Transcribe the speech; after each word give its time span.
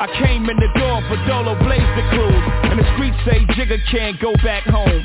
I 0.00 0.06
came 0.16 0.48
in 0.48 0.56
the 0.56 0.72
door 0.80 1.02
for 1.12 1.16
Dolo 1.28 1.52
Blaze 1.60 1.92
the 1.94 2.08
cruise. 2.08 2.44
And 2.72 2.80
the 2.80 2.88
streets 2.96 3.20
say 3.28 3.44
Jigga 3.52 3.78
can't 3.92 4.18
go 4.18 4.32
back 4.42 4.64
home 4.64 5.04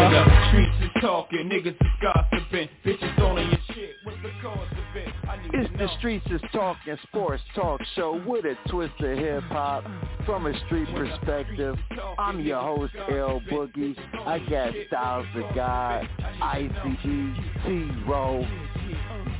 when 0.00 0.14
uh-huh. 0.14 0.24
the 0.24 0.48
streets 0.48 0.76
is 0.82 1.02
talking, 1.02 1.48
niggas 1.48 1.74
is 1.74 1.92
gossiping, 2.00 2.68
bitches 2.84 3.18
only 3.20 3.42
your 3.42 3.58
shit. 3.74 3.90
What's 4.04 4.18
the 4.22 4.30
cause 4.42 4.68
of 4.72 4.96
it? 4.96 5.08
It's 5.52 5.78
the. 5.78 5.88
Streets 5.98 6.26
is 6.30 6.40
Talking 6.52 6.96
Sports 7.08 7.42
Talk 7.54 7.80
Show 7.94 8.22
with 8.26 8.44
a 8.44 8.54
twist 8.70 8.94
of 9.00 9.18
hip 9.18 9.42
hop 9.44 9.84
from 10.24 10.46
a 10.46 10.66
street 10.66 10.88
perspective. 10.94 11.76
I'm 12.18 12.40
your 12.40 12.60
host, 12.60 12.94
L 13.10 13.42
Boogie. 13.50 13.96
I 14.26 14.38
got 14.38 14.72
Styles 14.86 15.26
the 15.34 15.42
God, 15.54 16.08
ICG, 16.40 17.66
T-Row, 17.66 18.46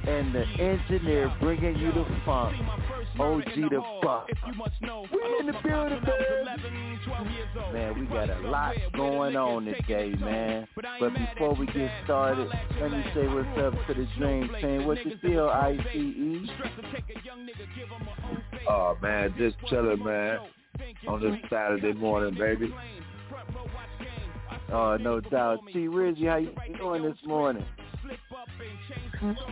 and 0.07 0.35
the 0.35 0.45
engineer 0.59 1.33
bringing 1.41 1.77
you 1.79 1.93
the 1.93 2.05
funk, 2.27 2.57
OG 3.19 3.45
the 3.55 3.83
Buck. 4.03 4.29
We 4.43 5.39
in 5.41 5.47
the 5.47 5.53
building, 5.63 6.01
man. 7.73 8.01
We 8.01 8.07
got 8.07 8.31
a 8.31 8.49
lot 8.49 8.75
going 8.95 9.37
on 9.37 9.65
today, 9.65 10.15
man. 10.21 10.67
But 10.75 11.13
before 11.15 11.55
we 11.55 11.67
get 11.67 11.91
started, 12.05 12.49
let 12.81 12.91
me 12.91 13.05
say 13.15 13.27
what's 13.27 13.59
up 13.59 13.75
to 13.87 13.95
the 13.95 14.07
Dream 14.19 14.51
Team. 14.61 14.87
What 14.87 15.05
you 15.05 15.17
feel, 15.21 15.49
ICE? 15.49 16.49
Oh 18.69 18.97
man, 19.03 19.35
just 19.39 19.57
chilling, 19.69 20.03
man. 20.05 20.39
On 21.09 21.21
this 21.21 21.37
Saturday 21.51 21.93
morning, 21.93 22.39
baby. 22.39 22.73
Oh, 24.73 24.97
no 24.97 25.21
doubt. 25.21 25.61
T. 25.73 25.89
Rizzy, 25.89 26.29
how 26.29 26.37
you 26.37 26.53
doing 26.79 27.03
this 27.03 27.19
morning? 27.27 27.65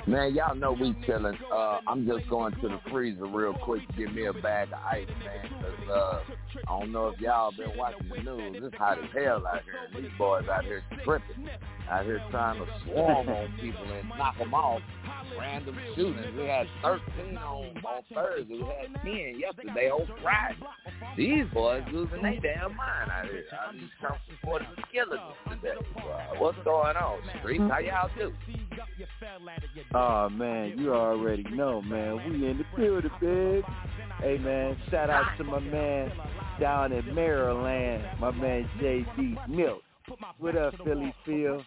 Man, 0.07 0.35
y'all 0.35 0.55
know 0.55 0.73
we 0.73 0.95
chilling. 1.07 1.37
Uh, 1.55 1.79
I'm 1.87 2.07
just 2.07 2.29
going 2.31 2.55
to 2.55 2.69
the 2.69 2.81
freezer 2.91 3.27
real 3.27 3.53
quick 3.53 3.87
to 3.89 3.93
get 3.95 4.15
me 4.15 4.25
a 4.27 4.33
bag 4.33 4.69
of 4.69 4.79
ice, 4.91 5.07
man. 5.25 5.61
'cause, 5.61 5.89
uh, 5.91 6.21
I 6.67 6.81
don't 6.81 6.93
know 6.93 7.09
if 7.09 7.21
y'all 7.21 7.53
been 7.53 7.77
watching 7.77 8.09
the 8.09 8.23
news. 8.23 8.63
It's 8.65 8.77
hot 8.77 8.99
as 8.99 9.11
hell 9.13 9.47
out 9.47 9.63
here. 9.65 10.01
These 10.01 10.11
boys 10.17 10.49
out 10.49 10.65
here 10.65 10.83
tripping. 11.05 11.49
Out 11.91 12.05
here 12.05 12.23
trying 12.31 12.59
to 12.65 12.67
swarm 12.85 13.29
on 13.29 13.53
people 13.61 13.85
and 13.85 14.09
knock 14.11 14.37
them 14.39 14.55
off. 14.55 14.83
Random 15.39 15.77
shootings. 15.95 16.35
We 16.37 16.47
had 16.47 16.67
13 16.83 17.37
on, 17.37 17.77
on 17.85 18.03
Thursday. 18.15 18.55
We 18.55 18.61
had 18.65 19.03
10 19.05 19.39
yesterday 19.39 19.91
on 19.91 20.07
Friday. 20.23 20.57
These 21.17 21.47
boys 21.53 21.83
losing 21.93 22.23
their 22.23 22.41
damn 22.41 22.75
mind 22.77 23.11
out 23.11 23.25
here. 23.27 23.45
I 23.69 23.73
mean, 23.73 23.91
Trump 24.01 24.17
supported 24.31 24.69
killers 24.93 25.21
today. 25.51 25.75
Wow, 25.97 26.33
What's 26.39 26.59
going 26.65 26.97
on, 26.97 27.21
streets? 27.41 27.63
How 27.71 27.79
y'all 27.79 28.11
do? 28.17 28.33
Oh, 29.95 30.29
man, 30.29 30.79
you 30.79 30.95
already 30.95 31.45
know, 31.45 31.83
man. 31.83 32.17
We 32.17 32.47
in 32.47 32.59
the 32.59 32.65
building, 32.77 33.11
big. 33.21 33.65
Hey, 34.21 34.39
man, 34.39 34.77
shout 34.91 35.11
out 35.11 35.27
to 35.39 35.45
my 35.45 35.61
man 35.61 36.13
down 36.61 36.93
in 36.93 37.15
Maryland, 37.15 38.05
my 38.21 38.31
man 38.31 38.69
J.D. 38.81 39.37
Milk. 39.49 39.83
What 40.39 40.57
up, 40.57 40.75
Philly 40.85 41.15
Phil? 41.27 41.63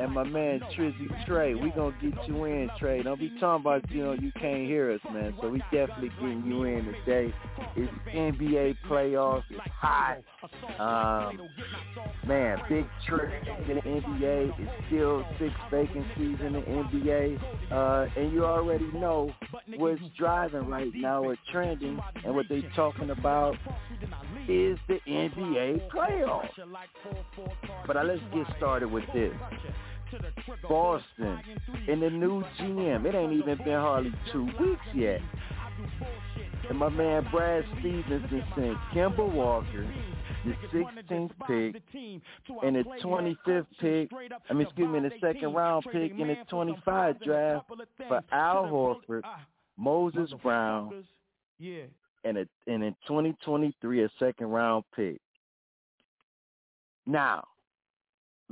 And 0.00 0.12
my 0.12 0.24
man 0.24 0.60
Trizzy 0.76 1.26
Trey. 1.26 1.54
We 1.54 1.70
gonna 1.70 1.94
get 2.00 2.12
you 2.26 2.44
in, 2.44 2.70
Trey. 2.78 3.02
Don't 3.02 3.18
be 3.18 3.30
talking 3.38 3.62
about 3.62 3.90
you 3.90 4.02
know 4.02 4.12
you 4.12 4.32
can't 4.32 4.66
hear 4.66 4.92
us, 4.92 5.00
man. 5.12 5.34
So 5.40 5.48
we 5.50 5.58
definitely 5.72 6.10
getting 6.20 6.44
you 6.46 6.64
in 6.64 6.84
today. 7.04 7.34
It's 7.76 7.92
NBA 8.14 8.76
playoffs. 8.88 9.42
It's 9.50 9.60
hot. 9.78 10.18
Um, 10.78 11.48
man, 12.26 12.58
big 12.68 12.86
trend 13.06 13.46
in 13.68 13.76
the 13.76 13.82
NBA. 13.82 14.54
It's 14.58 14.86
still 14.86 15.24
six 15.38 15.52
vacancies 15.70 16.38
in 16.44 16.52
the 16.54 16.60
NBA. 16.60 17.38
Uh, 17.70 18.08
and 18.16 18.32
you 18.32 18.44
already 18.44 18.90
know 18.92 19.32
what's 19.76 20.00
driving 20.18 20.66
right 20.66 20.92
now 20.94 21.22
or 21.22 21.36
trending 21.50 22.00
and 22.24 22.34
what 22.34 22.46
they 22.48 22.64
talking 22.74 23.10
about 23.10 23.56
is 24.48 24.78
the 24.88 24.98
NBA 25.08 25.88
playoffs. 25.90 26.48
But 27.86 27.96
let's 28.06 28.20
get 28.32 28.46
started 28.56 28.90
with 28.90 29.04
this. 29.12 29.32
Boston 30.68 31.38
and 31.88 32.02
the 32.02 32.10
new 32.10 32.42
GM. 32.60 33.04
It 33.06 33.14
ain't 33.14 33.32
even 33.32 33.58
been 33.58 33.74
hardly 33.74 34.12
two 34.30 34.44
weeks 34.60 34.82
yet. 34.94 35.20
And 36.68 36.78
my 36.78 36.88
man 36.88 37.26
Brad 37.30 37.64
Stevens 37.78 38.24
Stevenson 38.26 38.44
sent 38.54 38.76
Kemba 38.94 39.32
Walker, 39.32 39.86
the 40.44 40.52
16th 40.72 41.30
pick, 41.46 41.82
and 42.62 42.76
the 42.76 42.84
25th 43.02 43.66
pick, 43.80 44.10
I 44.48 44.52
mean, 44.52 44.66
excuse 44.66 44.88
me, 44.88 45.00
the 45.00 45.10
second 45.20 45.54
round 45.54 45.84
pick 45.90 46.12
in 46.12 46.28
the 46.28 46.36
25 46.48 47.20
draft 47.22 47.66
for 48.08 48.20
Al 48.30 48.64
Horford, 48.64 49.22
Moses 49.76 50.30
Brown, 50.42 51.04
and 52.24 52.38
a 52.38 52.46
and 52.66 52.84
in 52.84 52.94
2023 53.08 54.04
a 54.04 54.08
second 54.18 54.46
round 54.46 54.84
pick. 54.94 55.20
Now, 57.06 57.44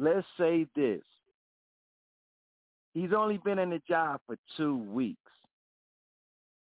let's 0.00 0.26
say 0.38 0.66
this. 0.74 1.02
He's 2.94 3.12
only 3.16 3.38
been 3.38 3.58
in 3.58 3.70
the 3.70 3.80
job 3.88 4.20
for 4.26 4.36
two 4.56 4.76
weeks, 4.76 5.18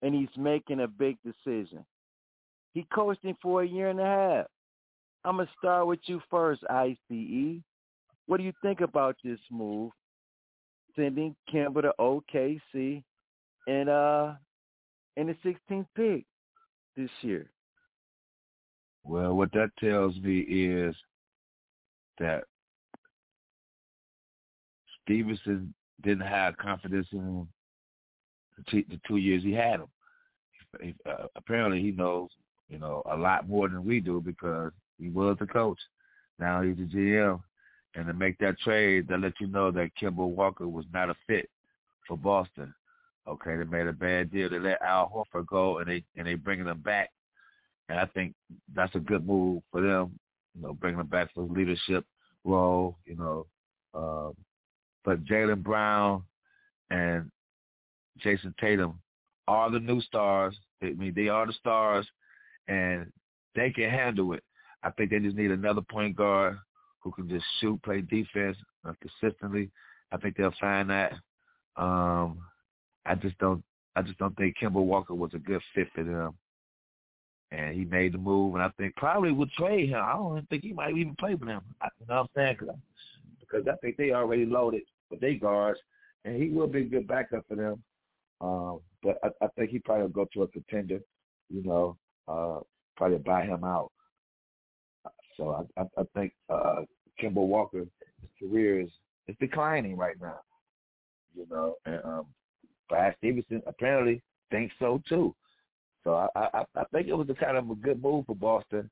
and 0.02 0.14
he's 0.14 0.28
making 0.38 0.82
a 0.82 0.88
big 0.88 1.18
decision. 1.24 1.84
He 2.74 2.86
coached 2.94 3.24
him 3.24 3.36
for 3.42 3.64
a 3.64 3.68
year 3.68 3.90
and 3.90 4.00
a 4.00 4.06
half. 4.06 4.46
I'm 5.24 5.38
gonna 5.38 5.50
start 5.58 5.88
with 5.88 6.00
you 6.06 6.22
first, 6.30 6.64
ICE. 6.70 7.62
What 8.28 8.38
do 8.38 8.44
you 8.44 8.54
think 8.62 8.82
about 8.82 9.16
this 9.24 9.40
move, 9.50 9.92
sending 10.96 11.36
Kemba 11.52 11.82
to 11.84 11.94
OKC 12.00 13.04
and 13.68 13.90
uh 13.90 14.34
in 15.16 15.28
the 15.28 15.36
16th 15.46 15.86
pick 15.96 16.26
this 16.98 17.10
year? 17.22 17.50
Well, 19.04 19.34
what 19.34 19.52
that 19.54 19.70
tells 19.80 20.16
me 20.18 20.40
is 20.40 20.96
that 22.20 22.44
Stevenson 25.04 25.74
didn't 26.02 26.28
have 26.28 26.58
confidence 26.58 27.08
in 27.12 27.20
him 27.20 27.48
the 28.72 29.00
two 29.08 29.18
years 29.18 29.44
he 29.44 29.54
had 29.54 29.80
him. 29.80 29.88
He, 30.82 30.96
uh, 31.10 31.28
apparently, 31.36 31.82
he 31.82 31.92
knows 31.92 32.30
you 32.70 32.80
know 32.80 33.04
a 33.10 33.16
lot 33.16 33.48
more 33.48 33.70
than 33.70 33.86
we 33.86 34.00
do 34.00 34.22
because 34.22 34.72
he 35.00 35.10
was 35.10 35.38
the 35.40 35.46
coach. 35.46 35.80
Now 36.40 36.62
he's 36.62 36.78
the 36.78 36.84
GM, 36.84 37.40
and 37.96 38.08
to 38.08 38.14
make 38.14 38.38
that 38.40 38.60
trade, 38.60 39.08
that 39.08 39.20
let 39.20 39.34
you 39.40 39.48
know 39.48 39.72
that 39.72 39.92
Kemba 40.02 40.28
Walker 40.28 40.68
was 40.68 40.86
not 40.94 41.10
a 41.10 41.16
fit 41.28 41.50
for 42.08 42.18
Boston. 42.18 42.74
Okay, 43.28 43.56
they 43.56 43.64
made 43.64 43.88
a 43.88 43.94
bad 43.94 44.32
deal. 44.32 44.50
They 44.50 44.60
let 44.60 44.82
Al 44.82 45.10
Horford 45.10 45.48
go, 45.48 45.78
and 45.80 45.88
they 45.88 46.04
and 46.18 46.28
they 46.28 46.36
bringing 46.36 46.68
him 46.68 46.80
back, 46.80 47.12
and 47.90 48.00
I 48.00 48.06
think 48.08 48.34
that's 48.74 48.96
a 48.96 49.00
good 49.00 49.26
move 49.26 49.62
for 49.72 49.82
them. 49.82 50.18
You 50.56 50.64
know, 50.64 50.74
bringing 50.74 51.00
him 51.00 51.08
back 51.08 51.34
for 51.34 51.44
his 51.44 51.52
leadership 51.52 52.06
role. 52.44 52.98
You 53.06 53.16
know, 53.16 53.46
um, 53.94 54.36
but 55.04 55.24
Jaylen 55.26 55.64
Brown 55.64 56.24
and 56.90 57.30
Jayson 58.24 58.54
Tatum 58.60 59.00
are 59.48 59.70
the 59.70 59.80
new 59.80 60.02
stars. 60.02 60.56
I 60.82 60.92
mean, 60.92 61.14
they 61.16 61.28
are 61.28 61.46
the 61.46 61.54
stars, 61.54 62.08
and 62.68 63.12
they 63.56 63.72
can 63.72 63.90
handle 63.90 64.34
it. 64.34 64.44
I 64.84 64.90
think 64.92 65.10
they 65.10 65.20
just 65.20 65.36
need 65.36 65.52
another 65.52 65.82
point 65.82 66.16
guard 66.16 66.58
who 67.00 67.12
can 67.12 67.30
just 67.30 67.46
shoot, 67.60 67.82
play 67.84 68.02
defense 68.02 68.58
uh, 68.88 68.94
consistently. 69.02 69.72
I 70.12 70.18
think 70.18 70.36
they'll 70.36 70.54
find 70.60 70.90
that. 70.90 71.14
Um, 71.76 72.40
I 73.06 73.16
just 73.16 73.38
don't. 73.40 73.64
I 73.96 74.02
just 74.02 74.18
don't 74.18 74.36
think 74.38 74.56
Kemba 74.62 74.74
Walker 74.74 75.14
was 75.14 75.32
a 75.34 75.40
good 75.40 75.62
fit 75.76 75.88
for 75.94 76.04
them. 76.04 76.34
And 77.52 77.76
he 77.76 77.86
made 77.86 78.14
the 78.14 78.18
move, 78.18 78.56
and 78.56 78.64
I 78.64 78.70
think 78.70 78.96
probably 78.96 79.32
would 79.32 79.52
trade 79.52 79.90
him. 79.90 80.02
I 80.04 80.14
don't 80.14 80.50
think 80.50 80.64
he 80.64 80.74
might 80.74 80.98
even 80.98 81.16
play 81.16 81.36
with 81.36 81.48
them. 81.48 81.62
I, 81.80 81.90
you 82.00 82.08
know 82.08 82.16
what 82.16 82.22
I'm 82.22 82.28
saying? 82.36 82.56
Cause, 82.58 82.76
because 83.40 83.68
I 83.68 83.76
think 83.78 83.98
they 83.98 84.12
already 84.12 84.46
loaded 84.46 84.82
with 85.14 85.22
their 85.22 85.38
guards, 85.38 85.80
and 86.26 86.42
he 86.42 86.50
will 86.50 86.68
be 86.68 86.82
a 86.82 86.86
good 86.86 87.08
backup 87.08 87.46
for 87.48 87.56
them. 87.56 87.84
Um, 88.42 88.80
but 89.02 89.18
I, 89.24 89.30
I 89.46 89.48
think 89.56 89.70
he 89.70 89.80
probably 89.80 90.04
will 90.04 90.10
go 90.10 90.28
to 90.34 90.44
a 90.44 90.48
contender. 90.48 91.00
You 91.50 91.64
know, 91.64 91.98
uh, 92.28 92.60
probably 92.98 93.20
buy 93.20 93.44
him 93.44 93.64
out. 93.64 93.92
So 95.38 95.68
I, 95.78 95.82
I, 95.82 95.86
I 95.98 96.04
think 96.16 96.34
uh, 96.50 96.82
Kemba 97.22 97.36
Walker's 97.36 97.88
career 98.40 98.82
is, 98.82 98.90
is 99.28 99.36
declining 99.40 99.98
right 99.98 100.16
now. 100.22 100.40
You 101.36 101.48
know, 101.50 101.76
and 101.86 102.00
um, 102.04 102.26
Brad 102.90 103.16
Stevenson 103.18 103.62
apparently 103.66 104.22
thinks 104.52 104.76
so 104.80 105.02
too. 105.10 105.36
So 106.04 106.16
I, 106.16 106.28
I, 106.54 106.64
I 106.76 106.84
think 106.92 107.08
it 107.08 107.14
was 107.14 107.30
a 107.30 107.34
kind 107.34 107.58
of 107.58 107.70
a 107.70 107.76
good 107.76 108.02
move 108.02 108.26
for 108.26 108.36
Boston 108.36 108.90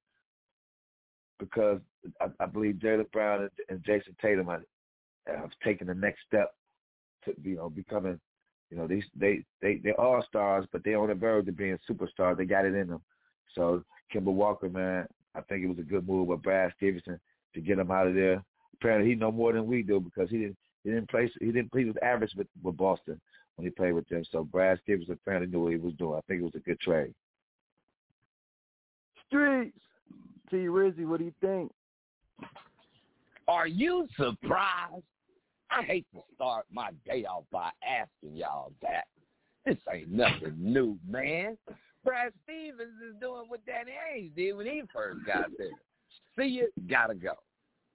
because 1.39 1.79
I, 2.21 2.27
I 2.39 2.45
believe 2.45 2.75
Jaylen 2.75 3.11
Brown 3.11 3.41
and, 3.41 3.49
and 3.69 3.83
Jayson 3.83 4.15
Tatum 4.21 4.47
have, 4.47 4.61
have 5.27 5.51
taken 5.63 5.87
the 5.87 5.93
next 5.93 6.21
step 6.27 6.53
to 7.25 7.33
you 7.43 7.55
know 7.55 7.69
becoming 7.69 8.19
you 8.69 8.77
know 8.77 8.87
these 8.87 9.03
they 9.15 9.43
they 9.61 9.75
they 9.83 9.93
are 9.93 10.23
stars, 10.25 10.65
but 10.71 10.83
they're 10.83 10.99
on 10.99 11.09
the 11.09 11.15
verge 11.15 11.47
of 11.47 11.57
being 11.57 11.77
superstars. 11.89 12.37
They 12.37 12.45
got 12.45 12.65
it 12.65 12.75
in 12.75 12.87
them. 12.87 13.01
So 13.53 13.83
Kemba 14.13 14.25
Walker, 14.25 14.69
man, 14.69 15.07
I 15.35 15.41
think 15.41 15.63
it 15.63 15.67
was 15.67 15.79
a 15.79 15.83
good 15.83 16.07
move 16.07 16.29
by 16.29 16.35
Brad 16.35 16.73
Stevenson 16.77 17.19
to 17.53 17.61
get 17.61 17.79
him 17.79 17.91
out 17.91 18.07
of 18.07 18.15
there. 18.15 18.43
Apparently, 18.75 19.09
he 19.09 19.15
know 19.15 19.31
more 19.31 19.53
than 19.53 19.67
we 19.67 19.83
do 19.83 19.99
because 19.99 20.29
he 20.29 20.37
didn't 20.37 20.57
he 20.83 20.89
didn't 20.89 21.09
play 21.09 21.29
he 21.39 21.47
didn't 21.47 21.71
play 21.71 21.85
with 21.85 22.01
average 22.01 22.33
with, 22.35 22.47
with 22.63 22.77
Boston 22.77 23.19
when 23.55 23.65
he 23.65 23.71
played 23.71 23.93
with 23.93 24.07
them. 24.07 24.23
So 24.31 24.43
Brad 24.43 24.79
Stevenson 24.83 25.13
apparently 25.13 25.51
knew 25.51 25.63
what 25.63 25.73
he 25.73 25.77
was 25.77 25.93
doing. 25.95 26.17
I 26.17 26.21
think 26.27 26.41
it 26.41 26.45
was 26.45 26.55
a 26.55 26.59
good 26.59 26.79
trade. 26.79 27.13
Streets, 29.27 29.77
T. 30.49 30.57
Rizzy, 30.57 31.05
what 31.05 31.19
do 31.19 31.25
you 31.25 31.33
think? 31.41 31.71
Are 33.51 33.67
you 33.67 34.07
surprised? 34.15 35.03
I 35.69 35.83
hate 35.83 36.05
to 36.13 36.21
start 36.35 36.67
my 36.71 36.91
day 37.05 37.25
off 37.25 37.43
by 37.51 37.69
asking 37.85 38.37
y'all 38.37 38.71
that. 38.81 39.07
This 39.65 39.75
ain't 39.93 40.09
nothing 40.09 40.55
new, 40.57 40.97
man. 41.05 41.57
Brad 42.05 42.31
Stevens 42.45 42.93
is 43.05 43.19
doing 43.19 43.43
what 43.49 43.59
Danny 43.65 43.91
Ainge 43.91 44.33
did 44.37 44.53
when 44.53 44.67
he 44.67 44.83
first 44.93 45.25
got 45.25 45.49
there. 45.57 45.67
See 46.39 46.45
you, 46.45 46.69
gotta 46.89 47.13
go. 47.13 47.33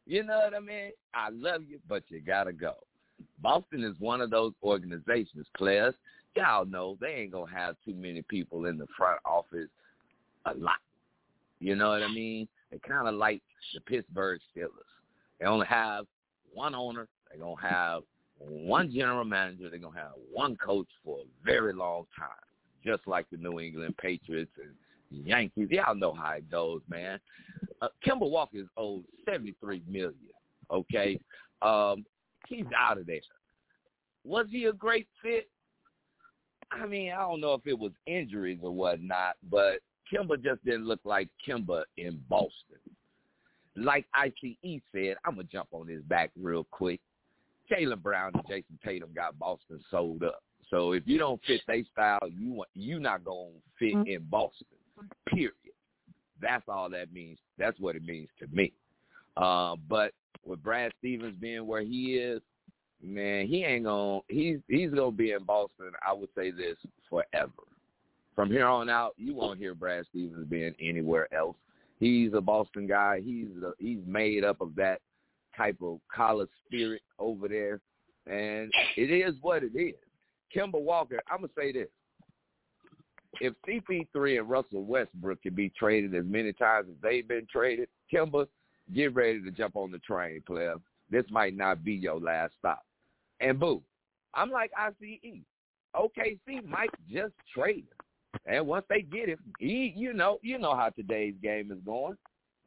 You 0.07 0.25
know 0.25 0.37
what 0.45 0.55
I 0.55 0.61
mean? 0.61 0.91
I 1.15 1.31
love 1.31 1.63
you, 1.67 1.81
but 1.89 2.03
you 2.09 2.21
gotta 2.21 2.53
go. 2.53 2.75
Boston 3.41 3.83
is 3.83 3.99
one 3.99 4.21
of 4.21 4.29
those 4.29 4.53
organizations, 4.63 5.47
players. 5.57 5.95
Y'all 6.37 6.67
know 6.67 6.99
they 7.01 7.15
ain't 7.15 7.33
gonna 7.33 7.51
have 7.51 7.77
too 7.83 7.95
many 7.95 8.21
people 8.21 8.67
in 8.67 8.77
the 8.77 8.87
front 8.95 9.21
office 9.25 9.71
a 10.45 10.53
lot. 10.53 10.81
You 11.61 11.77
know 11.77 11.89
what 11.89 12.03
I 12.03 12.09
mean? 12.09 12.47
They 12.71 12.79
kind 12.87 13.09
of 13.09 13.15
like 13.15 13.41
the 13.73 13.81
Pittsburgh 13.81 14.39
Steelers. 14.55 14.96
They 15.41 15.47
only 15.47 15.67
have 15.67 16.07
one 16.53 16.75
owner. 16.75 17.09
They're 17.31 17.41
gonna 17.41 17.61
have 17.61 18.03
one 18.39 18.93
general 18.93 19.25
manager. 19.25 19.71
They're 19.71 19.79
gonna 19.79 19.99
have 19.99 20.13
one 20.33 20.57
coach 20.57 20.89
for 21.05 21.21
a 21.21 21.45
very 21.45 21.73
long 21.73 22.07
time 22.19 22.29
just 22.87 23.07
like 23.07 23.27
the 23.31 23.37
New 23.37 23.61
England 23.61 23.97
Patriots 23.99 24.53
and 24.63 25.27
Yankees. 25.27 25.69
Y'all 25.71 25.95
know 25.95 26.15
how 26.15 26.31
it 26.33 26.51
goes, 26.51 26.81
man. 26.89 27.19
Uh, 27.83 27.89
Kemba 28.07 28.31
Walker 28.31 28.59
is 28.59 28.69
owed 28.77 29.05
seventy 29.25 29.55
three 29.61 29.83
million. 29.89 30.15
Okay, 30.71 31.21
um, 31.63 32.05
he's 32.49 32.65
out 32.77 32.99
of 32.99 33.07
there. 33.07 33.21
Was 34.25 34.47
he 34.51 34.65
a 34.65 34.73
great 34.73 35.09
fit? 35.23 35.49
I 36.73 36.87
mean, 36.87 37.13
I 37.13 37.19
don't 37.19 37.41
know 37.41 37.55
if 37.55 37.67
it 37.67 37.79
was 37.79 37.93
injuries 38.07 38.59
or 38.63 38.73
whatnot, 38.73 39.37
but 39.51 39.81
Kemba 40.13 40.43
just 40.43 40.65
didn't 40.65 40.87
look 40.87 41.01
like 41.05 41.29
Kemba 41.47 41.85
in 41.97 42.21
Boston. 42.29 42.79
Like 43.77 44.07
ICE 44.15 44.81
said, 44.93 45.17
I'm 45.25 45.37
gonna 45.37 45.45
jump 45.45 45.69
on 45.73 45.87
his 45.87 46.03
back 46.03 46.31
real 46.41 46.65
quick. 46.71 47.01
Jaylen 47.71 48.03
Brown 48.03 48.33
and 48.35 48.45
Jayson 48.45 48.79
Tatum 48.85 49.11
got 49.15 49.39
Boston 49.39 49.81
sold 49.91 50.23
up. 50.23 50.43
So 50.71 50.93
if 50.93 51.03
you 51.07 51.19
don't 51.19 51.41
fit 51.47 51.61
their 51.67 51.83
style, 51.93 52.29
you 52.29 52.53
want 52.53 52.69
you 52.75 52.99
not 52.99 53.25
gonna 53.25 53.51
fit 53.79 53.95
mm-hmm. 53.95 54.09
in 54.09 54.23
Boston. 54.31 54.67
Period. 55.27 55.53
That's 56.41 56.65
all 56.69 56.91
that 56.91 57.13
means. 57.13 57.39
That's 57.59 57.79
what 57.79 57.97
it 57.97 58.05
means 58.05 58.29
to 58.41 58.47
me. 58.49 58.73
Uh, 59.37 59.77
but 59.89 60.13
with 60.45 60.63
Brad 60.63 60.93
Stevens 60.99 61.37
being 61.41 61.67
where 61.67 61.83
he 61.83 62.15
is, 62.15 62.41
man, 63.03 63.47
he 63.47 63.65
ain't 63.65 63.85
gonna 63.85 64.21
he's 64.29 64.59
he's 64.69 64.91
gonna 64.91 65.11
be 65.13 65.33
in 65.33 65.45
Boston. 65.45 65.93
I 66.07 66.13
would 66.13 66.31
say 66.37 66.51
this 66.51 66.77
forever. 67.09 67.53
From 68.35 68.51
here 68.51 68.67
on 68.67 68.91
out, 68.91 69.15
you 69.17 69.35
won't 69.35 69.59
hear 69.59 69.75
Brad 69.75 70.05
Stevens 70.11 70.47
being 70.49 70.75
anywhere 70.81 71.33
else. 71.35 71.57
He's 71.99 72.33
a 72.35 72.41
Boston 72.41 72.87
guy. 72.87 73.21
He's 73.25 73.49
a, 73.65 73.73
he's 73.79 74.01
made 74.07 74.45
up 74.45 74.61
of 74.61 74.75
that 74.77 75.01
type 75.57 75.79
of 75.83 75.99
college 76.15 76.51
spirit 76.67 77.03
over 77.19 77.49
there, 77.49 77.81
and 78.27 78.71
it 78.97 79.11
is 79.11 79.35
what 79.41 79.63
it 79.63 79.75
is. 79.75 79.95
Kemba 80.55 80.81
Walker, 80.81 81.21
I'm 81.31 81.39
gonna 81.39 81.53
say 81.57 81.73
this: 81.73 81.89
if 83.41 83.55
CP3 83.67 84.41
and 84.41 84.51
Russell 84.51 84.85
Westbrook 84.85 85.43
can 85.43 85.55
be 85.55 85.71
traded 85.71 86.15
as 86.15 86.25
many 86.27 86.53
times 86.53 86.89
as 86.91 86.97
they've 87.03 87.27
been 87.27 87.47
traded, 87.51 87.89
Kemba, 88.13 88.47
get 88.95 89.15
ready 89.15 89.43
to 89.43 89.51
jump 89.51 89.77
on 89.77 89.91
the 89.91 89.99
train, 89.99 90.43
player. 90.47 90.75
This 91.11 91.25
might 91.31 91.57
not 91.57 91.85
be 91.85 91.93
your 91.95 92.21
last 92.21 92.55
stop. 92.59 92.85
And 93.41 93.59
boo, 93.59 93.83
I'm 94.35 94.51
like 94.51 94.71
ICE. 94.77 95.41
OKC 95.95 96.65
might 96.69 96.91
just 97.11 97.33
trade 97.55 97.85
him. 97.85 97.96
And 98.45 98.67
once 98.67 98.85
they 98.89 99.03
get 99.03 99.29
him, 99.29 99.39
he, 99.59 99.93
you 99.97 100.13
know, 100.13 100.39
you 100.43 100.59
know 100.59 100.75
how 100.75 100.91
today's 100.91 101.35
game 101.43 101.73
is 101.73 101.79
going. 101.85 102.17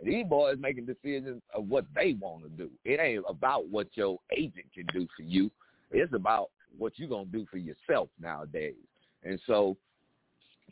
These 0.03 0.25
boys 0.27 0.57
making 0.59 0.85
decisions 0.85 1.41
of 1.53 1.67
what 1.67 1.85
they 1.93 2.15
want 2.19 2.43
to 2.43 2.49
do. 2.49 2.69
It 2.85 2.99
ain't 2.99 3.25
about 3.27 3.67
what 3.67 3.87
your 3.93 4.17
agent 4.35 4.65
can 4.73 4.85
do 4.93 5.07
for 5.15 5.23
you. 5.23 5.51
It's 5.91 6.13
about 6.13 6.49
what 6.77 6.93
you're 6.95 7.09
gonna 7.09 7.25
do 7.25 7.45
for 7.51 7.57
yourself 7.57 8.09
nowadays. 8.19 8.75
And 9.23 9.39
so 9.45 9.75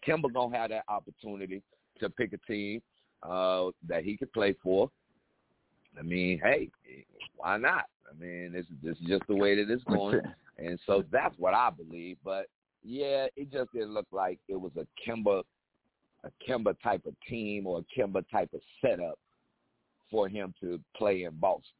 Kemba 0.07 0.33
gonna 0.33 0.57
have 0.57 0.69
that 0.69 0.85
opportunity 0.87 1.61
to 1.99 2.09
pick 2.09 2.33
a 2.33 2.37
team 2.51 2.81
uh, 3.23 3.71
that 3.87 4.03
he 4.03 4.15
could 4.15 4.31
play 4.31 4.55
for. 4.63 4.89
I 5.99 6.03
mean, 6.03 6.39
hey, 6.41 6.69
why 7.35 7.57
not? 7.57 7.85
I 8.09 8.23
mean, 8.23 8.53
this, 8.53 8.65
this 8.83 8.97
is 8.97 9.07
just 9.07 9.23
the 9.27 9.35
way 9.35 9.55
that 9.55 9.71
it's 9.71 9.83
going, 9.85 10.21
and 10.57 10.79
so 10.85 11.03
that's 11.11 11.35
what 11.37 11.53
I 11.53 11.69
believe. 11.69 12.17
But 12.23 12.45
yeah, 12.83 13.27
it 13.35 13.51
just 13.51 13.71
didn't 13.73 13.93
look 13.93 14.07
like 14.11 14.39
it 14.47 14.59
was 14.59 14.71
a 14.77 14.85
Kemba, 15.09 15.43
a 16.23 16.29
Kemba 16.47 16.75
type 16.81 17.05
of 17.05 17.13
team 17.27 17.67
or 17.67 17.79
a 17.79 17.99
Kemba 17.99 18.23
type 18.31 18.49
of 18.53 18.61
setup 18.81 19.17
for 20.09 20.27
him 20.27 20.53
to 20.61 20.79
play 20.95 21.23
in 21.23 21.33
Boston. 21.35 21.71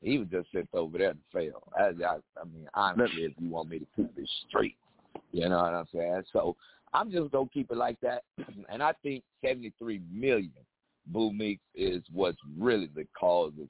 He 0.00 0.18
was 0.18 0.28
just 0.28 0.52
sent 0.52 0.68
over 0.74 0.98
there 0.98 1.12
to 1.12 1.18
fail. 1.32 1.62
I, 1.78 1.84
I, 2.04 2.16
I 2.40 2.44
mean, 2.44 2.68
honestly, 2.74 3.22
if 3.22 3.32
you 3.38 3.48
want 3.48 3.70
me 3.70 3.78
to 3.78 3.86
keep 3.96 4.10
it 4.16 4.30
straight, 4.48 4.76
you 5.32 5.48
know 5.48 5.56
what 5.56 5.74
I'm 5.74 5.86
saying. 5.92 6.22
So 6.32 6.56
I'm 6.92 7.10
just 7.10 7.32
gonna 7.32 7.48
keep 7.52 7.70
it 7.70 7.76
like 7.76 7.98
that. 8.00 8.22
And 8.68 8.82
I 8.82 8.92
think 9.02 9.24
73 9.44 10.02
million 10.12 10.52
Boo 11.06 11.32
Meeks 11.32 11.62
is 11.74 12.02
what's 12.12 12.38
really 12.58 12.88
the 12.94 13.06
cause 13.18 13.52
of 13.60 13.68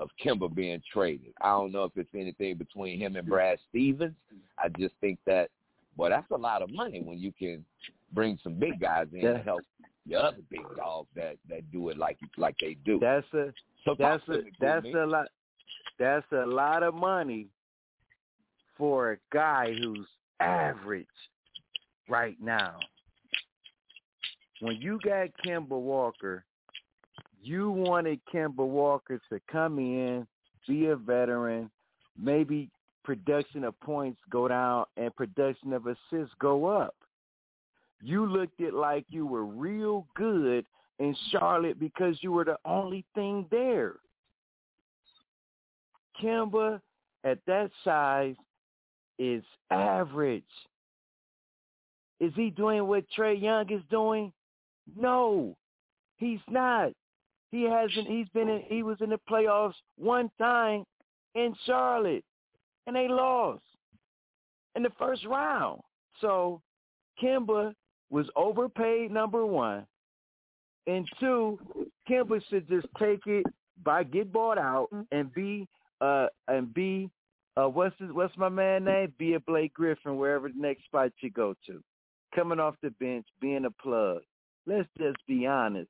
of 0.00 0.08
Kemba 0.24 0.52
being 0.52 0.82
traded. 0.92 1.34
I 1.42 1.50
don't 1.50 1.72
know 1.72 1.84
if 1.84 1.92
it's 1.96 2.08
anything 2.14 2.56
between 2.56 2.98
him 2.98 3.16
and 3.16 3.28
Brad 3.28 3.58
Stevens. 3.68 4.14
I 4.58 4.68
just 4.78 4.94
think 5.00 5.18
that, 5.26 5.50
boy, 5.96 6.08
that's 6.10 6.30
a 6.30 6.36
lot 6.36 6.62
of 6.62 6.70
money 6.72 7.00
when 7.00 7.18
you 7.18 7.32
can 7.32 7.64
bring 8.12 8.38
some 8.42 8.54
big 8.54 8.80
guys 8.80 9.06
in 9.12 9.20
yeah. 9.20 9.34
to 9.34 9.42
help 9.42 9.60
the 10.06 10.16
other 10.16 10.38
big 10.50 10.62
dogs 10.76 11.08
that 11.14 11.36
that 11.48 11.70
do 11.70 11.88
it 11.90 11.98
like 11.98 12.18
like 12.36 12.56
they 12.60 12.76
do. 12.84 12.98
That's 13.00 13.26
a 13.34 13.52
so 13.84 13.94
that's 13.98 14.26
a 14.28 14.38
that's 14.60 14.86
a 14.86 15.06
lot. 15.06 15.28
That's 15.98 16.26
a 16.32 16.46
lot 16.46 16.82
of 16.82 16.94
money 16.94 17.48
for 18.78 19.12
a 19.12 19.16
guy 19.32 19.74
who's 19.78 20.06
average 20.40 21.06
right 22.08 22.36
now. 22.40 22.78
When 24.60 24.76
you 24.76 24.98
got 25.04 25.28
Kemba 25.44 25.70
Walker 25.70 26.44
you 27.42 27.70
wanted 27.70 28.20
Kemba 28.32 28.66
Walker 28.66 29.20
to 29.30 29.40
come 29.50 29.78
in, 29.78 30.26
be 30.68 30.86
a 30.86 30.96
veteran, 30.96 31.70
maybe 32.18 32.68
production 33.04 33.64
of 33.64 33.78
points 33.80 34.20
go 34.30 34.48
down 34.48 34.84
and 34.96 35.14
production 35.14 35.72
of 35.72 35.86
assists 35.86 36.34
go 36.40 36.66
up. 36.66 36.94
You 38.02 38.26
looked 38.26 38.60
it 38.60 38.74
like 38.74 39.04
you 39.08 39.26
were 39.26 39.44
real 39.44 40.06
good 40.14 40.64
in 40.98 41.14
Charlotte 41.30 41.78
because 41.78 42.16
you 42.20 42.32
were 42.32 42.44
the 42.44 42.58
only 42.64 43.04
thing 43.14 43.46
there. 43.50 43.94
Kemba 46.22 46.80
at 47.24 47.38
that 47.46 47.70
size 47.84 48.36
is 49.18 49.42
average. 49.70 50.42
Is 52.20 52.32
he 52.34 52.50
doing 52.50 52.86
what 52.86 53.04
Trae 53.16 53.40
Young 53.40 53.70
is 53.70 53.82
doing? 53.90 54.32
No, 54.96 55.56
he's 56.16 56.40
not. 56.48 56.92
He 57.50 57.64
hasn't. 57.64 58.06
He's 58.06 58.28
been 58.28 58.48
in. 58.48 58.62
He 58.66 58.82
was 58.82 58.98
in 59.00 59.10
the 59.10 59.20
playoffs 59.28 59.74
one 59.96 60.30
time 60.38 60.84
in 61.34 61.54
Charlotte, 61.66 62.24
and 62.86 62.96
they 62.96 63.08
lost 63.08 63.62
in 64.76 64.82
the 64.82 64.90
first 64.98 65.24
round. 65.26 65.80
So 66.20 66.60
Kemba 67.22 67.74
was 68.10 68.26
overpaid. 68.36 69.10
Number 69.10 69.46
one, 69.46 69.86
and 70.86 71.06
two, 71.18 71.58
Kemba 72.08 72.40
should 72.48 72.68
just 72.68 72.86
take 72.98 73.26
it 73.26 73.44
by 73.84 74.02
get 74.02 74.32
bought 74.32 74.58
out 74.58 74.88
and 75.10 75.32
be 75.32 75.66
uh 76.00 76.26
and 76.48 76.72
be 76.74 77.08
uh 77.56 77.68
what's 77.68 77.98
his 77.98 78.10
what's 78.12 78.36
my 78.36 78.48
man 78.48 78.84
name? 78.84 79.12
Be 79.18 79.34
a 79.34 79.40
Blake 79.40 79.74
Griffin 79.74 80.16
wherever 80.16 80.48
the 80.48 80.58
next 80.58 80.84
spot 80.84 81.12
you 81.20 81.30
go 81.30 81.54
to. 81.66 81.82
Coming 82.34 82.60
off 82.60 82.74
the 82.82 82.90
bench, 82.90 83.26
being 83.40 83.64
a 83.64 83.70
plug. 83.70 84.20
Let's 84.66 84.88
just 84.98 85.16
be 85.26 85.46
honest. 85.46 85.88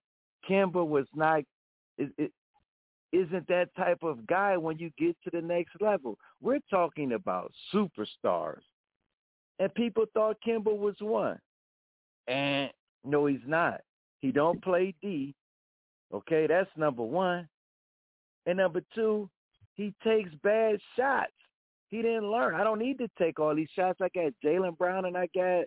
Kemba 0.49 0.87
was 0.87 1.07
not 1.15 1.43
it, 1.99 2.11
it 2.17 2.33
isn't 3.13 3.47
that 3.49 3.75
type 3.77 4.03
of 4.03 4.27
guy 4.27 4.57
when 4.57 4.79
you 4.79 4.91
get 4.99 5.17
to 5.25 5.31
the 5.33 5.43
next 5.43 5.81
level. 5.81 6.17
We're 6.41 6.61
talking 6.71 7.13
about 7.13 7.53
superstars. 7.75 8.61
And 9.59 9.75
people 9.75 10.05
thought 10.15 10.37
Kemba 10.47 10.77
was 10.77 10.95
one. 11.01 11.39
And 12.29 12.71
no, 13.05 13.27
he's 13.27 13.39
not. 13.47 13.81
He 14.21 14.33
don't 14.33 14.63
play 14.63 14.95
D. 15.03 15.35
Okay, 16.13 16.47
that's 16.47 16.71
number 16.77 17.03
one. 17.03 17.49
And 18.47 18.59
number 18.59 18.83
two, 18.95 19.29
he 19.75 19.95
takes 20.05 20.31
bad 20.43 20.79
shots. 20.97 21.33
He 21.89 22.03
didn't 22.03 22.31
learn. 22.31 22.55
I 22.55 22.65
don't 22.65 22.79
need 22.79 22.99
to 22.99 23.09
take 23.19 23.39
all 23.41 23.55
these 23.55 23.69
shots. 23.75 23.99
I 24.01 24.09
got 24.15 24.33
Jaylen 24.45 24.79
Brown 24.79 25.07
and 25.07 25.17
I 25.17 25.29
got 25.35 25.65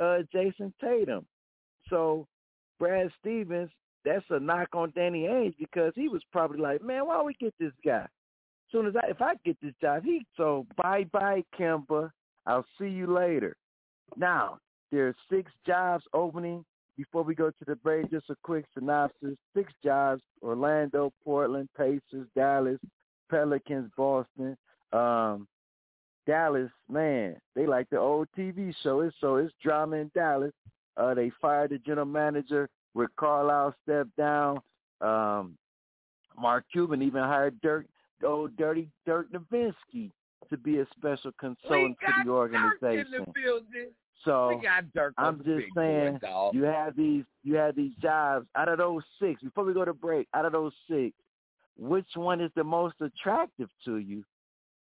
uh, 0.00 0.22
Jayson 0.32 0.72
Tatum. 0.80 1.26
So 1.90 2.26
Brad 2.78 3.10
Stevens 3.20 3.70
that's 4.04 4.24
a 4.30 4.38
knock 4.38 4.68
on 4.74 4.92
Danny 4.94 5.22
Ainge 5.22 5.56
because 5.58 5.92
he 5.94 6.08
was 6.08 6.22
probably 6.30 6.58
like, 6.58 6.82
man, 6.82 7.06
why 7.06 7.16
don't 7.16 7.26
we 7.26 7.34
get 7.40 7.54
this 7.58 7.72
guy? 7.84 8.06
Soon 8.70 8.86
as 8.86 8.94
I, 8.96 9.08
if 9.08 9.22
I 9.22 9.34
get 9.44 9.56
this 9.62 9.74
job, 9.80 10.04
he 10.04 10.26
so 10.36 10.66
bye 10.76 11.04
bye 11.12 11.44
Kemba. 11.58 12.10
I'll 12.46 12.66
see 12.78 12.88
you 12.88 13.12
later. 13.12 13.56
Now 14.16 14.58
there 14.90 15.08
are 15.08 15.16
six 15.30 15.50
jobs 15.66 16.04
opening. 16.12 16.64
Before 16.96 17.24
we 17.24 17.34
go 17.34 17.50
to 17.50 17.64
the 17.66 17.74
break, 17.76 18.10
just 18.10 18.30
a 18.30 18.36
quick 18.42 18.64
synopsis: 18.74 19.36
six 19.56 19.72
jobs: 19.82 20.22
Orlando, 20.42 21.12
Portland, 21.24 21.68
Pacers, 21.76 22.28
Dallas, 22.34 22.78
Pelicans, 23.30 23.90
Boston. 23.96 24.56
Um, 24.92 25.48
Dallas, 26.26 26.70
man, 26.88 27.36
they 27.54 27.66
like 27.66 27.88
the 27.90 27.98
old 27.98 28.28
TV 28.36 28.74
show. 28.82 29.00
It's 29.00 29.16
so 29.20 29.36
it's 29.36 29.52
drama 29.62 29.96
in 29.96 30.10
Dallas. 30.14 30.52
Uh, 30.96 31.14
they 31.14 31.30
fired 31.40 31.70
the 31.70 31.78
general 31.78 32.06
manager 32.06 32.68
Rick 32.94 33.10
Carlisle 33.16 33.74
stepped 33.82 34.16
down. 34.16 34.60
Um, 35.00 35.56
Mark 36.38 36.64
Cuban 36.72 37.02
even 37.02 37.22
hired 37.22 37.60
Dirk, 37.60 37.86
old 38.24 38.56
Dirty 38.56 38.88
Dirk 39.06 39.26
Nowitzki 39.32 40.10
to 40.50 40.56
be 40.56 40.78
a 40.78 40.86
special 40.96 41.32
consultant 41.38 41.96
to 42.00 42.24
the 42.24 42.30
organization. 42.30 43.06
The 43.10 43.26
so 44.24 44.60
I'm 45.18 45.38
just 45.38 45.66
saying, 45.76 46.18
boy, 46.22 46.50
you 46.52 46.62
have 46.62 46.96
these 46.96 47.24
you 47.42 47.54
have 47.56 47.76
these 47.76 47.92
jobs. 48.00 48.46
Out 48.56 48.68
of 48.68 48.78
those 48.78 49.02
six, 49.20 49.42
before 49.42 49.64
we 49.64 49.74
go 49.74 49.84
to 49.84 49.92
break, 49.94 50.28
out 50.34 50.44
of 50.44 50.52
those 50.52 50.72
six, 50.88 51.14
which 51.76 52.08
one 52.14 52.40
is 52.40 52.50
the 52.56 52.64
most 52.64 52.94
attractive 53.00 53.68
to 53.84 53.98
you? 53.98 54.24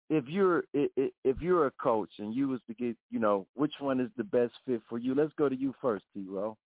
If 0.08 0.24
you're 0.26 0.64
if 0.72 1.40
you're 1.40 1.66
a 1.66 1.70
coach 1.72 2.10
and 2.18 2.34
you 2.34 2.48
was 2.48 2.60
to 2.66 2.74
get, 2.74 2.96
you 3.10 3.20
know, 3.20 3.46
which 3.54 3.74
one 3.78 4.00
is 4.00 4.10
the 4.16 4.24
best 4.24 4.52
fit 4.66 4.82
for 4.88 4.98
you? 4.98 5.14
Let's 5.14 5.32
go 5.38 5.48
to 5.48 5.56
you 5.56 5.74
first, 5.80 6.04
T. 6.12 6.24
Rowe 6.28 6.56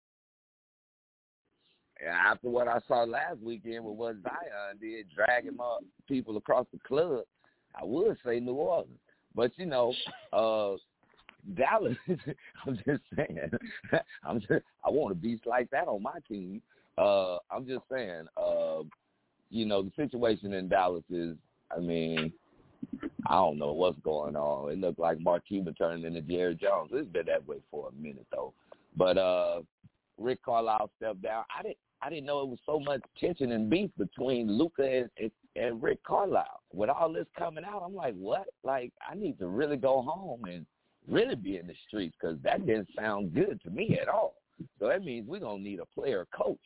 after 2.10 2.48
what 2.48 2.68
I 2.68 2.80
saw 2.86 3.04
last 3.04 3.40
weekend 3.42 3.84
with 3.84 3.96
what 3.96 4.16
Zion 4.22 4.78
did, 4.80 5.06
dragging 5.14 5.58
up 5.60 5.80
people 6.08 6.36
across 6.36 6.66
the 6.72 6.78
club, 6.86 7.24
I 7.74 7.84
would 7.84 8.16
say 8.24 8.40
New 8.40 8.54
Orleans. 8.54 8.98
But 9.34 9.52
you 9.56 9.66
know, 9.66 9.92
uh 10.32 10.76
Dallas. 11.56 11.96
I'm 12.66 12.76
just 12.86 13.02
saying. 13.16 13.50
I'm 14.24 14.40
just. 14.40 14.64
I 14.84 14.90
want 14.90 15.12
a 15.12 15.14
beast 15.14 15.46
like 15.46 15.70
that 15.70 15.88
on 15.88 16.02
my 16.02 16.18
team. 16.28 16.62
Uh, 16.96 17.38
I'm 17.50 17.66
just 17.66 17.82
saying. 17.92 18.24
Uh, 18.36 18.82
you 19.50 19.66
know, 19.66 19.82
the 19.82 19.92
situation 19.96 20.52
in 20.54 20.68
Dallas 20.68 21.04
is. 21.10 21.36
I 21.74 21.80
mean, 21.80 22.32
I 23.26 23.34
don't 23.34 23.58
know 23.58 23.72
what's 23.72 23.98
going 24.00 24.36
on. 24.36 24.70
It 24.70 24.78
looked 24.78 24.98
like 24.98 25.20
Mark 25.20 25.46
Cuban 25.46 25.74
turning 25.74 26.04
into 26.04 26.20
Jerry 26.20 26.54
Jones. 26.54 26.90
It's 26.92 27.08
been 27.08 27.26
that 27.26 27.46
way 27.46 27.56
for 27.70 27.88
a 27.88 28.02
minute 28.02 28.26
though. 28.30 28.52
But 28.96 29.18
uh 29.18 29.62
Rick 30.18 30.42
Carlisle 30.44 30.90
stepped 30.96 31.22
down. 31.22 31.44
I 31.56 31.62
didn't 31.62 31.78
I 32.02 32.10
didn't 32.10 32.26
know 32.26 32.40
it 32.42 32.48
was 32.48 32.58
so 32.66 32.78
much 32.78 33.00
tension 33.18 33.52
and 33.52 33.70
beef 33.70 33.90
between 33.96 34.50
Luka 34.50 34.82
and, 34.84 35.10
and, 35.18 35.30
and 35.56 35.82
Rick 35.82 36.02
Carlisle. 36.04 36.60
With 36.72 36.90
all 36.90 37.12
this 37.12 37.26
coming 37.38 37.64
out, 37.64 37.82
I'm 37.84 37.94
like, 37.94 38.14
what? 38.14 38.46
Like, 38.62 38.92
I 39.08 39.14
need 39.14 39.38
to 39.38 39.46
really 39.46 39.76
go 39.76 40.02
home 40.02 40.44
and 40.44 40.66
really 41.08 41.34
be 41.34 41.58
in 41.58 41.66
the 41.66 41.74
streets 41.86 42.14
because 42.20 42.38
that 42.42 42.66
didn't 42.66 42.88
sound 42.96 43.34
good 43.34 43.60
to 43.64 43.70
me 43.70 43.98
at 44.00 44.08
all. 44.08 44.36
So 44.78 44.88
that 44.88 45.04
means 45.04 45.28
we're 45.28 45.40
gonna 45.40 45.62
need 45.62 45.80
a 45.80 45.86
player 45.86 46.26
coach 46.34 46.60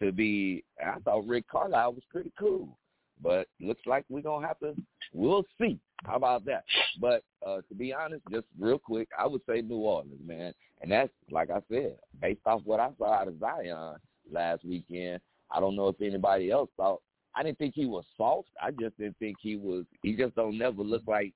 to 0.00 0.12
be. 0.12 0.64
I 0.84 0.98
thought 1.00 1.26
Rick 1.26 1.48
Carlisle 1.48 1.94
was 1.94 2.02
pretty 2.10 2.32
cool, 2.38 2.76
but 3.22 3.46
looks 3.60 3.86
like 3.86 4.04
we're 4.08 4.22
gonna 4.22 4.46
have 4.46 4.58
to. 4.60 4.74
We'll 5.12 5.44
see. 5.60 5.78
How 6.04 6.16
about 6.16 6.44
that? 6.46 6.64
But 7.00 7.22
uh, 7.46 7.58
to 7.68 7.74
be 7.76 7.92
honest, 7.92 8.22
just 8.30 8.46
real 8.58 8.78
quick, 8.78 9.08
I 9.18 9.26
would 9.26 9.42
say 9.48 9.60
New 9.60 9.76
Orleans, 9.76 10.20
man. 10.24 10.52
And 10.80 10.92
that's 10.92 11.10
like 11.30 11.50
I 11.50 11.60
said, 11.70 11.96
based 12.20 12.40
off 12.46 12.62
what 12.64 12.80
I 12.80 12.90
saw 12.98 13.14
out 13.14 13.28
of 13.28 13.38
Zion 13.38 13.96
last 14.30 14.64
weekend. 14.64 15.20
I 15.50 15.60
don't 15.60 15.76
know 15.76 15.88
if 15.88 16.00
anybody 16.00 16.50
else 16.50 16.70
thought. 16.76 17.00
I 17.34 17.42
didn't 17.42 17.58
think 17.58 17.74
he 17.74 17.86
was 17.86 18.04
soft. 18.16 18.48
I 18.60 18.70
just 18.70 18.98
didn't 18.98 19.18
think 19.18 19.36
he 19.40 19.56
was. 19.56 19.84
He 20.02 20.14
just 20.14 20.34
don't 20.34 20.58
never 20.58 20.82
look 20.82 21.02
like. 21.06 21.32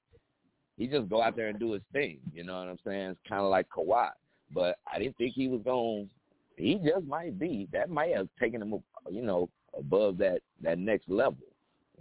He 0.76 0.87
just 0.87 1.08
go 1.08 1.22
out 1.22 1.37
there 1.37 1.49
and 1.49 1.58
do 1.58 1.72
his 1.72 1.82
thing. 1.92 2.18
You 2.32 2.44
know 2.44 2.58
what 2.58 2.68
I'm 2.68 2.78
saying? 2.84 3.11
It's 3.11 3.20
kind 3.28 3.42
of 3.42 3.50
like 3.50 3.66
Kawhi. 3.68 4.11
But 4.52 4.78
I 4.92 4.99
didn't 4.99 5.16
think 5.16 5.34
he 5.34 5.49
was 5.49 5.61
going. 5.64 6.11
He 6.56 6.75
just 6.84 7.06
might 7.06 7.38
be. 7.38 7.68
That 7.72 7.90
might 7.90 8.14
have 8.16 8.28
taken 8.40 8.61
him, 8.61 8.75
you 9.11 9.22
know, 9.22 9.49
above 9.78 10.18
that 10.18 10.40
that 10.62 10.78
next 10.78 11.08
level. 11.08 11.37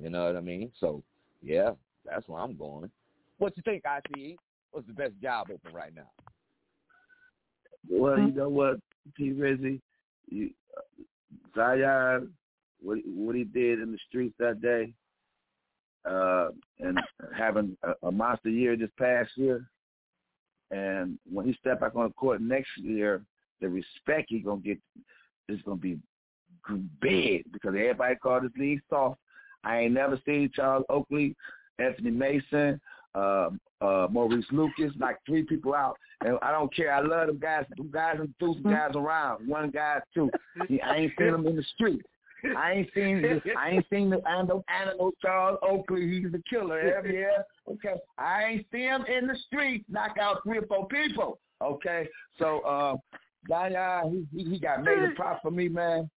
You 0.02 0.10
know 0.10 0.26
what 0.26 0.36
I 0.36 0.42
mean? 0.42 0.72
So, 0.80 1.04
yeah, 1.44 1.72
that's 2.06 2.28
where 2.28 2.42
I'm 2.42 2.58
going. 2.58 2.90
What 3.38 3.56
you 3.56 3.64
think, 3.64 3.84
ICE? 3.86 4.36
What's 4.72 4.88
the 4.88 4.94
best 4.94 5.14
job 5.22 5.48
open 5.54 5.74
right 5.74 5.94
now? 5.94 6.10
Well, 7.90 8.20
you 8.20 8.32
know 8.32 8.50
what, 8.50 8.80
T. 9.18 9.32
Rizzy, 9.32 9.82
you, 10.32 10.50
Zion, 11.56 12.34
what 12.82 12.98
what 13.06 13.36
he 13.36 13.44
did 13.44 13.80
in 13.80 13.92
the 13.92 13.98
streets 14.08 14.36
that 14.40 14.62
day, 14.62 14.94
uh, 16.10 16.50
and 16.80 17.00
having 17.38 17.78
a, 17.84 18.08
a 18.08 18.12
monster 18.12 18.50
year 18.50 18.76
this 18.76 18.90
past 18.98 19.32
year, 19.36 19.68
and 20.72 21.20
when 21.32 21.46
he 21.46 21.54
step 21.54 21.82
back 21.82 21.96
on 21.96 22.08
the 22.08 22.14
court 22.14 22.42
next 22.42 22.70
year, 22.78 23.22
the 23.60 23.70
respect 23.70 24.28
he 24.30 24.40
gonna 24.40 24.62
get 24.62 24.80
is 25.48 25.62
gonna 25.64 25.78
be 25.78 26.00
big 27.02 27.44
because 27.52 27.70
everybody 27.70 28.16
called 28.16 28.44
this 28.44 28.52
league 28.58 28.82
soft. 28.90 29.20
I 29.64 29.80
ain't 29.82 29.94
never 29.94 30.20
seen 30.26 30.50
Charles 30.56 30.86
Oakley, 30.90 31.36
Anthony 31.78 32.12
Mason, 32.12 32.82
uh, 33.16 33.50
uh, 33.82 34.08
Maurice 34.10 34.46
Lucas, 34.52 34.94
like 35.00 35.18
three 35.26 35.44
people 35.44 35.74
out. 35.74 35.98
And 36.24 36.38
I 36.42 36.52
don't 36.52 36.74
care. 36.74 36.94
I 36.94 37.02
love 37.02 37.28
them 37.28 37.40
guys. 37.40 37.66
Them 37.78 37.90
guys 37.92 38.18
and 38.20 38.34
threw 38.40 38.54
some 38.56 38.72
guys 38.72 38.92
around. 38.96 39.48
One 39.48 39.72
guy, 39.72 40.00
too. 40.14 40.30
I 40.84 40.96
ain't 40.96 41.14
seen 41.18 41.32
them 41.32 41.48
in 41.48 41.56
the 41.56 41.64
street. 41.76 42.02
I 42.58 42.72
ain't 42.74 42.90
seen 42.94 43.22
this. 43.22 43.42
I 43.58 43.70
ain't 43.70 43.86
seen 43.92 44.10
the 44.10 44.28
animal, 44.28 44.64
animal 44.68 45.12
Charles 45.22 45.60
Oakley. 45.62 46.10
He's 46.10 46.32
the 46.32 46.42
killer. 46.50 46.82
Yeah, 47.08 47.44
okay. 47.72 48.00
I 48.18 48.44
ain't 48.46 48.66
seen 48.72 48.82
him 48.82 49.06
in 49.06 49.28
the 49.28 49.36
street 49.48 49.86
knock 49.90 50.18
out 50.20 50.44
three 50.44 50.58
or 50.58 50.66
four 50.66 50.88
people. 50.88 51.40
Okay, 51.62 52.08
so 52.40 52.62
uh, 52.62 52.96
Zion, 53.48 54.28
he, 54.34 54.44
he 54.44 54.60
got 54.60 54.84
major 54.84 55.14
props 55.16 55.42
for 55.44 55.52
me, 55.52 55.70
man. 55.70 56.10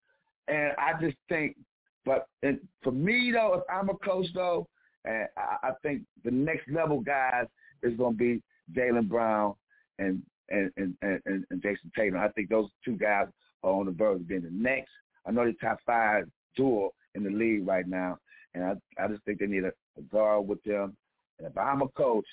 And 0.48 0.72
I 0.78 0.94
just 1.02 1.18
think, 1.30 1.58
but 2.06 2.28
and 2.42 2.60
for 2.82 2.92
me 2.92 3.32
though, 3.34 3.56
if 3.56 3.64
I'm 3.70 3.90
a 3.90 3.96
coach 3.96 4.28
though, 4.34 4.68
and 5.06 5.28
I, 5.38 5.70
I 5.70 5.72
think 5.82 6.04
the 6.24 6.32
next 6.32 6.70
level 6.70 7.00
guys 7.00 7.46
is 7.82 7.98
going 7.98 8.14
to 8.14 8.18
be 8.18 8.42
Jaylen 8.76 9.08
Brown 9.08 9.56
and 10.00 10.22
and, 10.50 10.72
and 10.78 10.96
and 11.02 11.22
and 11.50 11.62
Jayson 11.62 11.92
Tatum. 11.96 12.20
I 12.20 12.30
think 12.30 12.50
those 12.50 12.70
two 12.84 12.98
guys 12.98 13.28
are 13.64 13.72
on 13.72 13.86
the 13.86 13.92
verge 13.92 14.22
of 14.22 14.28
being 14.28 14.44
the 14.44 14.50
next. 14.52 14.92
I 15.26 15.32
know 15.32 15.44
they're 15.44 15.54
top 15.62 15.80
five 15.86 16.26
duel 16.56 16.94
in 17.16 17.24
the 17.24 17.30
league 17.30 17.68
right 17.68 17.88
now, 17.88 18.18
and 18.54 18.64
I 18.64 19.04
I 19.04 19.08
just 19.08 19.24
think 19.24 19.40
they 19.40 19.48
need 19.48 19.64
a, 19.64 19.72
a 19.98 20.02
guard 20.12 20.48
with 20.48 20.64
them. 20.64 20.96
And 21.40 21.48
if 21.48 21.58
I'm 21.58 21.82
a 21.82 21.88
coach, 21.90 22.26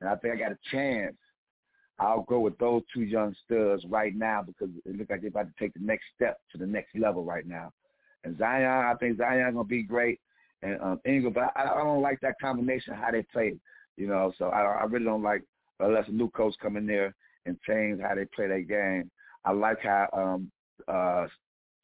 and 0.00 0.08
I 0.08 0.16
think 0.16 0.34
I 0.34 0.36
got 0.36 0.52
a 0.52 0.58
chance, 0.70 1.16
I'll 1.98 2.22
go 2.22 2.40
with 2.40 2.56
those 2.58 2.82
two 2.92 3.02
young 3.02 3.34
studs 3.44 3.84
right 3.88 4.14
now 4.14 4.42
because 4.42 4.74
it 4.84 4.96
looks 4.96 5.10
like 5.10 5.20
they're 5.20 5.28
about 5.28 5.46
to 5.46 5.54
take 5.58 5.74
the 5.74 5.80
next 5.80 6.04
step 6.14 6.38
to 6.52 6.58
the 6.58 6.66
next 6.66 6.96
level 6.96 7.24
right 7.24 7.46
now. 7.46 7.72
And 8.24 8.38
Zion, 8.38 8.64
I 8.64 8.94
think 8.98 9.18
Zion's 9.18 9.54
gonna 9.54 9.64
be 9.64 9.82
great 9.82 10.20
and 10.64 10.80
um, 10.80 11.00
Ingram. 11.06 11.32
But 11.32 11.52
I, 11.54 11.64
I 11.64 11.84
don't 11.84 12.02
like 12.02 12.20
that 12.20 12.34
combination 12.40 12.94
how 12.94 13.10
they 13.10 13.22
play. 13.32 13.54
You 13.96 14.08
know, 14.08 14.32
so 14.38 14.46
I, 14.46 14.62
I 14.62 14.84
really 14.84 15.04
don't 15.04 15.22
like 15.22 15.42
unless 15.78 16.08
a 16.08 16.12
new 16.12 16.30
coach 16.30 16.54
come 16.60 16.76
in 16.76 16.86
there 16.86 17.14
and 17.46 17.60
change 17.62 18.00
how 18.00 18.14
they 18.14 18.24
play 18.34 18.48
that 18.48 18.68
game. 18.68 19.10
I 19.44 19.52
like 19.52 19.80
how 19.82 20.08
um, 20.12 20.50
uh, 20.88 21.26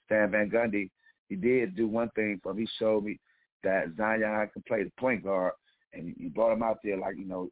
Stan 0.06 0.30
Van 0.30 0.50
Gundy 0.50 0.90
he 1.28 1.36
did 1.36 1.76
do 1.76 1.86
one 1.86 2.10
thing 2.10 2.40
for 2.42 2.52
me. 2.52 2.62
He 2.62 2.68
showed 2.78 3.04
me 3.04 3.20
that 3.62 3.92
Zion 3.96 4.50
can 4.52 4.62
play 4.66 4.82
the 4.82 4.90
point 4.98 5.22
guard, 5.22 5.52
and 5.92 6.14
he 6.18 6.28
brought 6.28 6.52
him 6.52 6.62
out 6.62 6.78
there 6.82 6.96
like 6.96 7.16
you 7.16 7.26
know 7.26 7.48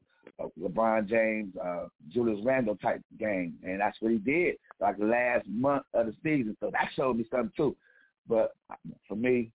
LeBron 0.61 1.09
James, 1.09 1.55
uh, 1.57 1.87
Julius 2.13 2.41
Randle 2.45 2.77
type 2.77 3.01
game, 3.19 3.55
and 3.63 3.81
that's 3.81 3.97
what 4.01 4.13
he 4.13 4.19
did 4.19 4.57
like 4.81 4.97
last 4.99 5.47
month 5.49 5.85
of 5.95 6.07
the 6.07 6.15
season. 6.23 6.57
So 6.61 6.71
that 6.73 6.89
showed 6.95 7.17
me 7.17 7.27
something 7.31 7.53
too. 7.57 7.77
But 8.29 8.53
for 9.07 9.17
me, 9.17 9.51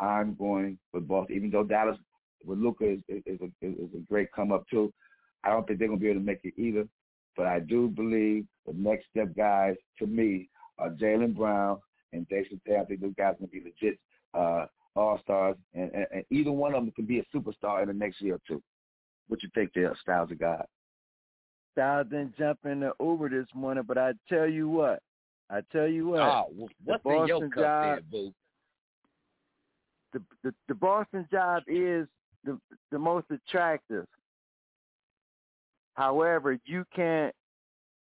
I'm 0.00 0.34
going 0.34 0.78
with 0.92 1.08
Boston, 1.08 1.36
even 1.36 1.50
though 1.50 1.64
Dallas 1.64 1.98
with 2.44 2.58
Luka 2.58 2.84
is, 2.84 3.00
is, 3.08 3.22
is, 3.26 3.40
a, 3.40 3.66
is 3.66 3.90
a 3.94 3.98
great 4.08 4.30
come 4.32 4.52
up 4.52 4.64
too. 4.68 4.92
I 5.44 5.50
don't 5.50 5.66
think 5.66 5.78
they're 5.78 5.88
gonna 5.88 6.00
be 6.00 6.08
able 6.08 6.20
to 6.20 6.26
make 6.26 6.40
it 6.44 6.54
either. 6.56 6.86
But 7.36 7.46
I 7.46 7.60
do 7.60 7.88
believe 7.88 8.46
the 8.66 8.72
next 8.74 9.06
step 9.10 9.36
guys 9.36 9.76
to 9.98 10.06
me 10.06 10.48
are 10.78 10.90
Jaylen 10.90 11.34
Brown 11.34 11.78
and 12.12 12.26
Jayson 12.28 12.60
Tatum. 12.66 12.82
I 12.82 12.84
think 12.84 13.00
those 13.00 13.14
guys 13.16 13.34
are 13.34 13.46
gonna 13.46 13.48
be 13.48 13.62
legit 13.62 13.98
uh, 14.34 14.66
all 14.94 15.20
stars, 15.22 15.56
and, 15.74 15.90
and, 15.92 16.06
and 16.12 16.24
either 16.30 16.50
one 16.50 16.74
of 16.74 16.82
them 16.82 16.92
can 16.92 17.04
be 17.04 17.18
a 17.18 17.36
superstar 17.36 17.82
in 17.82 17.88
the 17.88 17.94
next 17.94 18.20
year 18.20 18.36
or 18.36 18.40
two. 18.46 18.62
What 19.28 19.42
you 19.42 19.50
think 19.54 19.70
there, 19.74 19.94
Styles 20.00 20.30
of 20.30 20.38
God? 20.38 20.64
Styles 21.72 22.06
didn't 22.10 22.36
jump 22.38 22.60
in 22.64 22.80
the 22.80 22.92
Uber 23.00 23.28
this 23.28 23.48
morning, 23.54 23.84
but 23.86 23.98
I 23.98 24.12
tell 24.28 24.46
you 24.46 24.68
what, 24.68 25.02
I 25.50 25.60
tell 25.72 25.86
you 25.86 26.08
what, 26.08 26.20
oh, 26.20 26.46
what's 26.56 26.74
the 26.86 26.98
Boston 27.02 27.12
in 27.22 27.28
your 27.28 27.40
cup 27.50 27.62
job, 27.62 27.84
there, 27.84 28.00
boo? 28.10 28.32
The, 30.18 30.22
the 30.42 30.54
the 30.68 30.74
Boston 30.74 31.26
job 31.30 31.62
is 31.66 32.06
the 32.44 32.58
the 32.90 32.98
most 32.98 33.26
attractive. 33.30 34.06
However, 35.94 36.58
you 36.64 36.84
can't 36.94 37.34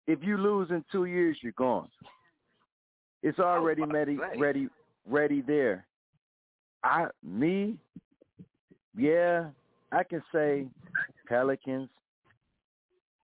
if 0.08 0.20
you 0.22 0.38
lose 0.38 0.70
in 0.70 0.84
two 0.92 1.06
years, 1.06 1.38
you're 1.42 1.52
gone. 1.54 1.90
It's 3.24 3.40
oh, 3.40 3.44
already 3.44 3.82
ready, 3.84 4.18
ready, 4.38 4.68
ready 5.08 5.42
there. 5.42 5.86
I 6.84 7.08
me, 7.24 7.78
yeah, 8.96 9.48
I 9.92 10.04
can 10.04 10.22
say 10.32 10.68
Pelicans, 11.28 11.90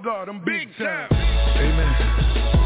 God, 0.00 0.32
I'm 0.32 0.40
big, 0.40 0.64
big 0.64 0.80
time. 0.80 1.12
time. 1.12 1.60
Amen. 1.60 1.92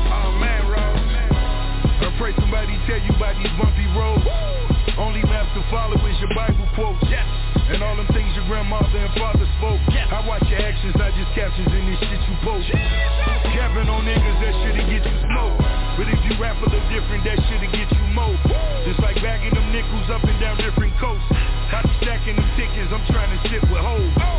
Oh 0.07 0.31
man, 0.39 0.71
Rob. 0.71 0.95
I 0.95 2.15
pray 2.15 2.31
somebody 2.39 2.79
tell 2.87 3.03
you 3.03 3.11
about 3.11 3.35
these 3.43 3.51
bumpy 3.59 3.91
roads. 3.91 4.23
Woo. 4.23 5.03
Only 5.03 5.19
master 5.27 5.67
follow 5.67 5.99
is 6.07 6.15
your 6.23 6.31
Bible 6.39 6.63
quote. 6.79 6.95
Yes. 7.11 7.27
And 7.75 7.83
all 7.83 7.99
them 7.99 8.07
things 8.15 8.31
your 8.39 8.47
grandmother 8.47 8.87
and 8.87 9.11
father 9.19 9.51
spoke. 9.59 9.83
Yes. 9.91 10.07
I 10.15 10.23
watch 10.23 10.47
your 10.47 10.63
actions, 10.63 10.95
not 10.95 11.11
just 11.19 11.27
captions 11.35 11.75
in 11.75 11.83
this 11.91 11.99
shit 12.07 12.23
you 12.23 12.37
post. 12.47 12.71
Jesus. 12.71 13.51
Capping 13.51 13.91
on 13.91 14.07
niggas, 14.07 14.39
that 14.39 14.55
shit'll 14.63 14.87
get 14.87 15.03
you 15.03 15.17
smoked. 15.27 15.59
But 15.99 16.07
if 16.07 16.21
you 16.31 16.39
rap 16.39 16.55
a 16.63 16.71
little 16.71 16.87
different, 16.87 17.27
that 17.27 17.39
shit'll 17.51 17.75
get 17.75 17.91
you 17.91 18.05
more. 18.15 18.39
Just 18.87 19.03
like 19.03 19.19
bagging 19.19 19.59
them 19.59 19.75
nickels 19.75 20.07
up 20.07 20.23
and 20.23 20.39
down 20.39 20.55
different 20.63 20.95
coasts. 21.03 21.27
I 21.35 21.83
be 21.83 21.99
stacking 21.99 22.39
them 22.39 22.47
tickets, 22.55 22.95
I'm 22.95 23.03
trying 23.11 23.35
to 23.35 23.41
sit 23.51 23.63
with 23.67 23.83
hoes. 23.83 24.15
Oh 24.23 24.34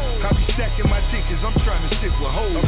be 0.75 0.81
stacking 0.81 0.89
my 0.89 0.99
tickets, 1.11 1.41
I'm 1.43 1.53
trying 1.63 1.89
to 1.89 1.95
sit 2.01 2.11
with 2.19 2.31
hoes. 2.31 2.63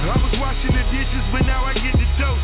I 0.00 0.16
was 0.16 0.32
washing 0.40 0.72
the 0.72 0.82
dishes, 0.90 1.24
but 1.32 1.42
now 1.46 1.64
I 1.64 1.74
get 1.74 1.92
the 1.92 2.06
dose. 2.18 2.37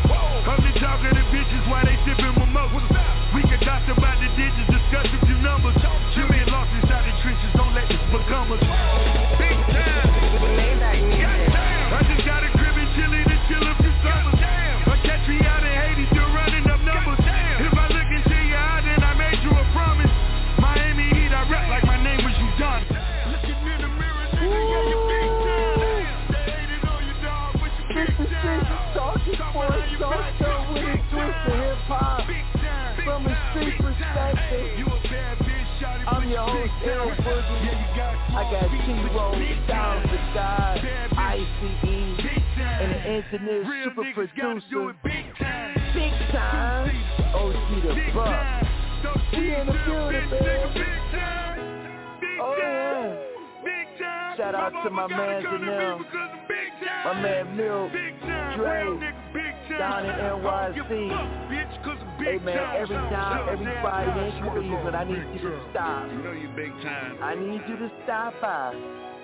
Cleveland, 65.05 65.27
I 65.27 65.33
need 65.33 65.41
you 65.41 65.49
to 65.49 65.61
stop. 65.71 66.11
You 66.11 66.17
know 66.23 66.31
you 66.31 66.49
big 66.55 66.71
time. 66.83 67.17
I 67.21 67.35
need 67.35 67.61
you 67.67 67.77
to 67.77 67.91
stop 68.03 68.33
by 68.41 68.73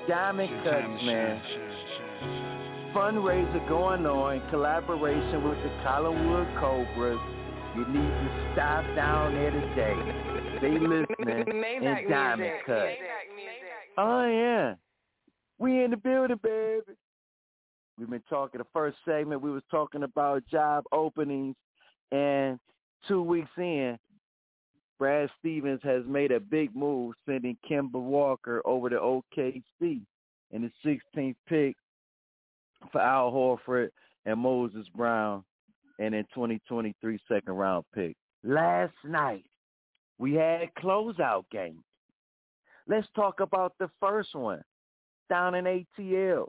Diamond 0.07 0.49
Cuts, 0.63 1.03
man. 1.03 1.41
Fundraiser 2.93 3.67
going 3.69 4.05
on 4.05 4.35
in 4.35 4.49
collaboration 4.49 5.43
with 5.47 5.57
the 5.63 5.69
Collinwood 5.85 6.59
Cobras. 6.59 7.19
You 7.75 7.87
need 7.87 8.09
to 8.09 8.49
stop 8.53 8.83
down 8.95 9.33
there 9.33 9.51
today. 9.51 10.59
They 10.61 10.77
listening 10.77 11.47
in 11.83 12.09
Diamond 12.09 12.51
Cuts. 12.65 12.97
Oh 13.97 14.25
yeah, 14.25 14.75
we 15.57 15.83
in 15.83 15.91
the 15.91 15.97
building, 15.97 16.39
baby. 16.43 16.81
We've 17.97 18.09
been 18.09 18.23
talking 18.29 18.59
the 18.59 18.67
first 18.73 18.97
segment. 19.05 19.41
We 19.41 19.51
was 19.51 19.63
talking 19.69 20.03
about 20.03 20.43
job 20.47 20.83
openings, 20.91 21.55
and 22.11 22.59
two 23.07 23.21
weeks 23.21 23.49
in, 23.57 23.97
Brad 25.01 25.31
Stevens 25.39 25.79
has 25.81 26.03
made 26.05 26.31
a 26.31 26.39
big 26.39 26.75
move, 26.75 27.15
sending 27.25 27.57
Kemba 27.67 27.99
Walker 27.99 28.61
over 28.65 28.87
to 28.87 28.97
OKC 28.97 29.63
in 29.81 30.05
the 30.51 30.71
16th 30.85 31.33
pick 31.49 31.75
for 32.91 33.01
Al 33.01 33.31
Horford 33.31 33.89
and 34.27 34.39
Moses 34.39 34.85
Brown, 34.95 35.43
and 35.97 36.13
in 36.13 36.23
2023 36.35 37.19
second 37.27 37.53
round 37.53 37.83
pick. 37.95 38.15
Last 38.43 38.93
night, 39.03 39.43
we 40.19 40.35
had 40.35 40.69
closeout 40.77 41.45
games. 41.51 41.81
Let's 42.87 43.07
talk 43.15 43.39
about 43.39 43.73
the 43.79 43.89
first 43.99 44.35
one 44.35 44.61
down 45.31 45.55
in 45.55 45.65
ATL. 45.65 46.47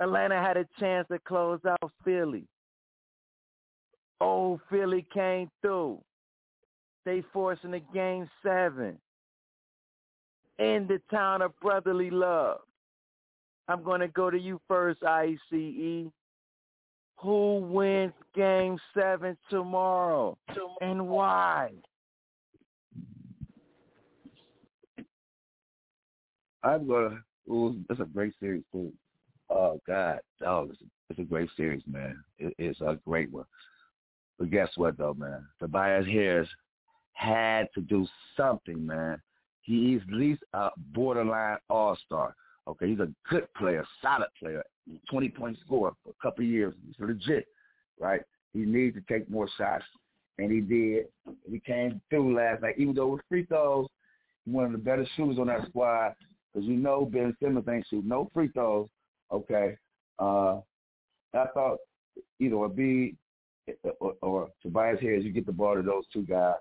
Atlanta 0.00 0.36
had 0.40 0.56
a 0.56 0.66
chance 0.78 1.06
to 1.08 1.18
close 1.18 1.60
out 1.68 1.92
Philly. 2.02 2.46
Oh, 4.22 4.58
Philly 4.70 5.06
came 5.12 5.50
through. 5.60 6.00
They 7.04 7.22
forcing 7.32 7.74
a 7.74 7.80
game 7.80 8.28
seven 8.42 8.98
in 10.58 10.86
the 10.86 11.00
town 11.10 11.42
of 11.42 11.58
brotherly 11.60 12.10
love. 12.10 12.60
I'm 13.68 13.82
going 13.82 14.00
to 14.00 14.08
go 14.08 14.30
to 14.30 14.38
you 14.38 14.60
first, 14.68 15.02
ICE. 15.02 16.10
Who 17.18 17.56
wins 17.70 18.12
game 18.34 18.78
seven 18.94 19.36
tomorrow 19.50 20.38
and 20.80 21.06
why? 21.08 21.70
I'm 26.62 26.86
gonna. 26.86 27.22
Ooh, 27.48 27.78
that's 27.88 28.00
a 28.00 28.04
great 28.04 28.34
series 28.40 28.62
too. 28.72 28.92
Oh 29.48 29.80
God, 29.86 30.20
oh, 30.46 30.68
it's 30.70 30.80
a, 30.80 30.84
it's 31.10 31.18
a 31.18 31.24
great 31.24 31.50
series, 31.56 31.82
man. 31.86 32.22
It, 32.38 32.54
it's 32.58 32.80
a 32.80 32.98
great 33.06 33.30
one. 33.30 33.46
But 34.38 34.50
guess 34.50 34.68
what, 34.76 34.96
though, 34.96 35.14
man? 35.14 35.46
Tobias 35.58 36.06
Harris 36.06 36.48
had 37.12 37.68
to 37.74 37.80
do 37.80 38.06
something, 38.36 38.84
man. 38.86 39.20
He's 39.62 40.00
at 40.08 40.14
least 40.14 40.42
a 40.52 40.70
borderline 40.92 41.58
all 41.68 41.96
star. 42.06 42.34
Okay, 42.66 42.88
he's 42.88 43.00
a 43.00 43.08
good 43.28 43.52
player, 43.54 43.84
solid 44.02 44.28
player, 44.38 44.62
twenty 45.10 45.28
point 45.28 45.58
scorer 45.64 45.92
for 46.02 46.10
a 46.10 46.22
couple 46.22 46.44
years. 46.44 46.74
He's 46.86 46.96
legit, 46.98 47.46
right? 47.98 48.22
He 48.52 48.60
needs 48.60 48.96
to 48.96 49.02
take 49.02 49.30
more 49.30 49.48
shots, 49.56 49.84
and 50.38 50.50
he 50.50 50.60
did. 50.60 51.06
He 51.50 51.60
came 51.60 52.00
through 52.10 52.36
last 52.36 52.62
night, 52.62 52.74
even 52.78 52.94
though 52.94 53.08
with 53.08 53.22
free 53.28 53.44
throws, 53.46 53.86
he's 54.44 54.54
one 54.54 54.64
of 54.64 54.72
the 54.72 54.78
better 54.78 55.06
shooters 55.16 55.38
on 55.38 55.48
that 55.48 55.66
squad. 55.68 56.14
Because 56.52 56.68
you 56.68 56.76
know 56.76 57.04
Ben 57.04 57.36
Simmons 57.40 57.68
ain't 57.68 57.86
shooting 57.88 58.08
no 58.08 58.28
free 58.34 58.48
throws. 58.48 58.88
Okay, 59.32 59.76
uh, 60.18 60.58
I 61.34 61.46
thought 61.54 61.78
either 62.40 62.56
a 62.56 62.68
B 62.68 63.14
or, 64.00 64.14
or 64.20 64.48
Tobias 64.62 65.00
Harris, 65.00 65.24
you 65.24 65.32
get 65.32 65.46
the 65.46 65.52
ball 65.52 65.76
to 65.76 65.82
those 65.82 66.04
two 66.12 66.22
guys, 66.22 66.56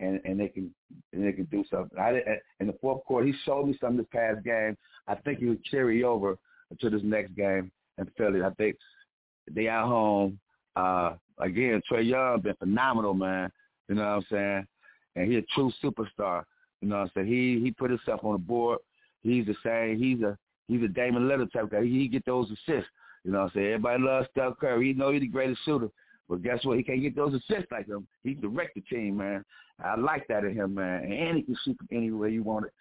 and 0.00 0.20
and 0.24 0.38
they 0.38 0.48
can 0.48 0.72
and 1.12 1.26
they 1.26 1.32
can 1.32 1.44
do 1.46 1.64
something. 1.70 1.98
I 1.98 2.20
in 2.60 2.66
the 2.66 2.78
fourth 2.80 3.04
quarter, 3.04 3.26
he 3.26 3.34
showed 3.44 3.66
me 3.66 3.76
some 3.80 3.96
this 3.96 4.06
past 4.12 4.44
game. 4.44 4.76
I 5.06 5.14
think 5.16 5.38
he 5.38 5.46
would 5.46 5.68
carry 5.68 6.04
over 6.04 6.36
to 6.80 6.90
this 6.90 7.02
next 7.02 7.34
game 7.34 7.70
in 7.98 8.10
Philly. 8.16 8.42
I 8.42 8.50
think 8.50 8.76
they 9.50 9.68
at 9.68 9.84
home. 9.84 10.38
Uh, 10.76 11.14
again, 11.38 11.82
Trae 11.90 12.06
Young 12.06 12.40
been 12.40 12.54
phenomenal, 12.56 13.14
man. 13.14 13.50
You 13.88 13.96
know 13.96 14.02
what 14.02 14.08
I'm 14.08 14.26
saying? 14.30 14.66
And 15.16 15.32
he's 15.32 15.42
a 15.42 15.54
true 15.54 15.72
superstar. 15.82 16.44
You 16.80 16.88
know 16.88 16.98
what 16.98 17.02
I'm 17.02 17.10
saying? 17.14 17.26
He 17.26 17.60
he 17.62 17.70
put 17.70 17.90
himself 17.90 18.20
on 18.22 18.32
the 18.32 18.38
board. 18.38 18.78
He's 19.22 19.46
the 19.46 19.56
same. 19.64 19.98
He's 19.98 20.22
a 20.22 20.38
he's 20.68 20.82
a 20.82 20.88
Damian 20.88 21.24
Lillard 21.24 21.52
type 21.52 21.70
guy. 21.70 21.82
He, 21.82 21.90
he 21.90 22.08
get 22.08 22.24
those 22.24 22.46
assists. 22.46 22.90
You 23.24 23.32
know 23.32 23.40
what 23.40 23.44
I'm 23.46 23.50
saying? 23.54 23.66
Everybody 23.66 24.02
loves 24.02 24.28
Steph 24.30 24.58
Curry. 24.60 24.86
He 24.86 24.92
know 24.92 25.10
he's 25.10 25.22
the 25.22 25.28
greatest 25.28 25.60
shooter. 25.64 25.88
But 26.28 26.42
guess 26.42 26.64
what? 26.64 26.76
He 26.76 26.82
can't 26.82 27.00
get 27.00 27.16
those 27.16 27.34
assists 27.34 27.72
like 27.72 27.86
him. 27.86 28.06
He 28.22 28.34
direct 28.34 28.74
the 28.74 28.82
team, 28.82 29.16
man. 29.16 29.44
I 29.82 29.96
like 29.96 30.26
that 30.28 30.44
in 30.44 30.54
him, 30.54 30.74
man. 30.74 31.04
And 31.10 31.38
he 31.38 31.42
can 31.42 31.56
shoot 31.64 31.76
from 31.78 31.88
anywhere 31.90 32.28
you 32.28 32.42
want 32.42 32.66
it. 32.66 32.72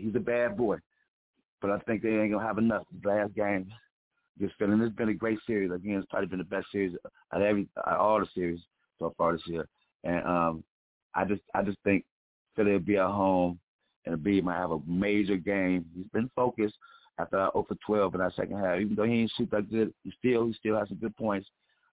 He's 0.00 0.14
a 0.14 0.20
bad 0.20 0.56
boy. 0.56 0.78
But 1.60 1.70
I 1.70 1.78
think 1.80 2.02
they 2.02 2.10
ain't 2.10 2.32
gonna 2.32 2.46
have 2.46 2.58
enough 2.58 2.84
last 3.04 3.34
game. 3.34 3.70
Just 4.40 4.54
feeling 4.58 4.80
it's 4.80 4.96
been 4.96 5.10
a 5.10 5.14
great 5.14 5.38
series. 5.46 5.70
Again, 5.70 5.98
it's 5.98 6.08
probably 6.10 6.28
been 6.28 6.38
the 6.38 6.44
best 6.44 6.66
series 6.72 6.96
out 7.32 7.42
of 7.42 7.46
every 7.46 7.68
out 7.86 7.94
of 7.94 8.00
all 8.00 8.20
the 8.20 8.26
series 8.34 8.60
so 8.98 9.14
far 9.18 9.32
this 9.32 9.46
year. 9.46 9.66
And 10.04 10.26
um 10.26 10.64
I 11.14 11.24
just 11.24 11.42
I 11.54 11.62
just 11.62 11.78
think 11.84 12.04
Philly 12.56 12.72
will 12.72 12.78
be 12.80 12.96
at 12.96 13.06
home 13.06 13.58
and 14.06 14.22
B 14.22 14.40
might 14.40 14.56
have 14.56 14.70
a 14.70 14.80
major 14.86 15.36
game. 15.36 15.84
He's 15.94 16.06
been 16.12 16.30
focused 16.34 16.76
after 17.18 17.36
0 17.36 17.66
for 17.68 17.76
12 17.86 18.14
in 18.14 18.20
that 18.20 18.34
second 18.34 18.58
half. 18.58 18.80
Even 18.80 18.94
though 18.94 19.04
he 19.04 19.18
didn't 19.18 19.32
shoot 19.36 19.50
that 19.50 19.70
good, 19.70 19.92
he 20.04 20.12
still 20.18 20.46
he 20.46 20.54
still 20.54 20.78
has 20.78 20.88
some 20.88 20.98
good 20.98 21.16
points. 21.16 21.48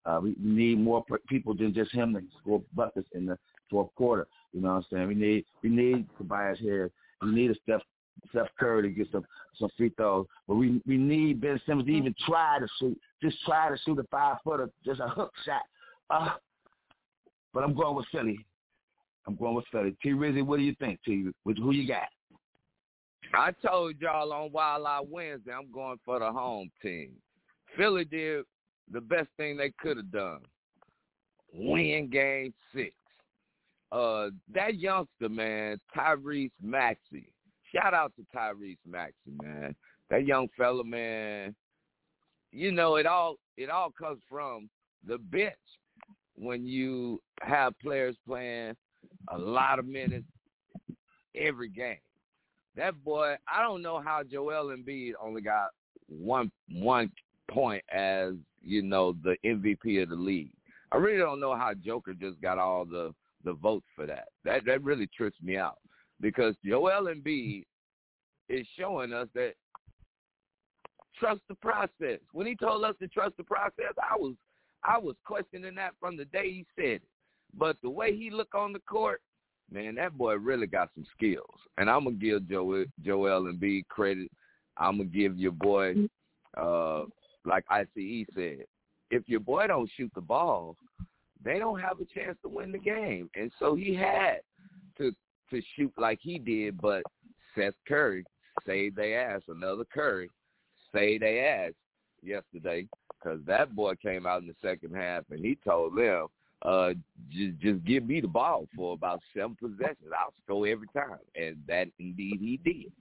Uh, 0.07 0.19
we 0.21 0.35
need 0.39 0.79
more 0.79 1.03
people 1.27 1.53
than 1.53 1.73
just 1.73 1.91
him 1.91 2.13
to 2.13 2.21
score 2.39 2.61
buckets 2.73 3.09
in 3.13 3.25
the 3.25 3.37
fourth 3.69 3.93
quarter. 3.95 4.25
You 4.53 4.61
know 4.61 4.69
what 4.69 4.75
I'm 4.75 4.85
saying? 4.91 5.07
We 5.09 5.15
need 5.15 5.45
we 5.61 5.69
need 5.69 6.07
Tobias 6.17 6.59
here. 6.59 6.91
We 7.21 7.31
need 7.31 7.51
a 7.51 7.55
Steph 7.63 7.81
Steph 8.29 8.47
Curry 8.57 8.83
to 8.83 8.89
get 8.89 9.11
some 9.11 9.25
some 9.59 9.69
free 9.75 9.91
throws. 9.97 10.25
But 10.47 10.55
we 10.55 10.81
we 10.87 10.95
need 10.95 11.41
Ben 11.41 11.59
Simmons 11.65 11.87
to 11.87 11.93
even 11.93 12.15
try 12.25 12.57
to 12.59 12.67
shoot, 12.79 12.97
just 13.21 13.37
try 13.45 13.69
to 13.69 13.77
shoot 13.85 13.99
a 13.99 14.03
five 14.03 14.37
footer, 14.45 14.69
just 14.85 15.01
a 15.01 15.09
hook 15.09 15.33
shot. 15.45 15.63
Uh, 16.09 16.35
but 17.53 17.63
I'm 17.63 17.75
going 17.75 17.95
with 17.97 18.05
Philly. 18.11 18.45
I'm 19.27 19.35
going 19.35 19.55
with 19.55 19.65
Philly. 19.73 19.93
T. 20.01 20.11
Rizzy, 20.11 20.41
what 20.41 20.57
do 20.57 20.63
you 20.63 20.75
think? 20.79 20.99
T. 21.03 21.25
Who 21.43 21.71
you 21.71 21.85
got? 21.85 22.07
I 23.33 23.51
told 23.51 23.99
y'all 23.99 24.31
on 24.31 24.53
Wild 24.53 24.85
Out 24.85 25.09
Wednesday 25.09 25.51
I'm 25.51 25.69
going 25.69 25.99
for 26.05 26.19
the 26.19 26.31
home 26.31 26.71
team. 26.81 27.11
Philly 27.75 28.05
did 28.05 28.45
the 28.91 29.01
best 29.01 29.27
thing 29.37 29.57
they 29.57 29.71
could 29.79 29.97
have 29.97 30.11
done. 30.11 30.39
Win 31.53 32.09
game 32.11 32.53
six. 32.73 32.93
uh, 33.91 34.29
that 34.53 34.75
youngster, 34.79 35.29
man, 35.29 35.79
Tyrese 35.95 36.51
Maxey. 36.61 37.31
Shout 37.73 37.93
out 37.93 38.13
to 38.15 38.25
Tyrese 38.35 38.77
Maxey, 38.85 39.31
man. 39.41 39.75
That 40.09 40.25
young 40.25 40.47
fella, 40.57 40.83
man. 40.83 41.55
You 42.51 42.71
know, 42.71 42.95
it 42.95 43.05
all 43.05 43.35
it 43.57 43.69
all 43.69 43.91
comes 43.91 44.19
from 44.29 44.69
the 45.05 45.17
bench 45.17 45.53
when 46.35 46.65
you 46.65 47.21
have 47.41 47.77
players 47.79 48.15
playing 48.25 48.75
a 49.33 49.37
lot 49.37 49.79
of 49.79 49.85
minutes 49.85 50.25
every 51.35 51.69
game. 51.69 51.97
That 52.75 53.03
boy, 53.03 53.35
I 53.51 53.61
don't 53.61 53.81
know 53.81 53.99
how 53.99 54.21
Joel 54.23 54.75
Embiid 54.75 55.13
only 55.21 55.41
got 55.41 55.69
one 56.07 56.51
one 56.71 57.11
point 57.49 57.83
as 57.91 58.33
you 58.63 58.81
know 58.81 59.15
the 59.23 59.35
MVP 59.45 60.01
of 60.03 60.09
the 60.09 60.15
league. 60.15 60.51
I 60.91 60.97
really 60.97 61.19
don't 61.19 61.39
know 61.39 61.55
how 61.55 61.73
Joker 61.73 62.13
just 62.13 62.41
got 62.41 62.57
all 62.57 62.85
the 62.85 63.13
the 63.43 63.53
votes 63.53 63.85
for 63.95 64.05
that. 64.05 64.29
That 64.45 64.65
that 64.65 64.83
really 64.83 65.07
trips 65.15 65.37
me 65.41 65.57
out 65.57 65.77
because 66.21 66.55
Joel 66.65 67.07
Embiid 67.13 67.63
is 68.49 68.65
showing 68.77 69.13
us 69.13 69.27
that 69.35 69.53
trust 71.19 71.41
the 71.49 71.55
process. 71.55 72.19
When 72.31 72.47
he 72.47 72.55
told 72.55 72.83
us 72.83 72.95
to 73.01 73.07
trust 73.07 73.37
the 73.37 73.43
process, 73.43 73.93
I 73.97 74.15
was 74.17 74.35
I 74.83 74.97
was 74.97 75.15
questioning 75.25 75.75
that 75.75 75.93
from 75.99 76.17
the 76.17 76.25
day 76.25 76.49
he 76.49 76.65
said 76.75 76.85
it. 76.85 77.01
But 77.57 77.77
the 77.81 77.89
way 77.89 78.15
he 78.15 78.29
looked 78.29 78.55
on 78.55 78.73
the 78.73 78.79
court, 78.79 79.21
man, 79.71 79.95
that 79.95 80.17
boy 80.17 80.35
really 80.35 80.67
got 80.67 80.89
some 80.93 81.05
skills. 81.15 81.59
And 81.77 81.89
I'm 81.89 82.03
gonna 82.03 82.15
give 82.15 82.47
Joel 82.49 82.85
Joel 83.03 83.51
Embiid 83.51 83.87
credit. 83.87 84.31
I'm 84.77 84.97
gonna 84.97 85.09
give 85.09 85.37
your 85.37 85.51
boy, 85.51 86.07
uh, 86.55 87.03
like 87.47 87.65
ICE 87.69 87.87
said, 88.35 88.65
if 89.09 89.23
your 89.27 89.39
boy 89.39 89.67
don't 89.67 89.89
shoot 89.95 90.11
the 90.13 90.21
ball, 90.21 90.75
they 91.43 91.59
don't 91.59 91.79
have 91.79 91.99
a 91.99 92.05
chance 92.05 92.37
to 92.41 92.49
win 92.49 92.71
the 92.71 92.77
game. 92.77 93.29
And 93.35 93.51
so 93.59 93.75
he 93.75 93.95
had 93.95 94.39
to 94.97 95.11
to 95.49 95.61
shoot 95.75 95.93
like 95.97 96.19
he 96.21 96.37
did, 96.37 96.79
but 96.81 97.03
Seth 97.55 97.73
Curry 97.87 98.25
saved 98.65 98.97
their 98.97 99.35
ass. 99.35 99.41
Another 99.47 99.85
Curry 99.85 100.29
saved 100.93 101.23
their 101.23 101.67
ass 101.67 101.73
yesterday 102.21 102.87
because 103.21 103.39
that 103.45 103.75
boy 103.75 103.93
came 103.95 104.25
out 104.25 104.41
in 104.41 104.47
the 104.47 104.55
second 104.61 104.93
half 104.95 105.23
and 105.29 105.39
he 105.39 105.57
told 105.65 105.97
them, 105.97 106.27
uh, 106.63 106.93
just 107.29 107.57
just 107.59 107.83
give 107.85 108.05
me 108.05 108.19
the 108.19 108.27
ball 108.27 108.67
for 108.75 108.93
about 108.93 109.21
seven 109.33 109.55
possessions. 109.55 110.11
I'll 110.17 110.33
score 110.43 110.67
every 110.67 110.87
time, 110.87 111.19
and 111.35 111.57
that 111.67 111.87
indeed 111.99 112.39
he 112.39 112.59
did. 112.63 112.91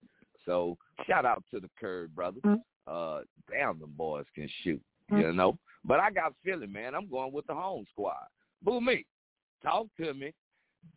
So 0.45 0.77
shout 1.07 1.25
out 1.25 1.43
to 1.53 1.59
the 1.59 1.71
Curry 1.81 2.09
brothers. 2.09 2.43
Uh, 2.87 3.21
damn, 3.51 3.79
them 3.79 3.93
boys 3.97 4.25
can 4.35 4.49
shoot, 4.63 4.81
mm-hmm. 5.11 5.21
you 5.21 5.33
know. 5.33 5.59
But 5.85 6.01
I 6.01 6.11
got 6.11 6.35
feeling, 6.45 6.73
man. 6.73 6.95
I'm 6.95 7.09
going 7.09 7.33
with 7.33 7.47
the 7.47 7.55
home 7.55 7.85
squad. 7.93 8.27
Boo 8.63 8.81
me. 8.81 9.05
Talk 9.63 9.87
to 9.99 10.15
me. 10.15 10.33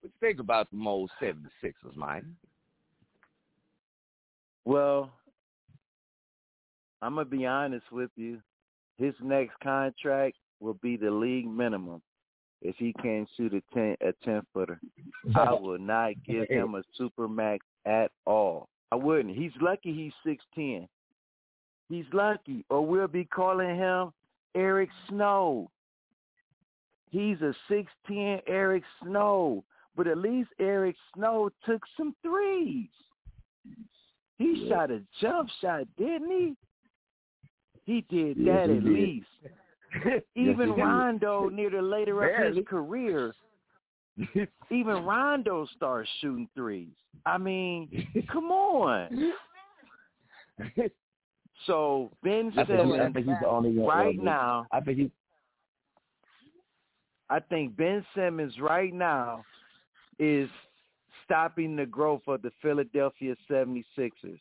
But 0.02 0.12
think 0.19 0.39
about 0.39 0.67
the 0.71 0.78
old 0.86 1.12
76ers, 1.21 1.95
man. 1.95 2.36
Well, 4.65 5.12
I'm 7.02 7.15
going 7.15 7.25
to 7.25 7.38
be 7.38 7.45
honest 7.45 7.91
with 7.91 8.12
you. 8.15 8.39
His 8.97 9.13
next 9.21 9.54
contract 9.63 10.36
will 10.60 10.75
be 10.75 10.97
the 10.97 11.10
league 11.10 11.49
minimum 11.49 12.02
if 12.62 12.75
he 12.78 12.93
can't 13.02 13.30
shoot 13.38 13.54
a 13.54 13.62
10 13.73 13.95
a 14.02 14.13
10 14.23 14.41
footer. 14.54 14.80
I 15.36 15.54
will 15.60 15.80
not 15.80 16.13
give 16.25 16.49
him 16.49 16.75
a 16.75 16.84
super 16.95 17.28
max 17.28 17.65
at 17.86 18.12
all. 18.25 18.67
I 18.91 18.95
wouldn't. 18.95 19.36
He's 19.36 19.52
lucky 19.62 20.12
he's 20.25 20.38
6'10. 20.58 20.88
He's 21.89 22.06
lucky 22.13 22.63
or 22.69 22.86
we'll 22.86 23.08
be 23.08 23.25
calling 23.25 23.75
him 23.75 24.12
Eric 24.56 24.89
Snow. 25.10 25.69
He's 27.10 27.38
a 27.41 27.54
6'10 27.71 28.41
Eric 28.47 28.84
Snow, 29.04 29.63
but 29.95 30.08
at 30.08 30.19
least 30.19 30.49
Eric 30.60 30.95
Snow 31.15 31.49
took 31.65 31.82
some 31.97 32.15
threes. 32.21 32.88
He 34.38 34.65
yeah. 34.65 34.69
shot 34.69 34.91
a 34.91 35.02
jump 35.19 35.49
shot, 35.60 35.88
didn't 35.97 36.30
he? 36.30 36.56
He 37.86 38.06
did 38.10 38.38
that 38.45 38.69
he 38.69 38.78
at 38.78 38.84
did. 38.84 38.84
least. 38.84 39.28
even 40.36 40.69
yes, 40.69 40.78
Rondo 40.78 41.49
near 41.49 41.71
the 41.71 41.82
later 41.82 42.19
Barely. 42.19 42.49
of 42.49 42.56
his 42.56 42.65
career, 42.67 43.34
even 44.71 45.04
Rondo 45.04 45.67
starts 45.75 46.10
shooting 46.21 46.47
threes. 46.56 46.93
I 47.25 47.39
mean, 47.39 48.08
come 48.32 48.52
on. 48.52 49.34
So 51.65 52.12
Ben 52.24 52.52
Simmons, 52.56 53.00
I 53.02 53.12
think 53.12 53.28
he's 53.28 53.36
the 53.41 53.48
only 53.48 53.72
one 53.72 53.88
right 53.88 54.22
now. 54.22 54.65
I 54.72 54.80
think 54.80 54.98
he. 54.98 55.12
I 57.30 57.39
think 57.39 57.78
Ben 57.78 58.04
Simmons 58.15 58.60
right 58.60 58.93
now 58.93 59.43
is 60.17 60.50
stopping 61.26 61.76
the 61.76 61.86
growth 61.86 62.22
of 62.28 62.41
the 62.41 62.52
Philadelphia 62.62 63.36
76ers. 63.50 64.39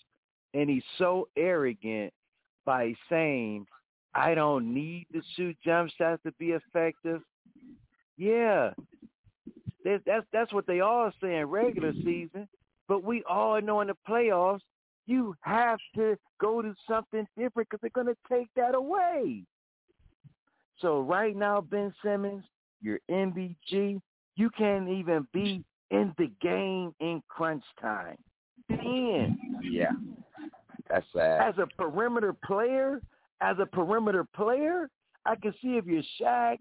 And 0.54 0.70
he's 0.70 0.82
so 0.96 1.28
arrogant 1.36 2.12
by 2.64 2.94
saying, 3.10 3.66
I 4.14 4.34
don't 4.34 4.72
need 4.72 5.06
to 5.12 5.20
shoot 5.36 5.56
jump 5.62 5.90
shots 5.98 6.22
to 6.24 6.32
be 6.38 6.52
effective. 6.52 7.20
Yeah. 8.16 8.70
That's 9.84 10.26
that's 10.32 10.52
what 10.52 10.66
they 10.66 10.80
all 10.80 11.10
say 11.22 11.36
in 11.36 11.46
regular 11.46 11.92
season. 11.92 12.48
But 12.88 13.04
we 13.04 13.22
all 13.28 13.60
know 13.60 13.80
in 13.82 13.88
the 13.88 13.96
playoffs 14.08 14.60
you 15.08 15.34
have 15.40 15.78
to 15.96 16.16
go 16.38 16.60
to 16.62 16.74
something 16.88 17.26
different 17.36 17.68
because 17.68 17.80
they're 17.80 18.04
going 18.04 18.14
to 18.14 18.16
take 18.28 18.48
that 18.54 18.74
away. 18.74 19.42
So 20.80 21.00
right 21.00 21.34
now, 21.34 21.62
Ben 21.62 21.92
Simmons, 22.04 22.44
your 22.80 22.98
MBG, 23.10 24.00
you 24.36 24.50
can't 24.56 24.88
even 24.88 25.26
be 25.32 25.64
in 25.90 26.14
the 26.18 26.30
game 26.40 26.94
in 27.00 27.22
crunch 27.28 27.64
time. 27.80 28.18
Ben. 28.68 29.38
Yeah. 29.62 29.92
That's 30.88 31.06
sad. 31.14 31.48
As 31.48 31.54
a 31.58 31.66
perimeter 31.66 32.34
player, 32.44 33.00
as 33.40 33.56
a 33.60 33.66
perimeter 33.66 34.24
player, 34.36 34.90
I 35.24 35.36
can 35.36 35.52
see 35.62 35.76
if 35.76 35.86
you're 35.86 36.02
Shaq, 36.20 36.58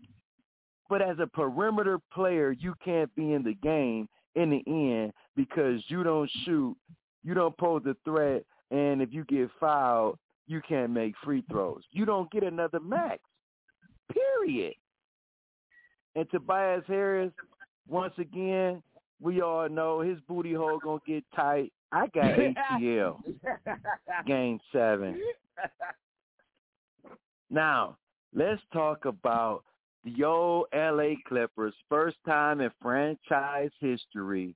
but 0.89 1.01
as 1.01 1.17
a 1.19 1.27
perimeter 1.27 1.99
player, 2.13 2.51
you 2.51 2.73
can't 2.83 3.13
be 3.15 3.33
in 3.33 3.43
the 3.43 3.55
game 3.55 4.07
in 4.35 4.49
the 4.49 4.63
end 4.67 5.11
because 5.35 5.81
you 5.87 6.03
don't 6.03 6.29
shoot 6.45 6.75
you 7.23 7.33
don't 7.33 7.57
pose 7.57 7.83
a 7.85 7.95
threat, 8.05 8.43
and 8.71 9.01
if 9.01 9.13
you 9.13 9.25
get 9.25 9.49
fouled, 9.59 10.17
you 10.47 10.61
can't 10.67 10.91
make 10.91 11.13
free 11.23 11.43
throws. 11.49 11.83
You 11.91 12.05
don't 12.05 12.31
get 12.31 12.43
another 12.43 12.79
max. 12.79 13.19
Period. 14.11 14.73
And 16.15 16.29
Tobias 16.31 16.83
Harris, 16.87 17.31
once 17.87 18.13
again, 18.17 18.81
we 19.21 19.41
all 19.41 19.67
know 19.67 19.99
his 19.99 20.19
booty 20.27 20.53
hole 20.53 20.79
gonna 20.79 20.99
get 21.05 21.23
tight. 21.35 21.73
I 21.91 22.07
got 22.07 22.35
ATL. 22.81 23.19
game 24.25 24.59
seven. 24.71 25.21
Now, 27.49 27.97
let's 28.33 28.61
talk 28.73 29.05
about 29.05 29.63
the 30.03 30.23
old 30.23 30.67
LA 30.73 31.15
Clippers, 31.27 31.73
first 31.89 32.17
time 32.25 32.61
in 32.61 32.71
franchise 32.81 33.71
history 33.79 34.55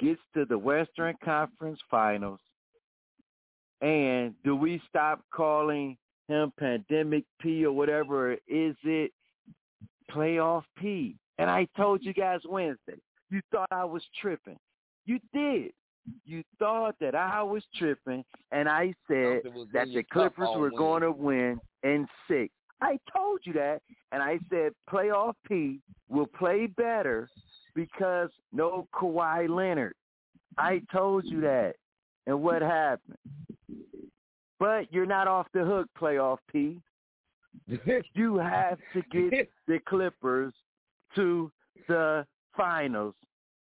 gets 0.00 0.20
to 0.34 0.44
the 0.44 0.58
Western 0.58 1.14
Conference 1.24 1.78
Finals, 1.90 2.40
and 3.80 4.34
do 4.44 4.56
we 4.56 4.80
stop 4.88 5.20
calling 5.32 5.96
him 6.28 6.52
Pandemic 6.58 7.24
P 7.40 7.64
or 7.64 7.72
whatever? 7.72 8.32
Is 8.48 8.76
it 8.84 9.12
Playoff 10.10 10.62
P? 10.78 11.16
And 11.38 11.50
I 11.50 11.66
told 11.76 12.02
you 12.04 12.14
guys 12.14 12.40
Wednesday, 12.48 12.98
you 13.30 13.40
thought 13.50 13.68
I 13.70 13.84
was 13.84 14.02
tripping. 14.20 14.58
You 15.06 15.18
did. 15.32 15.72
You 16.24 16.42
thought 16.58 16.94
that 17.00 17.14
I 17.14 17.42
was 17.42 17.62
tripping, 17.76 18.24
and 18.52 18.68
I 18.68 18.94
said 19.08 19.42
that 19.72 19.88
the 19.92 20.04
Clippers 20.12 20.50
were 20.54 20.70
going 20.70 21.02
to 21.02 21.10
win 21.10 21.58
in 21.82 22.06
six. 22.28 22.52
I 22.82 22.98
told 23.14 23.40
you 23.44 23.54
that, 23.54 23.80
and 24.12 24.22
I 24.22 24.38
said 24.50 24.72
playoff 24.90 25.34
P 25.48 25.80
will 26.08 26.26
play 26.26 26.66
better 26.66 27.28
because 27.74 28.30
no 28.52 28.86
Kawhi 28.94 29.48
Leonard. 29.48 29.94
I 30.58 30.82
told 30.92 31.24
you 31.24 31.40
that. 31.42 31.74
And 32.26 32.42
what 32.42 32.62
happened? 32.62 33.18
But 34.58 34.92
you're 34.92 35.06
not 35.06 35.28
off 35.28 35.46
the 35.52 35.64
hook, 35.64 35.88
playoff 36.00 36.38
P. 36.50 36.80
you 38.14 38.36
have 38.36 38.78
to 38.94 39.02
get 39.10 39.50
the 39.66 39.78
Clippers 39.86 40.54
to 41.16 41.50
the 41.88 42.26
finals 42.56 43.14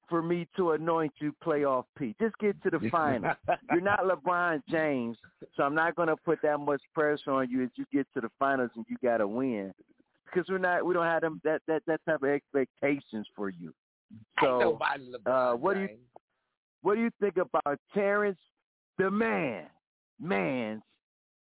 for 0.08 0.22
me 0.22 0.48
to 0.56 0.72
anoint 0.72 1.12
you 1.20 1.32
playoff 1.44 1.84
P. 1.96 2.16
Just 2.20 2.36
get 2.38 2.60
to 2.64 2.70
the 2.70 2.88
finals. 2.90 3.36
You're 3.70 3.80
not 3.80 4.00
LeBron 4.00 4.62
James, 4.68 5.16
so 5.56 5.62
I'm 5.62 5.74
not 5.74 5.94
going 5.94 6.08
to 6.08 6.16
put 6.16 6.40
that 6.42 6.58
much 6.58 6.82
pressure 6.92 7.30
on 7.30 7.48
you 7.48 7.62
as 7.62 7.70
you 7.76 7.84
get 7.92 8.06
to 8.14 8.20
the 8.20 8.30
finals 8.38 8.70
and 8.74 8.84
you 8.88 8.96
got 9.02 9.18
to 9.18 9.28
win 9.28 9.72
because 10.32 10.48
we're 10.48 10.58
not 10.58 10.84
we 10.84 10.94
don't 10.94 11.04
have 11.04 11.22
them 11.22 11.40
that 11.44 11.62
that 11.66 11.82
that 11.86 12.00
type 12.06 12.22
of 12.22 12.28
expectations 12.28 13.26
for 13.34 13.48
you. 13.48 13.72
So, 14.40 14.78
uh, 15.26 15.52
what 15.54 15.74
do 15.74 15.80
you 15.80 15.88
what 16.82 16.94
do 16.94 17.02
you 17.02 17.10
think 17.20 17.36
about 17.36 17.78
Terrence, 17.92 18.38
the 18.98 19.10
man, 19.10 19.64
man's 20.20 20.82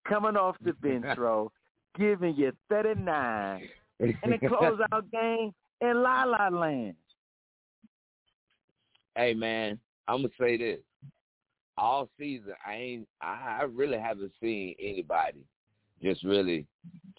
coming 0.07 0.35
off 0.35 0.55
the 0.63 0.73
bench 0.73 1.05
row, 1.17 1.51
giving 1.97 2.35
you 2.35 2.51
39 2.69 3.61
in 3.99 4.33
a 4.33 4.37
closeout 4.37 5.11
game 5.11 5.53
in 5.81 6.03
La 6.03 6.25
La 6.25 6.49
Land? 6.49 6.95
Hey 9.15 9.33
man, 9.33 9.79
I'm 10.07 10.17
gonna 10.17 10.29
say 10.39 10.57
this. 10.57 10.79
All 11.77 12.09
season, 12.19 12.53
I 12.65 12.73
ain't. 12.73 13.07
I, 13.21 13.59
I 13.61 13.63
really 13.63 13.97
haven't 13.97 14.33
seen 14.41 14.75
anybody 14.79 15.45
just 16.01 16.23
really 16.23 16.65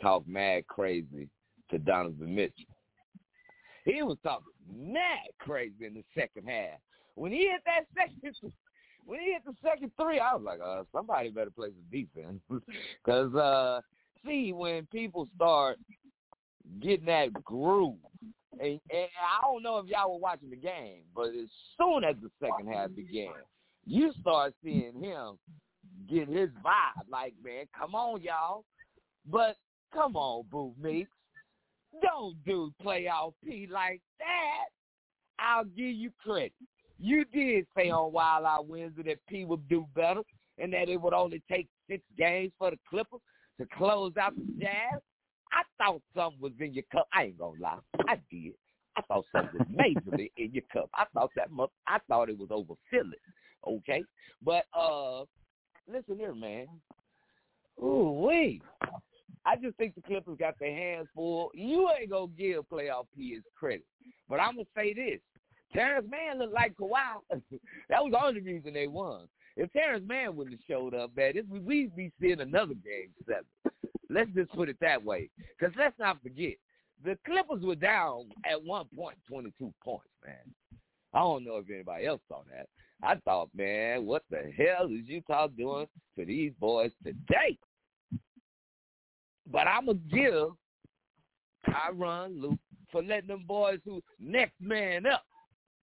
talk 0.00 0.26
mad 0.26 0.66
crazy 0.66 1.28
to 1.70 1.78
Donovan 1.78 2.34
Mitchell. 2.34 2.64
He 3.84 4.02
was 4.02 4.18
talking 4.22 4.46
mad 4.72 5.28
crazy 5.38 5.86
in 5.86 5.94
the 5.94 6.04
second 6.14 6.48
half. 6.48 6.78
When 7.14 7.32
he 7.32 7.48
hit 7.48 7.62
that 7.66 7.86
second, 7.94 8.52
when 9.06 9.20
he 9.20 9.32
hit 9.32 9.42
the 9.44 9.54
second 9.62 9.90
three, 10.00 10.18
I 10.18 10.34
was 10.34 10.42
like, 10.44 10.60
uh, 10.64 10.84
somebody 10.92 11.30
better 11.30 11.50
play 11.50 11.68
some 11.68 11.90
defense. 11.90 12.40
Because, 13.04 13.34
uh, 13.34 13.80
see, 14.26 14.52
when 14.52 14.86
people 14.86 15.26
start 15.34 15.78
getting 16.80 17.06
that 17.06 17.32
groove, 17.44 17.96
and, 18.60 18.80
and 18.90 19.08
I 19.18 19.42
don't 19.42 19.62
know 19.62 19.78
if 19.78 19.86
y'all 19.86 20.12
were 20.12 20.18
watching 20.18 20.50
the 20.50 20.56
game, 20.56 21.02
but 21.14 21.28
as 21.28 21.48
soon 21.78 22.04
as 22.04 22.16
the 22.22 22.30
second 22.40 22.72
half 22.72 22.94
began, 22.94 23.32
you 23.86 24.12
start 24.20 24.54
seeing 24.62 25.02
him 25.02 25.38
get 26.08 26.28
his 26.28 26.50
vibe. 26.64 27.08
Like, 27.10 27.34
man, 27.42 27.64
come 27.76 27.94
on, 27.94 28.20
y'all. 28.22 28.64
But 29.26 29.56
come 29.92 30.16
on, 30.16 30.44
Boo 30.50 30.74
Meeks. 30.80 31.10
Don't 32.02 32.36
do 32.44 32.72
playoff 32.84 33.32
P 33.44 33.68
like 33.70 34.00
that. 34.18 34.68
I'll 35.38 35.64
give 35.64 35.94
you 35.94 36.10
credit. 36.22 36.52
You 36.98 37.24
did 37.32 37.66
say 37.76 37.90
on 37.90 38.12
Wild 38.12 38.44
Out 38.44 38.66
Wednesday 38.68 39.02
that 39.04 39.26
P 39.26 39.44
would 39.44 39.66
do 39.68 39.86
better 39.94 40.22
and 40.58 40.72
that 40.72 40.88
it 40.88 41.00
would 41.00 41.14
only 41.14 41.42
take 41.50 41.66
six 41.88 42.02
games 42.16 42.52
for 42.58 42.70
the 42.70 42.78
Clippers 42.88 43.20
to 43.58 43.66
close 43.76 44.12
out 44.20 44.34
the 44.36 44.44
Jazz. 44.60 45.00
I 45.52 45.62
thought 45.78 46.02
something 46.14 46.40
was 46.40 46.52
in 46.60 46.74
your 46.74 46.84
cup. 46.92 47.08
I 47.12 47.24
ain't 47.24 47.38
gonna 47.38 47.60
lie. 47.60 47.78
I 48.06 48.16
did. 48.30 48.52
I 48.96 49.02
thought 49.02 49.24
something 49.32 49.58
was 49.58 49.68
majorly 49.68 50.30
in 50.36 50.52
your 50.52 50.64
cup. 50.72 50.90
I 50.94 51.04
thought 51.14 51.30
that 51.36 51.50
much, 51.50 51.70
I 51.86 51.98
thought 52.08 52.28
it 52.28 52.38
was 52.38 52.50
overfilling. 52.50 53.12
Okay? 53.66 54.04
But 54.44 54.64
uh 54.78 55.20
listen 55.90 56.18
here, 56.18 56.34
man. 56.34 56.66
Ooh 57.82 58.12
wait. 58.22 58.62
I 59.44 59.56
just 59.56 59.76
think 59.76 59.94
the 59.94 60.02
Clippers 60.02 60.36
got 60.38 60.58
their 60.58 60.74
hands 60.74 61.08
full. 61.14 61.50
You 61.54 61.88
ain't 61.98 62.10
gonna 62.10 62.28
give 62.36 62.68
playoff 62.68 63.06
P 63.16 63.34
his 63.34 63.42
credit. 63.58 63.84
But 64.28 64.40
I'm 64.40 64.56
gonna 64.56 64.66
say 64.76 64.92
this. 64.94 65.20
Terance 65.72 66.06
Mann 66.10 66.38
looked 66.38 66.54
like 66.54 66.76
Kawhi. 66.76 67.20
that 67.88 68.02
was 68.02 68.12
the 68.12 68.22
only 68.22 68.40
reason 68.40 68.72
they 68.74 68.86
won. 68.86 69.28
If 69.56 69.72
Terance 69.72 70.06
Mann 70.06 70.36
wouldn't 70.36 70.56
have 70.56 70.66
showed 70.68 70.94
up, 70.94 71.16
man, 71.16 71.34
we'd 71.48 71.96
be 71.96 72.12
seeing 72.20 72.40
another 72.40 72.74
game 72.74 73.10
seven. 73.26 73.44
Let's 74.08 74.30
just 74.32 74.52
put 74.52 74.68
it 74.68 74.76
that 74.80 75.02
way. 75.02 75.30
Because 75.58 75.74
let's 75.78 75.98
not 75.98 76.22
forget, 76.22 76.54
the 77.04 77.16
Clippers 77.24 77.62
were 77.62 77.76
down 77.76 78.28
at 78.50 78.62
one 78.62 78.86
point, 78.96 79.16
22 79.28 79.72
points, 79.82 80.04
man. 80.24 80.34
I 81.14 81.20
don't 81.20 81.44
know 81.44 81.56
if 81.56 81.70
anybody 81.70 82.06
else 82.06 82.20
saw 82.28 82.42
that. 82.50 82.66
I 83.02 83.16
thought, 83.24 83.48
man, 83.54 84.06
what 84.06 84.22
the 84.30 84.52
hell 84.56 84.86
is 84.86 85.06
Utah 85.06 85.48
doing 85.48 85.86
to 86.18 86.24
these 86.24 86.52
boys 86.60 86.90
today? 87.04 87.58
But 89.46 89.66
I'm 89.66 89.86
going 89.86 90.00
to 90.10 90.16
give 90.16 90.48
Tyronn 91.68 92.40
Lue 92.40 92.58
for 92.90 93.02
letting 93.02 93.28
them 93.28 93.44
boys 93.46 93.78
who 93.84 94.02
next 94.18 94.60
man 94.60 95.06
up 95.06 95.24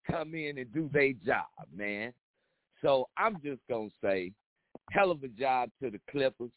come 0.09 0.35
in 0.35 0.57
and 0.57 0.73
do 0.73 0.89
their 0.93 1.13
job, 1.25 1.45
man. 1.75 2.13
So 2.81 3.07
I'm 3.17 3.37
just 3.43 3.61
going 3.69 3.89
to 3.89 3.95
say, 4.01 4.31
hell 4.91 5.11
of 5.11 5.23
a 5.23 5.27
job 5.27 5.69
to 5.81 5.89
the 5.89 5.99
Clippers. 6.09 6.51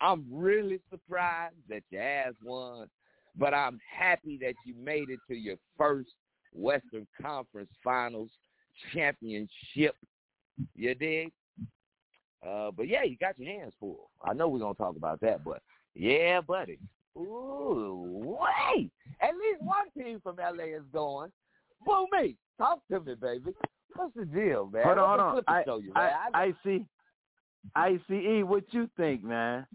I'm 0.00 0.24
really 0.30 0.80
surprised 0.90 1.56
that 1.68 1.82
you 1.90 1.98
ass 1.98 2.32
won, 2.44 2.88
but 3.36 3.52
I'm 3.52 3.80
happy 3.90 4.38
that 4.40 4.54
you 4.64 4.74
made 4.74 5.10
it 5.10 5.18
to 5.28 5.34
your 5.34 5.56
first 5.76 6.10
Western 6.54 7.06
Conference 7.20 7.70
Finals 7.82 8.30
championship. 8.92 9.96
You 10.74 10.94
dig? 10.94 11.32
Uh, 12.46 12.70
but 12.70 12.88
yeah, 12.88 13.02
you 13.02 13.16
got 13.16 13.38
your 13.38 13.52
hands 13.52 13.72
full. 13.80 14.10
I 14.22 14.32
know 14.32 14.48
we're 14.48 14.60
gonna 14.60 14.74
talk 14.74 14.96
about 14.96 15.20
that, 15.20 15.44
but 15.44 15.60
yeah, 15.98 16.40
buddy. 16.40 16.78
Ooh, 17.16 18.38
wait! 18.40 18.90
At 19.20 19.34
least 19.34 19.62
one 19.62 19.90
team 19.96 20.20
from 20.22 20.36
LA 20.36 20.76
is 20.76 20.82
going. 20.92 21.30
Boo 21.84 22.06
me. 22.12 22.36
Talk 22.56 22.80
to 22.90 23.00
me, 23.00 23.14
baby. 23.14 23.52
What's 23.94 24.14
the 24.14 24.24
deal, 24.24 24.70
man? 24.72 24.84
Hold 24.84 24.98
on, 24.98 25.18
hold 25.18 25.44
on. 25.48 25.54
I, 25.54 25.62
you, 25.66 25.92
I, 25.94 26.00
I, 26.00 26.42
I 26.42 26.52
see. 26.64 26.84
ICE, 27.74 28.44
what 28.44 28.64
you 28.70 28.88
think, 28.96 29.24
man? 29.24 29.66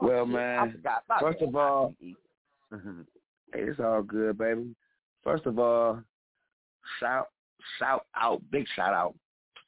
Oh, 0.00 0.06
well, 0.06 0.26
man, 0.26 0.82
first 1.20 1.40
of 1.40 1.54
all, 1.54 1.94
it's 3.52 3.80
all 3.80 4.02
good, 4.02 4.38
baby. 4.38 4.74
First 5.24 5.46
of 5.46 5.58
all, 5.58 6.00
shout 7.00 7.28
shout 7.78 8.06
out, 8.16 8.42
big 8.50 8.66
shout 8.76 8.94
out 8.94 9.14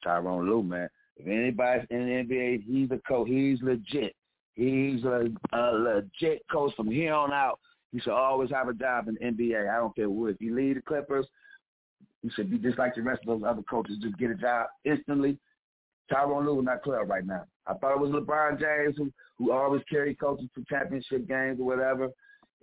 to 0.03 0.09
Tyronn 0.09 0.45
Lue, 0.47 0.63
man. 0.63 0.89
If 1.17 1.27
anybody's 1.27 1.87
in 1.89 2.05
the 2.05 2.33
NBA, 2.33 2.63
he's 2.63 2.91
a 2.91 2.99
coach. 3.07 3.27
He's 3.27 3.61
legit. 3.61 4.15
He's 4.53 5.03
a, 5.03 5.27
a 5.53 5.61
legit 5.71 6.43
coach 6.51 6.73
from 6.75 6.89
here 6.89 7.13
on 7.13 7.31
out. 7.31 7.59
He 7.91 7.99
should 7.99 8.13
always 8.13 8.49
have 8.51 8.67
a 8.69 8.73
job 8.73 9.07
in 9.07 9.15
the 9.15 9.19
NBA. 9.19 9.69
I 9.69 9.77
don't 9.77 9.95
care 9.95 10.09
what. 10.09 10.31
If 10.31 10.41
you 10.41 10.55
lead 10.55 10.77
the 10.77 10.81
Clippers, 10.81 11.27
he 12.21 12.29
should 12.29 12.49
be 12.49 12.57
just 12.57 12.77
like 12.77 12.95
the 12.95 13.01
rest 13.01 13.21
of 13.27 13.39
those 13.39 13.47
other 13.47 13.63
coaches, 13.63 13.97
just 14.01 14.17
get 14.17 14.31
a 14.31 14.35
job 14.35 14.67
instantly. 14.85 15.37
Tyronn 16.11 16.45
Lue 16.45 16.61
not 16.61 16.83
club 16.83 17.09
right 17.09 17.25
now. 17.25 17.45
I 17.65 17.73
thought 17.75 17.93
it 17.93 17.99
was 17.99 18.11
LeBron 18.11 18.59
James 18.59 18.97
who, 18.97 19.11
who 19.37 19.51
always 19.51 19.81
carried 19.89 20.19
coaches 20.19 20.49
to 20.55 20.63
championship 20.69 21.27
games 21.27 21.59
or 21.59 21.65
whatever. 21.65 22.09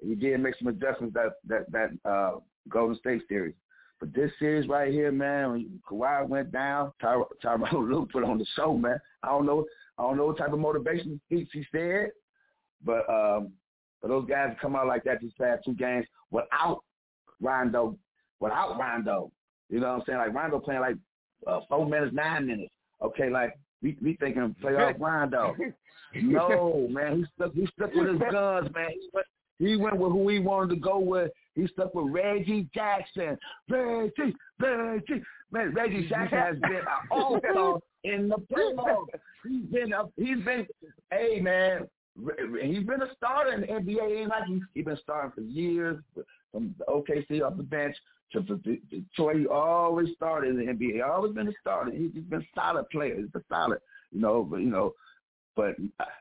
He 0.04 0.14
did 0.14 0.40
make 0.40 0.54
some 0.58 0.68
adjustments 0.68 1.14
that 1.14 1.32
that 1.46 1.70
that 1.72 2.08
uh, 2.08 2.38
Golden 2.68 2.96
State 2.98 3.22
series. 3.28 3.54
But 4.00 4.14
this 4.14 4.30
series 4.38 4.68
right 4.68 4.92
here, 4.92 5.10
man, 5.10 5.50
when 5.50 5.80
Kawhi 5.90 6.28
went 6.28 6.52
down, 6.52 6.92
Ty- 7.00 7.22
Tyronn 7.42 7.72
Lue 7.72 8.08
put 8.12 8.24
on 8.24 8.38
the 8.38 8.46
show, 8.54 8.76
man. 8.76 8.98
I 9.22 9.28
don't 9.28 9.46
know, 9.46 9.64
I 9.98 10.02
don't 10.02 10.16
know 10.16 10.26
what 10.26 10.38
type 10.38 10.52
of 10.52 10.58
motivation 10.60 11.20
speech 11.26 11.48
he 11.52 11.64
said, 11.72 12.10
but 12.84 13.08
um, 13.10 13.52
for 14.00 14.08
those 14.08 14.28
guys 14.28 14.54
come 14.60 14.76
out 14.76 14.86
like 14.86 15.04
that 15.04 15.20
these 15.20 15.32
past 15.38 15.64
two 15.64 15.74
games 15.74 16.06
without 16.30 16.82
Rondo, 17.40 17.96
without 18.38 18.78
Rondo, 18.78 19.32
you 19.68 19.80
know 19.80 19.88
what 19.88 19.94
I'm 19.94 20.02
saying? 20.06 20.18
Like 20.18 20.34
Rondo 20.34 20.60
playing 20.60 20.80
like 20.80 20.96
uh, 21.46 21.60
four 21.68 21.86
minutes, 21.86 22.14
nine 22.14 22.46
minutes. 22.46 22.72
Okay, 23.02 23.30
like 23.30 23.58
we 23.82 23.96
we 24.02 24.16
thinking 24.16 24.42
of 24.42 24.50
playoff 24.62 24.98
Rondo. 25.00 25.56
no, 26.22 26.86
man, 26.90 27.18
he 27.18 27.24
stuck 27.34 27.52
he 27.54 27.68
stuck 27.76 27.94
with 27.94 28.08
his 28.08 28.18
guns, 28.30 28.68
man. 28.74 28.90
He 28.90 29.08
went, 29.12 29.26
he 29.58 29.76
went 29.76 29.96
with 29.96 30.12
who 30.12 30.28
he 30.28 30.38
wanted 30.38 30.74
to 30.74 30.80
go 30.80 30.98
with. 30.98 31.30
He 31.54 31.66
stuck 31.68 31.94
with 31.94 32.12
Reggie 32.12 32.68
Jackson. 32.74 33.36
Reggie, 33.68 34.34
Reggie, 34.60 35.22
man, 35.50 35.74
Reggie 35.74 36.06
Jackson 36.08 36.38
has 36.38 36.58
been 36.60 36.76
an 36.76 36.84
all-star 37.10 37.78
in 38.04 38.28
the 38.28 38.36
playoffs. 38.36 39.06
He's 39.46 39.64
been 39.66 39.92
up. 39.92 40.12
He's 40.16 40.44
been, 40.44 40.66
hey 41.10 41.40
man, 41.40 41.88
he's 42.62 42.84
been 42.84 43.02
a 43.02 43.14
starter 43.16 43.52
in 43.52 43.62
the 43.62 43.66
NBA. 43.66 44.20
Ain't 44.20 44.30
like 44.30 44.44
he's, 44.46 44.62
he's 44.74 44.84
been 44.84 44.98
starting 45.02 45.32
for 45.32 45.40
years 45.40 45.98
from 46.52 46.74
the 46.78 46.84
OKC 46.84 47.42
off 47.42 47.56
the 47.56 47.62
bench 47.62 47.96
to, 48.32 48.42
to, 48.42 48.58
to 48.58 48.76
Detroit. 48.90 49.36
He 49.36 49.46
always 49.46 50.08
started 50.14 50.50
in 50.50 50.58
the 50.58 50.72
NBA. 50.72 50.94
He 50.94 51.00
always 51.00 51.34
been 51.34 51.48
a 51.48 51.52
starter. 51.60 51.90
He's 51.90 52.10
been 52.10 52.40
a 52.40 52.48
solid 52.54 52.88
player. 52.90 53.16
He's 53.16 53.26
a 53.34 53.42
solid, 53.48 53.80
you 54.12 54.20
know. 54.20 54.46
But 54.48 54.58
you 54.58 54.70
know, 54.70 54.94
but 55.56 55.74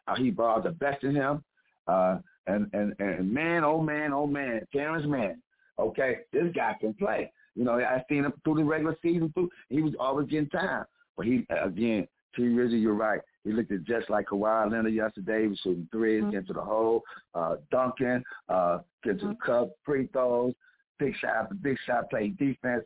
uh, 0.07 0.15
he 0.15 0.31
brought 0.31 0.63
the 0.63 0.71
best 0.71 1.03
in 1.03 1.15
him. 1.15 1.43
Uh, 1.87 2.17
and 2.47 2.67
and 2.73 2.93
and 2.99 3.31
man, 3.31 3.63
oh 3.63 3.81
man, 3.81 4.13
oh 4.13 4.27
man, 4.27 4.61
Terance 4.73 5.05
Mann. 5.07 5.41
Okay, 5.79 6.17
this 6.33 6.51
guy 6.55 6.75
can 6.79 6.93
play. 6.93 7.31
You 7.55 7.63
know, 7.63 7.79
I 7.79 8.03
seen 8.09 8.23
him 8.23 8.33
through 8.43 8.55
the 8.55 8.63
regular 8.63 8.95
season. 9.01 9.31
Through 9.33 9.49
he 9.69 9.81
was 9.81 9.93
always 9.99 10.27
getting 10.27 10.49
time, 10.49 10.85
but 11.15 11.25
he 11.25 11.45
again, 11.49 12.07
T. 12.35 12.43
Rizzy, 12.43 12.81
you're 12.81 12.93
right. 12.93 13.21
He 13.43 13.51
looked 13.51 13.71
at 13.71 13.83
just 13.83 14.09
like 14.09 14.27
Kawhi 14.27 14.71
Leonard 14.71 14.93
yesterday. 14.93 15.43
He 15.43 15.47
was 15.47 15.59
shooting 15.63 15.87
3s 15.93 16.21
mm-hmm. 16.21 16.35
into 16.35 16.53
the 16.53 16.61
hole, 16.61 17.01
uh, 17.33 17.55
dunking, 17.71 18.21
uh, 18.49 18.79
get 19.03 19.19
to 19.19 19.27
the 19.27 19.33
mm-hmm. 19.33 19.51
cup, 19.51 19.69
free 19.85 20.07
throws, 20.11 20.53
big 20.99 21.15
shot 21.17 21.49
big 21.61 21.77
shot, 21.85 22.09
playing 22.09 22.35
defense. 22.39 22.83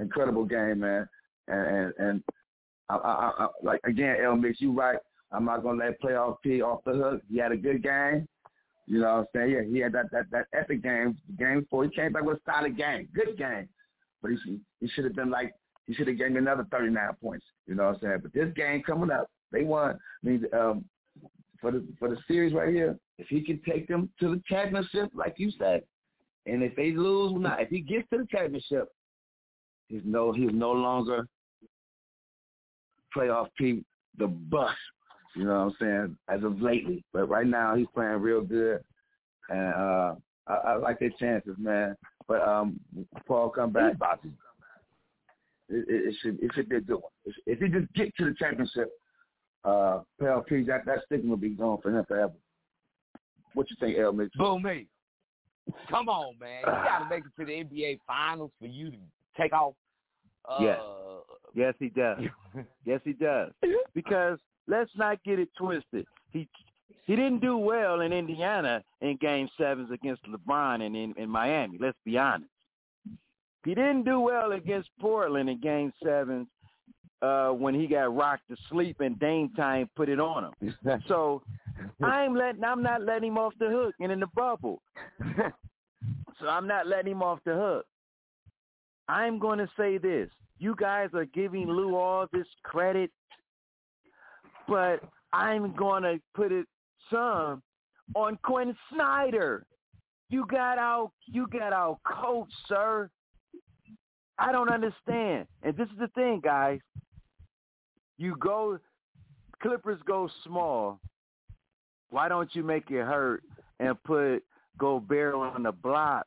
Incredible 0.00 0.44
game, 0.44 0.80
man. 0.80 1.08
And 1.48 1.76
and, 1.76 1.92
and 1.98 2.24
I, 2.88 2.96
I, 2.96 3.44
I, 3.44 3.48
like 3.62 3.80
again, 3.84 4.16
El 4.22 4.36
Mix, 4.36 4.60
you 4.60 4.72
right. 4.72 4.98
I'm 5.30 5.44
not 5.44 5.62
gonna 5.62 5.84
let 5.84 6.00
playoff 6.00 6.36
P 6.42 6.62
off 6.62 6.80
the 6.84 6.92
hook. 6.92 7.22
He 7.30 7.38
had 7.38 7.52
a 7.52 7.56
good 7.56 7.82
game. 7.82 8.26
You 8.88 9.00
know 9.00 9.06
what 9.06 9.18
I'm 9.18 9.26
saying? 9.34 9.50
Yeah, 9.50 9.62
he 9.70 9.78
had 9.80 9.92
that 9.92 10.10
that 10.12 10.30
that 10.30 10.46
epic 10.54 10.82
game, 10.82 11.16
game 11.38 11.66
four. 11.70 11.84
He 11.84 11.90
came 11.90 12.12
back 12.12 12.24
with 12.24 12.38
a 12.38 12.40
solid 12.50 12.76
game, 12.76 13.08
good 13.14 13.36
game. 13.36 13.68
But 14.22 14.32
he 14.32 14.58
he 14.80 14.88
should 14.88 15.04
have 15.04 15.14
been 15.14 15.30
like 15.30 15.52
he 15.86 15.94
should 15.94 16.08
have 16.08 16.18
me 16.18 16.38
another 16.38 16.66
39 16.70 17.08
points. 17.22 17.44
You 17.66 17.74
know 17.74 17.86
what 17.86 17.96
I'm 17.96 18.00
saying? 18.00 18.18
But 18.22 18.32
this 18.32 18.52
game 18.54 18.82
coming 18.82 19.10
up, 19.10 19.30
they 19.52 19.64
won. 19.64 19.98
I 20.24 20.26
mean, 20.26 20.44
um, 20.52 20.84
for 21.60 21.70
the 21.70 21.86
for 21.98 22.08
the 22.08 22.16
series 22.26 22.54
right 22.54 22.72
here, 22.72 22.98
if 23.18 23.26
he 23.28 23.44
can 23.44 23.60
take 23.68 23.88
them 23.88 24.08
to 24.20 24.30
the 24.30 24.42
championship, 24.48 25.10
like 25.14 25.34
you 25.36 25.50
said, 25.58 25.82
and 26.46 26.62
if 26.62 26.74
they 26.74 26.92
lose, 26.92 27.32
not 27.36 27.60
if 27.60 27.68
he 27.68 27.80
gets 27.80 28.08
to 28.10 28.18
the 28.18 28.26
championship, 28.30 28.88
he's 29.88 30.02
no 30.04 30.32
he's 30.32 30.52
no 30.52 30.72
longer 30.72 31.26
playoff 33.14 33.48
Pete 33.56 33.84
the 34.16 34.26
bus. 34.26 34.74
You 35.38 35.44
know 35.44 35.52
what 35.52 35.60
I'm 35.60 35.76
saying? 35.80 36.16
As 36.28 36.42
of 36.42 36.60
lately, 36.60 37.04
but 37.12 37.28
right 37.28 37.46
now 37.46 37.76
he's 37.76 37.86
playing 37.94 38.20
real 38.20 38.40
good, 38.40 38.82
and 39.48 39.72
uh, 39.72 40.14
I, 40.48 40.54
I 40.54 40.74
like 40.74 40.98
their 40.98 41.10
chances, 41.10 41.54
man. 41.56 41.96
But 42.26 42.42
um, 42.42 42.80
Paul 43.24 43.48
come 43.50 43.70
back. 43.70 43.94
It, 44.24 44.32
it, 45.68 45.84
it 45.88 46.14
should 46.20 46.42
it 46.42 46.50
should 46.56 46.68
be 46.68 46.76
a 46.76 46.80
good 46.80 47.00
one. 47.00 47.34
If 47.46 47.60
he 47.60 47.68
just 47.68 47.92
get 47.94 48.12
to 48.16 48.24
the 48.24 48.34
championship, 48.36 48.90
uh, 49.64 50.00
Pale 50.18 50.44
P, 50.48 50.64
that 50.64 50.84
that 50.86 51.04
stigma 51.06 51.30
will 51.30 51.36
be 51.36 51.50
gone 51.50 51.78
for 51.80 51.96
him 51.96 52.04
forever. 52.08 52.32
What 53.54 53.70
you 53.70 53.76
think, 53.78 53.96
El 53.96 54.12
Mitchell? 54.12 54.56
Boom, 54.56 54.62
me. 54.64 54.88
Come 55.88 56.08
on, 56.08 56.36
man. 56.40 56.62
You 56.66 56.72
got 56.72 56.98
to 56.98 57.08
make 57.08 57.22
it 57.24 57.30
to 57.38 57.46
the 57.46 57.52
NBA 57.52 58.00
Finals 58.08 58.50
for 58.58 58.66
you 58.66 58.90
to 58.90 58.96
take 59.40 59.52
off. 59.52 59.74
Uh, 60.48 60.56
yes. 60.60 60.78
Yes, 61.54 61.74
he 61.78 61.90
does. 61.90 62.18
yes, 62.84 63.00
he 63.04 63.12
does. 63.12 63.52
Because 63.94 64.38
let's 64.68 64.90
not 64.96 65.22
get 65.24 65.38
it 65.38 65.48
twisted. 65.56 66.06
He 66.30 66.48
he 67.06 67.16
didn't 67.16 67.40
do 67.40 67.56
well 67.56 68.02
in 68.02 68.12
Indiana 68.12 68.84
in 69.00 69.16
Game 69.16 69.48
Sevens 69.56 69.90
against 69.90 70.22
LeBron 70.24 70.84
and 70.84 70.94
in, 70.94 71.14
in 71.16 71.28
Miami. 71.28 71.78
Let's 71.80 71.96
be 72.04 72.18
honest. 72.18 72.50
He 73.64 73.74
didn't 73.74 74.04
do 74.04 74.20
well 74.20 74.52
against 74.52 74.90
Portland 75.00 75.48
in 75.48 75.60
Game 75.60 75.92
Sevens 76.04 76.46
uh, 77.22 77.48
when 77.48 77.74
he 77.74 77.86
got 77.86 78.14
rocked 78.14 78.48
to 78.50 78.56
sleep 78.70 79.00
and 79.00 79.18
Dame 79.18 79.50
Time 79.56 79.88
put 79.96 80.08
it 80.08 80.20
on 80.20 80.52
him. 80.60 80.74
so 81.08 81.42
I'm 82.02 82.34
letting 82.34 82.62
I'm 82.62 82.82
not 82.82 83.02
letting 83.02 83.30
him 83.30 83.38
off 83.38 83.54
the 83.58 83.68
hook 83.68 83.94
and 84.00 84.12
in 84.12 84.20
the 84.20 84.28
bubble. 84.34 84.82
so 86.40 86.48
I'm 86.48 86.66
not 86.66 86.86
letting 86.86 87.12
him 87.12 87.22
off 87.22 87.40
the 87.44 87.54
hook. 87.54 87.86
I'm 89.08 89.38
going 89.38 89.58
to 89.58 89.68
say 89.76 89.98
this. 89.98 90.28
You 90.58 90.74
guys 90.78 91.08
are 91.14 91.24
giving 91.24 91.68
Lue 91.68 91.96
all 91.96 92.26
this 92.32 92.46
credit, 92.62 93.10
but 94.68 95.00
I'm 95.32 95.74
going 95.74 96.02
to 96.02 96.20
put 96.34 96.52
it 96.52 96.66
some 97.10 97.62
on 98.14 98.38
Quin 98.42 98.76
Snyder. 98.92 99.66
You 100.30 100.46
got 100.46 100.78
out 100.78 101.12
you 101.26 101.46
got 101.48 101.72
out 101.72 101.98
coach, 102.04 102.50
sir. 102.68 103.10
I 104.38 104.52
don't 104.52 104.70
understand. 104.70 105.46
And 105.62 105.76
this 105.76 105.88
is 105.88 105.98
the 105.98 106.08
thing, 106.08 106.40
guys. 106.44 106.80
You 108.18 108.36
go 108.38 108.78
Clippers 109.62 110.00
go 110.06 110.28
small. 110.44 111.00
Why 112.10 112.28
don't 112.28 112.54
you 112.54 112.62
make 112.62 112.90
it 112.90 113.04
hurt 113.04 113.42
and 113.80 114.00
put 114.04 114.40
Gobert 114.78 115.34
on 115.34 115.64
the 115.64 115.72
block? 115.72 116.26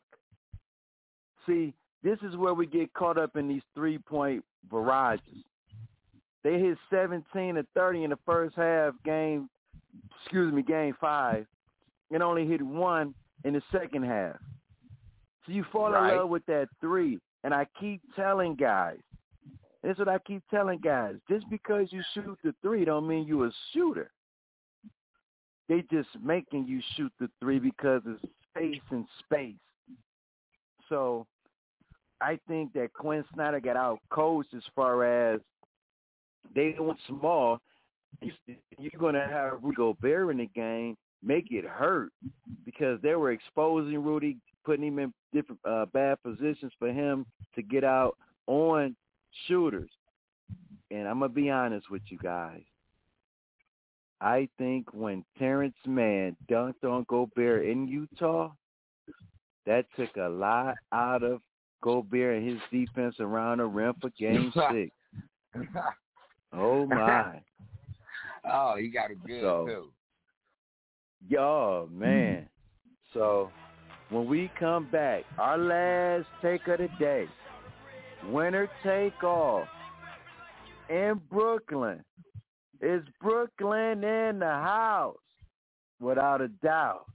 See, 1.47 1.73
this 2.03 2.17
is 2.23 2.35
where 2.35 2.53
we 2.53 2.65
get 2.65 2.93
caught 2.93 3.17
up 3.17 3.35
in 3.35 3.47
these 3.47 3.63
three 3.75 3.97
point 3.97 4.43
barrages. 4.69 5.43
They 6.43 6.59
hit 6.59 6.77
17 6.89 7.55
to 7.55 7.65
30 7.75 8.03
in 8.03 8.09
the 8.09 8.19
first 8.25 8.55
half 8.55 8.93
game, 9.05 9.49
excuse 10.21 10.53
me, 10.53 10.63
game 10.63 10.95
five, 10.99 11.45
and 12.11 12.23
only 12.23 12.47
hit 12.47 12.61
one 12.61 13.13
in 13.43 13.53
the 13.53 13.61
second 13.71 14.03
half. 14.03 14.37
So 15.45 15.51
you 15.51 15.65
fall 15.71 15.91
right. 15.91 16.13
in 16.13 16.19
love 16.19 16.29
with 16.29 16.45
that 16.47 16.69
three. 16.79 17.19
And 17.43 17.53
I 17.53 17.65
keep 17.79 18.01
telling 18.15 18.55
guys, 18.55 18.97
this 19.83 19.93
is 19.93 19.99
what 19.99 20.09
I 20.09 20.19
keep 20.19 20.43
telling 20.51 20.79
guys. 20.79 21.15
Just 21.29 21.49
because 21.49 21.87
you 21.91 22.01
shoot 22.13 22.37
the 22.43 22.53
three 22.61 22.85
don't 22.85 23.07
mean 23.07 23.25
you 23.25 23.45
a 23.45 23.51
shooter. 23.73 24.11
They 25.67 25.83
just 25.91 26.09
making 26.23 26.67
you 26.67 26.81
shoot 26.95 27.11
the 27.19 27.29
three 27.39 27.57
because 27.57 28.01
it's 28.05 28.21
space 28.49 28.81
and 28.91 29.05
space. 29.23 29.55
So 30.89 31.25
I 32.19 32.37
think 32.47 32.73
that 32.73 32.93
Quin 32.93 33.23
Snyder 33.33 33.59
got 33.59 33.77
out 33.77 33.99
coached 34.11 34.53
as 34.53 34.63
far 34.75 35.33
as 35.33 35.41
they 36.53 36.75
went 36.79 36.99
small. 37.07 37.59
You're 38.21 38.99
going 38.99 39.15
to 39.15 39.27
have 39.27 39.59
Rudy 39.61 39.75
Gobert 39.75 40.31
in 40.31 40.37
the 40.37 40.47
game, 40.47 40.97
make 41.23 41.47
it 41.51 41.65
hurt 41.65 42.11
because 42.65 42.99
they 43.01 43.15
were 43.15 43.31
exposing 43.31 44.03
Rudy, 44.03 44.37
putting 44.65 44.87
him 44.87 44.99
in 44.99 45.13
different 45.33 45.61
uh, 45.65 45.85
bad 45.87 46.21
positions 46.23 46.71
for 46.77 46.89
him 46.91 47.25
to 47.55 47.61
get 47.61 47.83
out 47.83 48.17
on 48.47 48.95
shooters. 49.47 49.89
And 50.89 51.07
I'm 51.07 51.19
gonna 51.19 51.29
be 51.29 51.49
honest 51.49 51.89
with 51.89 52.01
you 52.09 52.17
guys. 52.17 52.63
I 54.19 54.49
think 54.57 54.93
when 54.93 55.23
Terance 55.39 55.73
Mann 55.85 56.35
dunked 56.49 56.83
on 56.83 57.05
Gobert 57.07 57.65
in 57.65 57.87
Utah, 57.87 58.51
that 59.65 59.85
took 59.95 60.15
a 60.17 60.29
lot 60.29 60.75
out 60.91 61.23
of 61.23 61.41
Gobert 61.81 62.37
and 62.37 62.47
his 62.47 62.59
defense 62.71 63.15
around 63.19 63.59
the 63.59 63.65
rim 63.65 63.95
for 63.99 64.09
Game 64.11 64.51
Six. 64.71 64.91
Oh 66.53 66.85
my! 66.85 67.41
Oh, 68.43 68.75
he 68.77 68.87
got 68.87 69.11
a 69.11 69.15
good 69.15 69.41
so, 69.41 69.65
too. 69.67 69.91
Yo, 71.27 71.89
man. 71.91 72.41
Mm. 72.41 72.47
So 73.13 73.51
when 74.09 74.27
we 74.27 74.51
come 74.59 74.87
back, 74.91 75.23
our 75.37 75.57
last 75.57 76.27
take 76.41 76.67
of 76.67 76.79
the 76.79 76.89
day, 76.99 77.25
winner 78.27 78.69
take 78.83 79.23
all 79.23 79.65
in 80.89 81.19
Brooklyn. 81.29 82.03
Is 82.81 83.03
Brooklyn 83.21 84.03
in 84.03 84.39
the 84.39 84.45
house? 84.45 85.17
Without 85.99 86.41
a 86.41 86.47
doubt. 86.47 87.05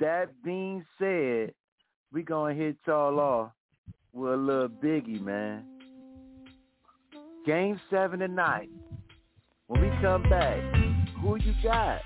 That 0.00 0.30
being 0.44 0.84
said, 0.98 1.54
we 2.12 2.22
gonna 2.22 2.54
hit 2.54 2.76
y'all 2.86 3.20
off 3.20 3.52
with 4.12 4.32
a 4.32 4.36
little 4.36 4.68
biggie, 4.68 5.20
man. 5.20 5.64
Game 7.46 7.80
seven 7.88 8.18
tonight. 8.18 8.68
When 9.68 9.80
we 9.80 9.88
come 10.02 10.22
back, 10.24 10.60
who 11.22 11.38
you 11.38 11.54
got? 11.62 12.02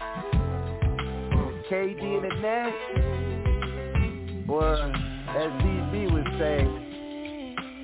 KD 1.68 2.01
in 2.01 2.22
the 2.22 2.28
net? 2.41 2.72
Or 4.49 4.74
as 4.74 5.51
DB 5.61 6.12
would 6.12 6.28
say, 6.39 6.62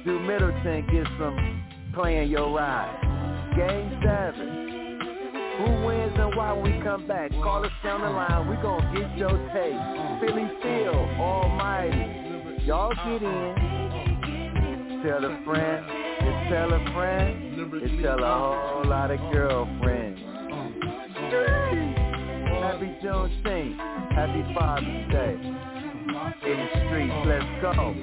do 0.05 0.21
Middleton 0.21 0.87
get 0.93 1.07
some 1.19 1.63
playing 1.93 2.31
your 2.31 2.55
ride? 2.55 2.95
Game 3.57 4.01
seven. 4.05 4.49
Who 5.59 5.87
wins 5.87 6.15
and 6.17 6.37
why 6.37 6.53
we 6.57 6.81
come 6.85 7.09
back? 7.09 7.33
Call 7.33 7.65
us 7.65 7.73
down 7.83 8.03
the 8.03 8.11
line. 8.11 8.49
We 8.49 8.55
gonna 8.63 8.93
get 8.95 9.19
your 9.19 9.37
tape. 9.53 9.75
Philly 10.21 10.49
Phil, 10.63 10.95
Almighty. 11.19 12.65
Y'all 12.65 12.95
get 12.95 13.23
in. 13.25 15.03
Tell 15.03 15.25
a 15.25 15.43
friend. 15.45 16.00
Tell 16.51 16.73
a 16.73 16.93
friend. 16.95 17.57
You 17.57 18.03
tell 18.03 18.19
a 18.19 18.83
whole 18.83 18.85
lot 18.85 19.13
of 19.13 19.21
girlfriends. 19.33 20.19
Happy 22.59 22.91
Juneteenth. 23.01 23.79
Happy 24.11 24.43
Father's 24.53 25.13
Day. 25.13 25.37
In 26.51 26.57
the 26.59 26.69
streets, 26.89 27.15
let's 27.25 27.47
go. 27.63 27.95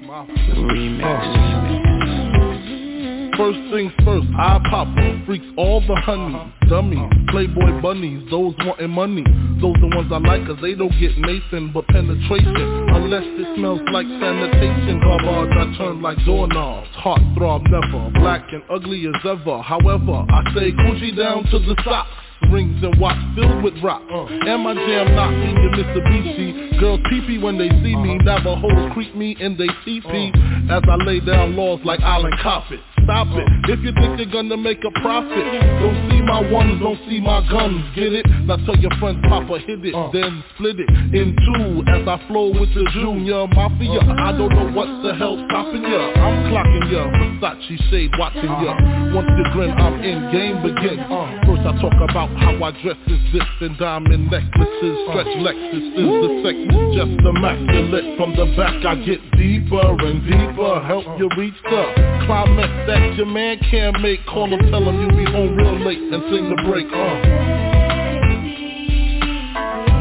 First 3.37 3.59
things 3.69 3.93
first, 4.03 4.25
I 4.33 4.57
pop 4.67 4.89
freaks 5.27 5.45
all 5.57 5.79
the 5.81 5.93
honey, 6.01 6.41
dummies, 6.67 7.05
playboy 7.29 7.81
bunnies, 7.81 8.25
those 8.31 8.55
wanting 8.65 8.89
money. 8.89 9.21
Those 9.61 9.77
the 9.77 9.93
ones 9.93 10.09
I 10.11 10.17
like 10.17 10.41
cause 10.47 10.57
they 10.59 10.73
don't 10.73 10.89
get 10.99 11.15
Nathan 11.19 11.69
but 11.71 11.85
penetration. 11.85 12.57
Unless 12.57 13.29
it 13.37 13.55
smells 13.55 13.81
like 13.93 14.07
sanitation, 14.09 14.99
garbage 15.05 15.53
I 15.53 15.77
turn 15.77 16.01
like 16.01 16.17
doorknobs. 16.25 16.89
Heart 16.97 17.21
throb 17.37 17.61
never, 17.69 18.09
black 18.17 18.41
and 18.53 18.63
ugly 18.71 19.05
as 19.05 19.21
ever. 19.21 19.61
However, 19.61 20.25
I 20.33 20.41
say 20.57 20.71
Gucci 20.73 21.15
down 21.15 21.45
to 21.45 21.59
the 21.59 21.77
socks 21.85 22.09
rings 22.49 22.81
and 22.81 22.99
watch 22.99 23.21
filled 23.35 23.61
with 23.61 23.77
rock. 23.83 24.01
Uh, 24.09 24.25
and 24.25 24.63
my 24.63 24.73
jam 24.73 25.13
knocking 25.13 25.61
your 25.61 25.77
Mitsubishi. 25.77 26.79
Girls 26.79 27.01
peepee 27.05 27.39
when 27.39 27.59
they 27.59 27.69
see 27.85 27.95
me. 27.95 28.17
Navajos 28.17 28.93
creep 28.93 29.15
me 29.15 29.37
in 29.39 29.57
they 29.57 29.69
teepee. 29.85 30.31
As 30.71 30.81
I 30.89 30.95
lay 31.05 31.19
down 31.19 31.55
laws 31.55 31.81
like 31.85 31.99
Island 32.01 32.35
Coffin 32.41 32.81
stop 33.07 33.27
it. 33.39 33.47
If 33.71 33.79
you 33.79 33.95
think 33.95 34.19
you're 34.19 34.31
gonna 34.31 34.59
make 34.59 34.83
a 34.83 34.91
profit 34.99 35.47
Don't 35.79 36.11
see 36.11 36.19
my 36.21 36.43
ones, 36.51 36.83
don't 36.83 36.99
see 37.07 37.23
my 37.23 37.39
guns, 37.47 37.79
get 37.95 38.11
it? 38.11 38.27
Now 38.43 38.59
tell 38.67 38.75
your 38.75 38.91
friends 38.99 39.23
Papa 39.23 39.63
hit 39.63 39.79
it, 39.87 39.95
uh. 39.95 40.11
then 40.11 40.43
split 40.53 40.75
it 40.83 40.91
in 41.15 41.31
two. 41.31 41.87
As 41.87 42.03
I 42.03 42.19
flow 42.27 42.51
with 42.51 42.67
the 42.75 42.83
junior 42.91 43.47
mafia 43.47 44.03
I 44.03 44.35
don't 44.35 44.51
know 44.51 44.75
what 44.75 44.91
the 45.07 45.15
hell's 45.15 45.39
stopping 45.47 45.87
ya. 45.87 46.03
I'm 46.19 46.51
clocking 46.51 46.87
ya, 46.91 47.07
Versace 47.39 47.79
shade 47.89 48.11
watching 48.19 48.51
ya. 48.59 48.75
Once 49.15 49.31
you 49.39 49.45
grin, 49.55 49.71
I'm 49.71 50.03
in, 50.03 50.19
game 50.35 50.59
begin 50.59 50.99
uh. 51.07 51.31
First 51.47 51.63
I 51.63 51.71
talk 51.79 51.95
about 51.95 52.27
how 52.35 52.59
I 52.59 52.71
dress 52.83 52.99
is 53.07 53.23
this 53.31 53.47
And 53.63 53.77
diamond 53.79 54.27
necklaces, 54.27 54.95
stretch 55.07 55.31
Lexus 55.39 55.87
is 55.95 56.11
the 56.11 56.29
sex 56.43 56.55
is 56.59 56.85
just 56.91 57.15
immaculate. 57.23 58.19
From 58.19 58.35
the 58.35 58.51
back 58.59 58.83
I 58.83 58.95
get 58.99 59.23
deeper 59.39 59.95
and 60.03 60.19
deeper 60.27 60.83
Help 60.83 61.07
you 61.19 61.29
reach 61.37 61.55
the 61.63 61.83
climax 62.27 62.96
that 62.99 63.09
that 63.09 63.17
your 63.17 63.25
man 63.25 63.59
can't 63.69 64.01
make 64.01 64.25
Call 64.25 64.47
him, 64.47 64.59
tell 64.71 64.83
him 64.83 64.99
you'll 64.99 65.17
be 65.17 65.25
home 65.31 65.55
real 65.55 65.79
late 65.85 65.99
And 65.99 66.23
sing 66.29 66.49
the 66.49 66.55
break, 66.65 66.87
uh. 66.87 67.47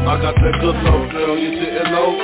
I 0.07 0.21
got 0.21 0.35
that 0.35 0.59
good 0.61 0.75
love, 0.75 1.11
girl, 1.11 1.37
you 1.37 1.51
didn't 1.51 1.91
know. 1.91 2.17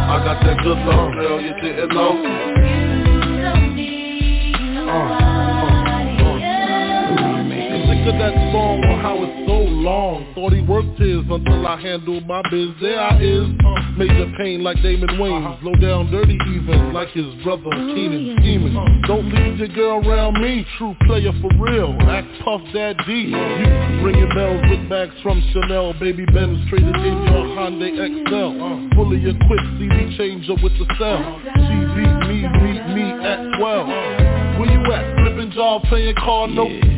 I 0.00 0.24
got 0.24 0.40
that 0.44 0.58
good 0.62 0.78
love, 0.78 1.12
girl, 1.12 1.40
you 1.40 1.54
didn't 1.60 1.88
know. 1.88 2.22
Uh, 4.88 4.92
uh, 4.92 5.24
uh. 5.24 5.48
Long. 9.88 10.34
Thought 10.34 10.52
he 10.52 10.60
worked 10.60 11.00
his 11.00 11.24
until 11.30 11.66
I 11.66 11.80
handled 11.80 12.26
my 12.26 12.42
biz. 12.50 12.76
There 12.80 13.00
I 13.00 13.16
is, 13.16 13.48
uh, 13.64 13.96
major 13.96 14.28
pain 14.36 14.62
like 14.62 14.76
Damon 14.82 15.16
Wayans. 15.16 15.46
Uh-huh. 15.48 15.64
Low 15.64 15.74
down 15.80 16.10
dirty 16.10 16.36
even 16.52 16.92
like 16.92 17.08
his 17.16 17.24
brother 17.42 17.72
oh, 17.72 17.94
Keenen 17.96 18.36
scheming. 18.36 18.76
Uh-huh. 18.76 19.06
Don't 19.08 19.32
leave 19.32 19.58
your 19.58 19.72
girl 19.72 19.96
around 20.04 20.42
me, 20.42 20.66
true 20.76 20.94
player 21.06 21.32
for 21.40 21.48
real. 21.56 21.96
Act 22.04 22.28
Puff 22.44 22.60
Dad 22.74 23.00
D. 23.06 23.32
You 23.32 24.04
ringing 24.04 24.28
bells 24.36 24.60
with 24.68 24.88
bags 24.90 25.16
from 25.22 25.40
Chanel. 25.52 25.94
Baby 25.98 26.26
Benz 26.36 26.60
traded 26.68 26.94
in 26.94 27.16
your 27.24 27.48
oh, 27.48 27.56
Hyundai 27.56 27.96
Excel. 27.96 28.52
Uh, 28.60 28.94
fully 28.94 29.24
equipped 29.24 29.72
CD 29.80 30.16
changer 30.20 30.56
with 30.62 30.76
the 30.76 30.86
cell. 31.00 31.24
She 31.64 31.76
beat 31.96 32.16
me, 32.28 32.44
meet 32.60 32.84
me 32.92 33.06
at 33.24 33.40
12. 33.56 33.88
Where 34.60 34.68
you 34.68 34.92
at? 34.92 35.16
Flipping 35.16 35.52
job, 35.52 35.82
playing 35.88 36.14
car 36.16 36.46
notes. 36.46 36.97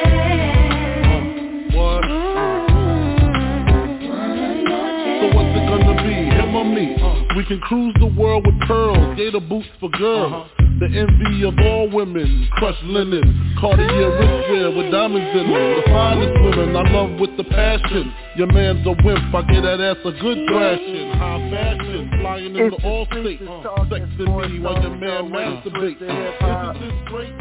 me. 6.63 6.95
We 7.35 7.45
can 7.45 7.59
cruise 7.59 7.95
the 7.99 8.05
world 8.05 8.45
with 8.45 8.59
pearls, 8.67 9.17
gator 9.17 9.39
boots 9.39 9.67
for 9.79 9.89
girls. 9.89 10.49
The 10.81 10.87
envy 10.87 11.45
of 11.45 11.53
all 11.59 11.87
women, 11.91 12.49
crushed 12.53 12.81
linen, 12.85 13.53
Cartier 13.59 13.85
wristwear 13.85 14.75
with 14.75 14.91
diamonds 14.91 15.29
in 15.29 15.45
them. 15.45 15.75
The 15.77 15.83
finest 15.93 16.33
women 16.41 16.75
I 16.75 16.89
love 16.89 17.19
with 17.19 17.37
the 17.37 17.43
passion. 17.43 18.11
Your 18.35 18.47
man's 18.47 18.83
a 18.87 18.95
wimp, 19.05 19.29
I 19.29 19.43
get 19.43 19.61
that 19.61 19.79
ass 19.79 19.97
a 20.03 20.11
good 20.11 20.39
thrashing. 20.49 21.11
High 21.13 21.51
fashion, 21.51 22.09
flying 22.19 22.55
in 22.55 22.71
the 22.71 22.77
all 22.83 23.05
state. 23.11 23.39
Uh, 23.43 23.61
Sexing 23.93 24.25
me 24.25 24.59
while 24.59 24.81
your 24.81 24.97
man 24.97 25.29
masturbates. 25.29 26.01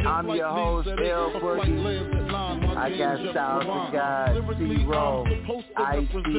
I'm 0.05 0.29
your 0.29 0.51
host, 0.51 0.89
L 0.89 1.33
Boogie. 1.41 2.77
I 2.77 2.91
got 2.99 3.21
Styles 3.31 3.65
of 3.65 3.91
God, 3.91 4.37
C-Roll, 4.59 5.27
ICE, 5.77 6.09
and 6.13 6.37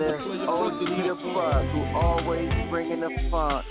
the 0.00 0.18
OG 0.48 0.80
the 0.82 1.14
Fuck, 1.32 1.62
who 1.70 1.80
always 1.94 2.50
bringing 2.70 2.98
the 2.98 3.10
funk 3.30 3.64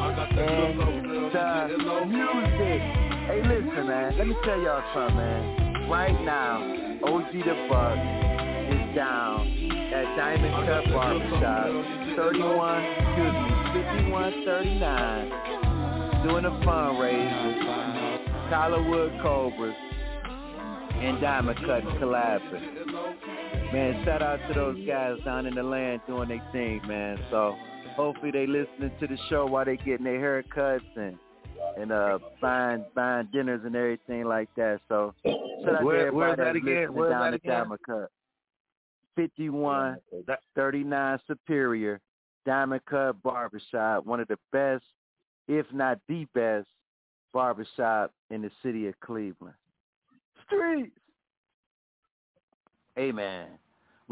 and 0.00 1.86
the 1.86 2.06
music. 2.06 2.80
Hey, 3.26 3.42
listen, 3.42 3.86
man. 3.86 4.16
Let 4.18 4.26
me 4.26 4.34
tell 4.44 4.60
y'all 4.60 4.82
something, 4.94 5.16
man. 5.16 5.88
Right 5.88 6.20
now, 6.24 6.58
OG 7.04 7.32
the 7.32 7.66
Buck 7.68 7.98
is 7.98 8.94
down 8.94 9.46
at 9.92 10.16
Diamond 10.16 10.66
Cut 10.66 10.84
Barbershop, 10.92 11.66
31, 12.16 12.84
excuse 12.84 13.34
me, 13.34 13.50
5139, 14.10 16.26
doing 16.26 16.44
a 16.44 16.50
fundraiser. 16.66 17.54
Collinwood 18.50 19.22
Cobras 19.22 19.74
and 21.00 21.20
Diamond 21.20 21.58
Cut 21.58 21.82
collabing. 22.00 22.62
Man, 23.72 24.04
shout 24.04 24.22
out 24.22 24.38
to 24.48 24.54
those 24.54 24.78
guys 24.86 25.18
down 25.24 25.46
in 25.46 25.54
the 25.54 25.62
land 25.62 26.00
doing 26.06 26.28
their 26.28 26.42
thing, 26.52 26.80
man. 26.86 27.18
So 27.30 27.56
hopefully 27.94 28.30
they 28.30 28.46
listening 28.46 28.92
to 29.00 29.06
the 29.06 29.18
show 29.28 29.46
while 29.46 29.64
they 29.64 29.76
getting 29.76 30.04
their 30.04 30.42
haircuts 30.42 30.80
and 30.96 31.18
and 31.76 31.92
uh 31.92 32.18
buying 32.40 32.84
buying 32.94 33.28
dinners 33.32 33.60
and 33.64 33.74
everything 33.74 34.24
like 34.24 34.48
that. 34.56 34.80
So 34.88 35.14
shout 35.24 35.76
out 35.76 35.84
Where, 35.84 36.10
to 36.10 36.16
everybody 36.16 36.42
that 36.42 36.56
again? 36.56 36.94
Where's 36.94 37.10
down 37.10 37.20
that 37.20 37.28
at 37.28 37.34
again? 37.34 37.52
Diamond 37.52 37.80
Cut. 37.86 38.10
5139 39.16 41.18
Superior, 41.26 42.00
Diamond 42.44 42.82
Cut 42.88 43.22
Barbershop, 43.22 44.04
one 44.04 44.20
of 44.20 44.28
the 44.28 44.38
best, 44.52 44.84
if 45.46 45.66
not 45.72 45.98
the 46.08 46.26
best, 46.34 46.66
barbershop 47.32 48.12
in 48.30 48.42
the 48.42 48.50
city 48.62 48.88
of 48.88 48.98
Cleveland. 49.00 49.54
Streets! 50.46 50.90
Man, 52.96 53.46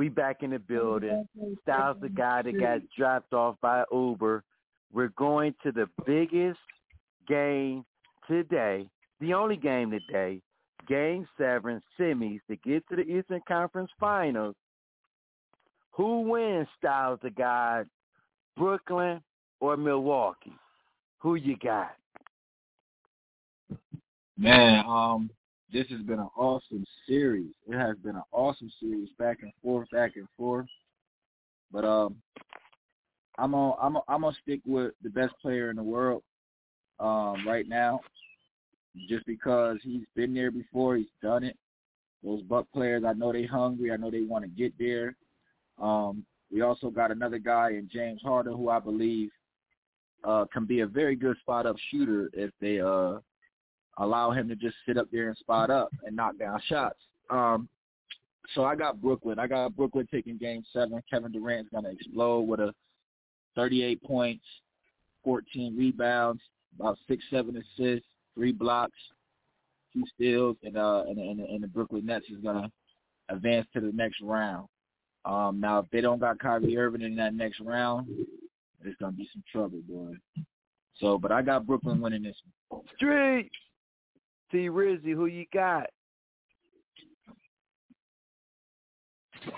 we 0.03 0.09
back 0.09 0.43
in 0.43 0.51
the 0.51 0.59
building. 0.59 1.29
Styles 1.63 1.97
the 2.01 2.09
guy 2.09 2.43
that 2.43 2.59
got 2.59 2.81
dropped 2.99 3.33
off 3.33 3.55
by 3.63 3.85
Uber. 3.93 4.43
We're 4.93 5.13
going 5.17 5.55
to 5.63 5.71
the 5.71 5.89
biggest 6.05 6.59
game 7.29 7.85
today, 8.27 8.89
the 9.21 9.33
only 9.33 9.55
game 9.55 9.93
today, 9.93 10.41
Game 10.89 11.25
7 11.39 11.81
semis 11.97 12.41
to 12.51 12.57
get 12.57 12.83
to 12.89 12.97
the 12.97 13.03
Eastern 13.03 13.43
Conference 13.47 13.93
Finals. 14.01 14.57
Who 15.93 16.23
wins, 16.23 16.67
Styles 16.79 17.21
the 17.23 17.31
guy, 17.31 17.85
Brooklyn 18.57 19.21
or 19.61 19.77
Milwaukee? 19.77 20.57
Who 21.19 21.37
you 21.37 21.57
got? 21.63 21.93
Man, 24.37 24.85
um, 24.85 25.31
this 25.73 25.87
has 25.89 26.01
been 26.03 26.19
an 26.19 26.29
awesome 26.37 26.85
series. 27.09 27.51
It 27.67 27.77
has 27.77 27.97
been 27.99 28.17
an 28.17 28.23
awesome 28.31 28.71
series, 28.79 29.09
back 29.19 29.39
and 29.43 29.53
forth, 29.63 29.89
back 29.91 30.17
and 30.17 30.29
forth. 30.37 30.67
But 31.73 31.85
um, 31.85 32.17
I'm 33.39 33.55
on 33.55 33.77
I'm 33.81 33.97
on, 33.97 34.03
I'm 34.09 34.21
gonna 34.21 34.37
stick 34.43 34.61
with 34.67 34.93
the 35.03 35.09
best 35.09 35.33
player 35.41 35.71
in 35.71 35.77
the 35.77 35.83
world 35.83 36.23
um, 37.01 37.47
right 37.47 37.67
now, 37.67 38.01
just 39.09 39.25
because 39.27 39.79
he's 39.83 40.05
been 40.15 40.35
there 40.35 40.51
before, 40.51 40.97
he's 40.97 41.07
done 41.23 41.43
it. 41.43 41.57
Those 42.23 42.43
Buck 42.43 42.67
players, 42.73 43.05
I 43.07 43.15
know 43.15 43.33
they 43.33 43.47
hungry. 43.47 43.91
I 43.91 43.97
know 43.97 44.11
they 44.11 44.21
want 44.21 44.45
to 44.45 44.51
get 44.51 44.75
there. 44.79 45.17
Um, 45.81 46.25
we 46.53 46.61
also 46.61 46.91
got 46.91 47.11
another 47.11 47.39
guy 47.39 47.71
in 47.71 47.89
James 47.91 48.21
Harden 48.23 48.55
who 48.55 48.69
I 48.69 48.79
believe 48.79 49.31
uh, 50.23 50.45
can 50.53 50.67
be 50.67 50.81
a 50.81 50.87
very 50.87 51.17
good 51.17 51.37
spot 51.39 51.67
up 51.67 51.77
shooter 51.91 52.31
if 52.35 52.51
they 52.61 52.79
uh, 52.79 53.19
allow 53.99 54.31
him 54.31 54.49
to 54.49 54.57
just 54.57 54.77
sit 54.87 54.97
up 54.97 55.09
there 55.13 55.29
and 55.29 55.37
spot 55.37 55.71
up 55.71 55.91
and 56.05 56.17
knock 56.17 56.39
down 56.39 56.61
shots. 56.67 56.99
Um, 57.31 57.69
so 58.55 58.65
I 58.65 58.75
got 58.75 59.01
Brooklyn. 59.01 59.39
I 59.39 59.47
got 59.47 59.77
Brooklyn 59.77 60.09
taking 60.11 60.37
game 60.37 60.65
seven. 60.73 61.03
Kevin 61.09 61.33
Durant's 61.33 61.71
going 61.71 61.85
to 61.85 61.91
explode 61.91 62.43
with 62.43 62.61
a 62.61 62.75
38 63.55 64.03
points, 64.03 64.45
14 65.25 65.77
rebounds, 65.77 66.43
about 66.79 66.99
six, 67.09 67.23
seven 67.31 67.57
assists, 67.57 68.07
three 68.35 68.53
blocks, 68.53 68.99
two 69.93 70.05
steals, 70.15 70.57
and 70.63 70.77
uh, 70.77 71.05
and, 71.09 71.19
and, 71.19 71.41
and 71.41 71.63
the 71.63 71.69
Brooklyn 71.69 72.07
Nets 72.07 72.27
is 72.31 72.43
going 72.43 72.63
to 72.63 72.71
advance 73.29 73.67
to 73.75 73.81
the 73.81 73.93
next 73.93 74.21
round. 74.23 74.69
Um, 75.25 75.61
now, 75.61 75.79
if 75.79 75.87
they 75.91 76.01
don't 76.01 76.19
got 76.19 76.39
Kyrie 76.39 76.77
Irving 76.77 77.03
in 77.03 77.15
that 77.17 77.35
next 77.35 77.61
round, 77.61 78.09
it's 78.85 78.99
going 78.99 79.13
to 79.13 79.17
be 79.17 79.29
some 79.33 79.45
trouble, 79.53 79.81
boy. 79.89 80.15
So, 80.99 81.19
but 81.19 81.31
I 81.31 81.43
got 81.43 81.67
Brooklyn 81.67 82.01
winning 82.01 82.23
this 82.23 82.37
one. 82.69 82.83
Street. 82.97 83.51
T 84.53 84.69
Rizzy, 84.69 85.15
who 85.15 85.27
you 85.27 85.47
got? 85.53 85.87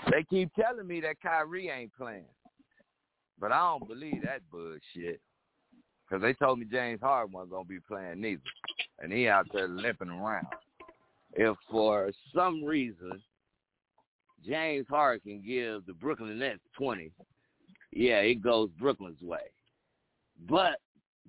They 0.09 0.23
keep 0.23 0.49
telling 0.55 0.87
me 0.87 1.01
that 1.01 1.21
Kyrie 1.21 1.69
ain't 1.69 1.93
playing. 1.93 2.25
But 3.39 3.51
I 3.51 3.59
don't 3.59 3.87
believe 3.87 4.23
that 4.23 4.41
bullshit. 4.49 5.19
Because 6.07 6.21
they 6.21 6.33
told 6.33 6.59
me 6.59 6.65
James 6.65 7.01
Harden 7.01 7.33
wasn't 7.33 7.51
going 7.51 7.65
to 7.65 7.69
be 7.69 7.79
playing 7.87 8.21
neither. 8.21 8.41
And 8.99 9.11
he 9.11 9.27
out 9.27 9.47
there 9.53 9.67
limping 9.67 10.09
around. 10.09 10.47
If 11.33 11.57
for 11.69 12.11
some 12.33 12.63
reason 12.63 13.21
James 14.45 14.85
Harden 14.89 15.19
can 15.21 15.45
give 15.45 15.85
the 15.85 15.93
Brooklyn 15.93 16.39
Nets 16.39 16.61
20, 16.77 17.11
yeah, 17.91 18.19
it 18.19 18.41
goes 18.41 18.69
Brooklyn's 18.79 19.21
way. 19.21 19.39
But 20.47 20.79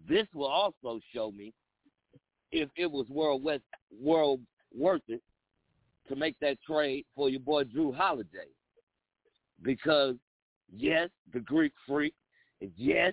this 0.09 0.27
will 0.35 0.47
also 0.47 1.01
show 1.13 1.33
me 1.33 1.53
if 2.57 2.71
it 2.77 2.91
was 2.91 3.07
world 3.09 3.43
west 3.43 3.63
world 4.03 4.41
worth 4.77 5.03
it 5.09 5.23
to 6.09 6.17
make 6.17 6.37
that 6.41 6.57
trade 6.63 7.05
for 7.15 7.29
your 7.29 7.41
boy 7.41 7.65
Jrue 7.65 7.95
Holiday. 7.95 8.49
Because 9.63 10.15
yes, 10.75 11.11
the 11.33 11.41
Greek 11.41 11.73
freak, 11.87 12.15
and 12.61 12.71
yes, 12.77 13.13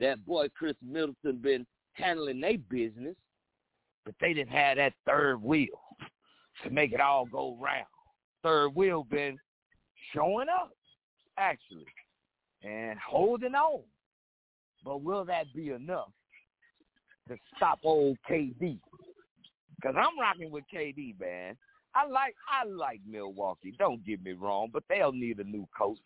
that 0.00 0.24
boy 0.24 0.48
Khris 0.56 0.76
Middleton 0.82 1.38
been 1.38 1.66
handling 1.92 2.40
their 2.40 2.58
business, 2.58 3.16
but 4.04 4.14
they 4.20 4.32
didn't 4.32 4.52
have 4.52 4.76
that 4.76 4.92
third 5.06 5.42
wheel 5.42 5.80
to 6.62 6.70
make 6.70 6.92
it 6.92 7.00
all 7.00 7.26
go 7.26 7.56
round. 7.60 7.86
Third 8.42 8.74
wheel 8.74 9.04
been 9.04 9.38
showing 10.12 10.48
up, 10.48 10.72
actually, 11.38 11.86
and 12.62 12.98
holding 12.98 13.54
on. 13.54 13.82
But 14.84 15.02
will 15.02 15.24
that 15.24 15.52
be 15.54 15.70
enough 15.70 16.10
to 17.28 17.36
stop 17.56 17.80
old 17.84 18.18
KD. 18.28 18.78
Because 19.76 19.96
I'm 19.98 20.18
rocking 20.18 20.50
with 20.50 20.64
KD, 20.72 21.18
man. 21.20 21.56
I 21.94 22.06
like 22.06 22.34
I 22.50 22.66
like 22.66 23.00
Milwaukee. 23.06 23.74
Don't 23.78 24.04
get 24.04 24.22
me 24.22 24.32
wrong, 24.32 24.68
but 24.72 24.82
they'll 24.88 25.12
need 25.12 25.38
a 25.38 25.44
new 25.44 25.66
coach 25.76 25.98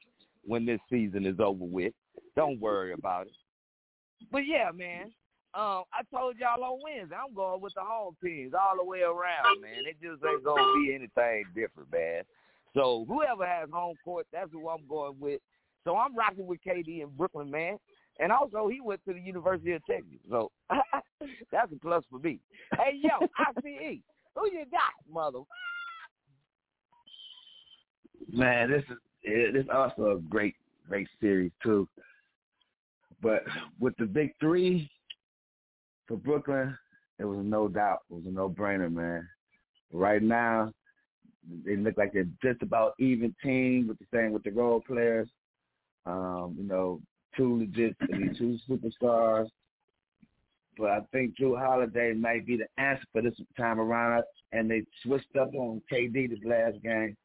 when 0.45 0.67
this 0.67 0.81
season 0.91 1.25
is 1.25 1.41
over 1.41 1.65
with. 1.65 1.95
Don't 2.37 2.61
worry 2.61 2.93
about 2.93 3.27
it. 3.27 3.33
But 4.31 4.47
yeah, 4.47 4.71
man. 4.75 5.13
Um, 5.55 5.85
I 5.95 6.03
told 6.15 6.37
y'all 6.37 6.63
on 6.63 6.81
Wednesday, 6.85 7.17
I'm 7.17 7.35
going 7.35 7.63
with 7.63 7.73
the 7.75 7.81
home 7.81 8.15
teams 8.23 8.53
all 8.53 8.77
the 8.77 8.85
way 8.85 9.01
around, 9.01 9.63
man. 9.63 9.87
It 9.87 9.97
just 10.01 10.23
ain't 10.23 10.45
gonna 10.45 10.75
be 10.75 10.95
anything 10.95 11.45
different, 11.55 11.91
man. 11.91 12.23
So 12.75 13.07
whoever 13.09 13.47
has 13.47 13.71
home 13.73 13.97
court, 14.05 14.27
that's 14.31 14.53
who 14.53 14.69
I'm 14.69 14.87
going 14.87 15.17
with. 15.19 15.41
So 15.85 15.97
I'm 15.97 16.15
rocking 16.15 16.47
with 16.47 16.61
KD 16.67 17.03
in 17.03 17.09
Brooklyn, 17.17 17.51
man. 17.51 17.79
And 18.19 18.33
also, 18.33 18.69
he 18.69 18.81
went 18.81 19.01
to 19.07 19.15
the 19.15 19.21
University 19.21 19.73
of 19.73 19.87
Texas, 19.87 20.19
so 20.29 20.51
that's 21.53 21.73
a 21.73 21.77
plus 21.81 22.05
for 22.11 22.19
me. 22.19 22.41
Hey, 22.77 23.01
yo, 23.01 23.27
ICE, 23.39 24.01
who 24.35 24.51
you 24.51 24.65
got, 24.71 25.13
mother? 25.13 25.41
Man, 28.33 28.71
this 28.71 28.83
is 28.91 28.97
this 29.25 29.65
is 29.65 29.69
also 29.73 30.17
a 30.17 30.19
great, 30.19 30.55
great 30.89 31.09
series 31.21 31.53
too. 31.63 31.89
But 33.23 33.45
with 33.81 33.95
the 33.99 34.07
big 34.07 34.35
three 34.41 34.91
for 36.07 36.17
Brooklyn, 36.17 36.77
it 37.19 37.25
was 37.25 37.41
no 37.43 37.69
doubt. 37.69 38.01
It 38.11 38.15
was 38.15 38.25
a 38.27 38.31
no-brainer, 38.31 38.93
man. 38.93 39.29
Right 39.93 40.23
now, 40.23 40.73
they 41.65 41.77
look 41.77 41.97
like 41.97 42.13
they're 42.13 42.29
just 42.43 42.63
about 42.63 42.95
even 42.99 43.35
team 43.43 43.89
with 43.89 43.99
the 43.99 44.07
same 44.13 44.33
with 44.33 44.45
the 44.45 44.51
role 44.51 44.81
players. 44.87 45.29
Um, 46.07 46.55
you 46.59 46.65
know, 46.65 47.01
two 47.37 47.59
legit, 47.59 47.97
two 48.37 48.59
superstars. 48.69 49.49
But 50.77 50.91
I 50.91 51.01
think 51.13 51.37
Jrue 51.37 51.59
Holiday 51.59 52.13
might 52.13 52.47
be 52.47 52.57
the 52.57 52.69
answer 52.81 53.03
for 53.13 53.23
this 53.23 53.35
time 53.57 53.81
around. 53.81 54.23
And 54.53 54.71
they 54.71 54.83
switched 55.03 55.37
up 55.37 55.53
on 55.55 55.83
KD 55.93 56.31
this 56.31 56.39
last 56.45 56.81
game. 56.83 57.17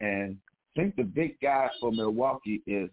And 0.00 0.36
I 0.76 0.80
think 0.80 0.96
the 0.96 1.02
big 1.02 1.40
guy 1.40 1.68
for 1.80 1.90
Milwaukee 1.90 2.62
is 2.66 2.90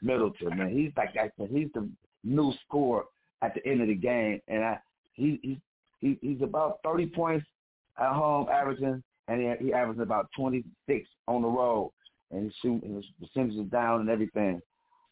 Middleton, 0.00 0.56
man. 0.56 0.70
He's 0.70 0.92
like 0.96 1.16
I 1.16 1.30
said, 1.38 1.48
he's 1.50 1.68
the 1.74 1.88
new 2.22 2.52
scorer 2.66 3.04
at 3.42 3.54
the 3.54 3.66
end 3.66 3.80
of 3.80 3.88
the 3.88 3.94
game. 3.94 4.40
And 4.48 4.64
I 4.64 4.78
he 5.14 5.38
he, 5.42 5.60
he 6.00 6.18
he's 6.20 6.42
about 6.42 6.78
thirty 6.84 7.06
points 7.06 7.46
at 7.98 8.12
home 8.12 8.48
averaging 8.48 9.02
and 9.28 9.40
he, 9.40 9.66
he 9.66 9.72
averages 9.72 10.02
about 10.02 10.28
twenty 10.36 10.64
six 10.86 11.08
on 11.26 11.42
the 11.42 11.48
road 11.48 11.92
and 12.30 12.44
he's 12.44 12.52
shooting 12.62 12.96
his 12.96 13.04
percentages 13.20 13.70
down 13.70 14.00
and 14.00 14.10
everything. 14.10 14.60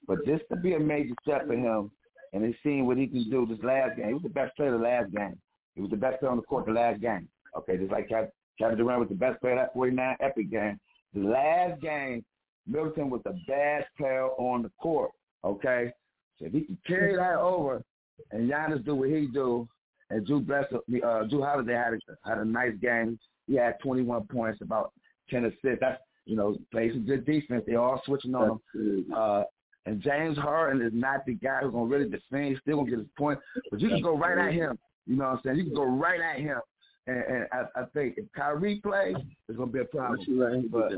But 0.07 0.18
this 0.26 0.40
could 0.48 0.62
be 0.62 0.74
a 0.74 0.80
major 0.80 1.14
step 1.22 1.46
for 1.46 1.55
him, 1.55 1.90
and 2.32 2.44
he's 2.44 2.55
seeing 2.62 2.86
what 2.86 2.96
he 2.96 3.07
can 3.07 3.28
do 3.30 3.46
this 3.46 3.62
last 3.62 3.96
game. 3.96 4.09
He 4.09 4.14
was 4.14 4.22
the 4.22 4.28
best 4.28 4.57
player 4.57 4.72
the 4.72 4.78
last 4.78 5.12
game. 5.12 5.38
He 5.74 5.80
was 5.80 5.90
the 5.90 5.96
best 5.96 6.20
player 6.20 6.30
on 6.30 6.38
the 6.38 6.42
court 6.42 6.66
the 6.66 6.72
last 6.72 7.00
game. 7.00 7.28
Okay, 7.57 7.76
just 7.76 7.92
like 7.92 8.09
Kevin 8.09 8.78
Durant 8.78 9.00
was 9.00 9.09
the 9.09 9.14
best 9.14 9.40
player 9.40 9.57
that 9.57 9.72
49 9.74 10.16
epic 10.20 10.50
game. 10.50 10.78
The 11.14 11.20
last 11.20 11.80
game, 11.80 12.24
Middleton 12.66 13.11
was 13.11 13.20
the 13.24 13.38
best 13.46 13.86
player 13.96 14.28
on 14.38 14.62
the 14.62 14.70
court. 14.80 15.11
Okay, 15.44 15.92
so 16.38 16.46
if 16.46 16.53
he 16.53 16.62
can 16.62 16.78
carry 16.86 17.16
that 17.16 17.38
over, 17.38 17.82
and 18.30 18.50
Giannis 18.50 18.84
do 18.84 18.94
what 18.94 19.09
he 19.09 19.26
do, 19.26 19.68
and 20.11 20.26
Jrue 20.26 20.46
bless 20.46 20.64
uh, 20.72 20.78
Jrue 20.88 21.44
Holiday 21.44 21.74
had 21.74 21.94
a, 21.94 22.28
had 22.28 22.38
a 22.38 22.44
nice 22.44 22.74
game. 22.80 23.18
He 23.46 23.57
had 23.57 23.78
21 23.82 24.26
points, 24.28 24.61
about 24.62 24.92
10 25.30 25.46
assists. 25.46 25.78
That's 25.80 26.00
you 26.24 26.36
know, 26.36 26.57
plays 26.70 26.92
some 26.92 27.05
good 27.05 27.26
defense. 27.26 27.64
They're 27.66 27.80
all 27.80 28.00
switching 28.05 28.34
on 28.34 28.61
him. 28.74 29.07
Uh, 29.14 29.42
and 29.87 30.01
James 30.01 30.39
Harden 30.39 30.85
is 30.87 30.93
not 30.95 31.26
the 31.26 31.35
guy 31.35 31.61
who's 31.62 31.72
gonna 31.72 31.87
really 31.87 32.09
defend. 32.09 32.51
He's 32.51 32.59
still 32.61 32.76
gonna 32.76 32.91
get 32.91 32.99
his 33.01 33.09
point, 33.18 33.39
but 33.70 33.80
you 33.80 33.89
can 33.89 34.03
go 34.03 34.16
right 34.16 34.39
at 34.39 34.53
him. 34.53 34.78
You 35.07 35.16
know 35.16 35.24
what 35.24 35.37
I'm 35.37 35.41
saying? 35.45 35.57
You 35.57 35.64
can 35.64 35.74
go 35.74 35.85
right 35.85 36.20
at 36.20 36.41
him. 36.41 36.61
And, 37.09 37.24
and 37.24 37.47
I, 37.53 37.80
I 37.80 37.85
think 37.93 38.14
if 38.16 38.26
Kyrie 38.37 38.80
plays, 38.80 39.16
it's 39.49 39.59
gonna 39.59 39.70
be 39.70 39.80
a 39.80 39.85
problem. 39.85 40.70
But 40.70 40.93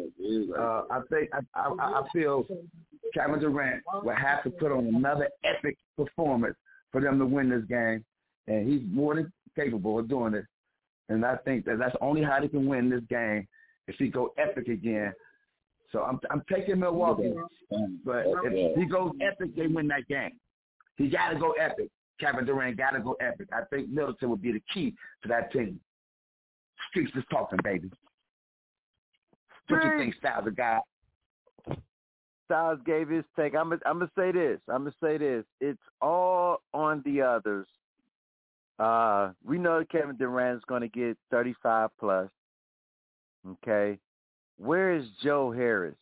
uh, 0.59 0.83
I 0.91 1.01
think 1.11 1.31
I, 1.33 1.41
I, 1.55 1.69
I 1.79 2.03
feel 2.13 2.45
Kevin 3.15 3.41
Durant 3.41 3.83
will 4.03 4.15
have 4.15 4.43
to 4.45 4.51
put 4.51 4.71
on 4.71 4.87
another 4.87 5.29
epic 5.45 5.79
performance 5.97 6.57
for 6.93 7.01
them 7.01 7.19
to 7.19 7.27
win 7.27 7.49
this 7.49 7.65
game, 7.69 8.05
and 8.49 8.69
he's 8.69 8.83
more 8.87 9.15
than 9.15 9.33
capable 9.57 9.99
of 9.99 10.09
doing 10.09 10.35
it. 10.35 10.45
And 11.09 11.25
I 11.25 11.37
think 11.37 11.65
that 11.65 11.79
that's 11.79 11.97
only 12.03 12.23
how 12.23 12.39
they 12.41 12.49
can 12.49 12.67
win 12.67 12.91
this 12.91 13.03
game 13.09 13.47
if 13.89 13.97
he 13.97 14.09
go 14.09 14.33
epic 14.37 14.69
again 14.69 15.13
so 15.95 16.03
I'm 16.03 16.19
I'm 16.31 16.43
taking 16.53 16.81
Milwaukee, 16.81 17.33
but 18.05 18.25
if 18.27 18.77
he 18.77 18.85
goes 18.85 19.13
epic, 19.23 19.55
they 19.57 19.69
win 19.69 19.87
that 19.89 20.07
game. 20.09 20.33
He 20.97 21.09
got 21.09 21.31
to 21.31 21.39
go 21.39 21.53
epic. 21.53 21.89
Kevin 22.21 22.45
Durant 22.45 22.77
got 22.77 22.91
to 22.91 23.01
go 23.01 23.17
epic. 23.21 23.49
I 23.53 23.63
think 23.71 23.89
Middleton 23.89 24.29
would 24.31 24.43
be 24.43 24.53
the 24.53 24.63
key 24.73 24.93
to 25.23 25.29
that 25.29 25.53
team. 25.53 25.81
Streets 26.91 27.13
is 27.17 27.25
talking, 27.31 27.59
baby. 27.63 27.91
What 29.69 29.83
do 29.83 29.89
you 29.89 29.99
think, 29.99 30.15
Styles, 30.17 30.45
the 30.45 30.51
guy? 30.51 30.81
Styles 32.47 32.79
gave 32.85 33.09
his 33.09 33.25
take. 33.37 33.55
I'm 33.55 33.73
I'm 33.73 34.01
gonna 34.01 34.11
say 34.19 34.33
this. 34.33 34.61
I'm 34.69 34.83
gonna 34.83 34.95
say 35.03 35.17
this. 35.17 35.45
It's 35.61 35.81
all 36.03 36.59
on 36.75 37.03
the 37.05 37.23
others. 37.23 37.69
Uh, 38.81 39.31
we 39.47 39.59
know 39.59 39.85
Kevin 39.91 40.17
Durant 40.17 40.59
is 40.59 40.65
gonna 40.69 40.89
get 40.89 41.17
35 41.31 41.91
plus. 42.01 42.29
Okay, 43.49 43.99
where 44.59 44.95
is 44.95 45.07
Joe 45.23 45.51
Harris? 45.51 45.97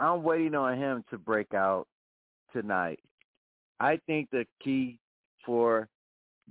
I'm 0.00 0.22
waiting 0.22 0.54
on 0.54 0.76
him 0.76 1.04
to 1.10 1.18
break 1.18 1.54
out 1.54 1.86
tonight. 2.52 3.00
I 3.80 3.98
think 4.06 4.30
the 4.30 4.46
key 4.62 4.98
for 5.44 5.88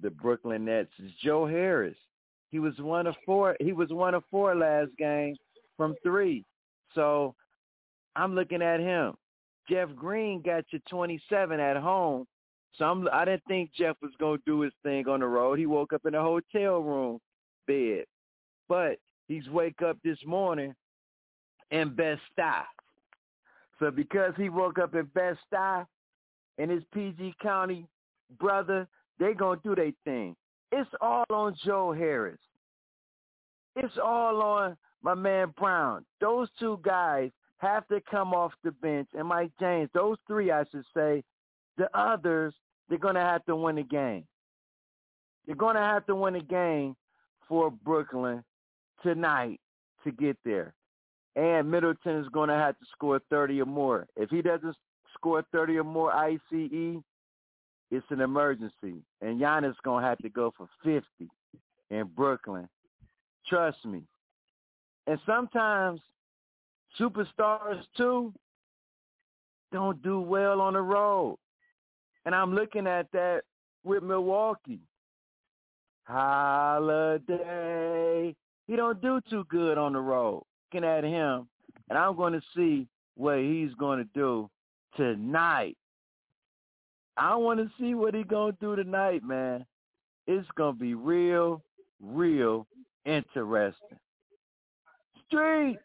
the 0.02 0.10
Brooklyn 0.10 0.66
Nets 0.66 0.92
is 1.04 1.12
Joe 1.24 1.46
Harris. 1.46 1.96
He 2.50 2.60
was 2.60 2.78
one 2.80 3.08
of 3.08 3.16
four. 3.26 3.56
He 3.60 3.72
was 3.72 3.90
one 3.90 4.14
of 4.14 4.24
four 4.30 4.56
last 4.56 4.92
game 4.98 5.36
from 5.78 5.96
three. 6.04 6.46
So 6.94 7.36
I'm 8.16 8.36
looking 8.36 8.62
at 8.62 8.80
him. 8.80 9.14
Jeff 9.70 9.90
Green 9.96 10.42
got 10.42 10.66
you 10.72 10.80
27 10.90 11.60
at 11.60 11.78
home. 11.78 12.26
So 12.78 12.86
I'm, 12.86 13.08
I 13.12 13.26
didn't 13.26 13.44
think 13.48 13.72
Jeff 13.74 13.96
was 14.02 14.12
going 14.20 14.40
to 14.40 14.44
do 14.46 14.62
his 14.62 14.74
thing 14.84 15.08
on 15.08 15.22
the 15.22 15.28
road. 15.28 15.60
He 15.60 15.66
woke 15.66 15.94
up 15.94 16.06
in 16.06 16.16
a 16.16 16.22
hotel 16.22 16.80
room 16.80 17.20
bed. 17.68 18.06
But 18.68 18.98
he's 19.28 19.48
wake 19.50 19.82
up 19.82 19.98
this 20.04 20.18
morning 20.26 20.74
in 21.72 21.96
Bed-Stuy. 21.96 22.64
So 23.80 23.90
because 23.90 24.34
he 24.38 24.50
woke 24.50 24.78
up 24.78 24.94
in 24.94 25.06
Bed-Stuy 25.06 25.86
and 26.58 26.70
his 26.70 26.84
PG 26.94 27.36
County 27.42 27.88
brother, 28.40 28.88
they 29.20 29.34
going 29.34 29.60
to 29.60 29.70
do 29.70 29.76
their 29.76 29.92
thing. 30.06 30.36
It's 30.72 30.90
all 31.02 31.26
on 31.30 31.56
Joe 31.66 31.92
Harris. 31.92 32.40
It's 33.76 33.98
all 34.04 34.42
on 34.42 34.78
my 35.02 35.16
man 35.16 35.54
Brown. 35.58 36.06
Those 36.20 36.50
two 36.60 36.80
guys 36.84 37.32
have 37.58 37.88
to 37.88 38.02
come 38.10 38.34
off 38.34 38.52
the 38.64 38.72
bench. 38.72 39.08
And 39.18 39.28
Mike 39.28 39.52
James, 39.60 39.90
those 39.94 40.18
three, 40.28 40.52
I 40.52 40.64
should 40.72 40.86
say, 40.96 41.24
the 41.78 41.90
others, 41.98 42.54
they're 42.90 42.98
going 42.98 43.16
to 43.16 43.22
have 43.22 43.46
to 43.46 43.56
win 43.56 43.78
the 43.78 43.84
game. 43.84 44.26
They're 45.46 45.56
going 45.56 45.76
to 45.76 45.82
have 45.82 46.06
to 46.08 46.16
win 46.16 46.34
the 46.34 46.42
game 46.42 46.96
for 47.48 47.72
Brooklyn 47.72 48.44
tonight 49.04 49.60
to 50.04 50.12
get 50.12 50.38
there 50.46 50.74
and 51.36 51.70
Middleton 51.70 52.18
is 52.18 52.28
going 52.30 52.50
to 52.50 52.56
have 52.56 52.78
to 52.80 52.86
score 52.92 53.20
30 53.30 53.62
or 53.62 53.66
more. 53.66 54.08
If 54.16 54.30
he 54.30 54.42
doesn't 54.42 54.76
score 55.14 55.46
30 55.52 55.78
or 55.78 55.84
more 55.84 56.14
ICE, 56.14 56.40
it's 57.92 58.06
an 58.10 58.22
emergency. 58.22 59.04
And 59.22 59.40
Giannis 59.40 59.72
is 59.72 59.78
going 59.84 60.04
to 60.04 60.10
have 60.10 60.18
to 60.20 60.30
go 60.30 60.54
for 60.58 60.68
50 60.84 61.06
in 61.90 62.08
Brooklyn. 62.16 62.68
Trust 63.48 63.86
me. 63.86 64.04
And 65.08 65.20
sometimes 65.26 66.02
superstars, 67.00 67.82
too, 67.96 68.34
don't 69.72 70.04
do 70.04 70.20
well 70.20 70.60
on 70.60 70.74
the 70.74 70.82
road. 70.82 71.38
And 72.26 72.36
I'm 72.36 72.54
looking 72.54 72.88
at 72.88 73.10
that 73.14 73.44
with 73.84 74.04
Milwaukee. 74.04 74.82
Holiday. 76.04 77.56
He 78.68 78.76
don't 78.76 79.02
do 79.02 79.22
too 79.30 79.46
good 79.50 79.78
on 79.78 79.94
the 79.94 80.00
road 80.00 80.44
looking 80.72 80.88
at 80.88 81.04
him, 81.04 81.48
and 81.90 81.98
I'm 81.98 82.16
going 82.16 82.34
to 82.34 82.42
see 82.56 82.88
what 83.16 83.40
he's 83.40 83.74
going 83.76 84.00
to 84.00 84.10
do 84.14 84.50
tonight. 84.96 85.78
I 87.18 87.36
want 87.36 87.60
to 87.60 87.70
see 87.80 87.94
what 87.94 88.14
he's 88.14 88.26
going 88.26 88.54
to 88.54 88.60
do 88.60 88.76
tonight, 88.76 89.24
man. 89.24 89.66
It's 90.28 90.48
going 90.56 90.76
to 90.76 90.80
be 90.80 90.94
real, 90.94 91.62
real 92.02 92.68
interesting. 93.06 93.98
Streets. 95.28 95.80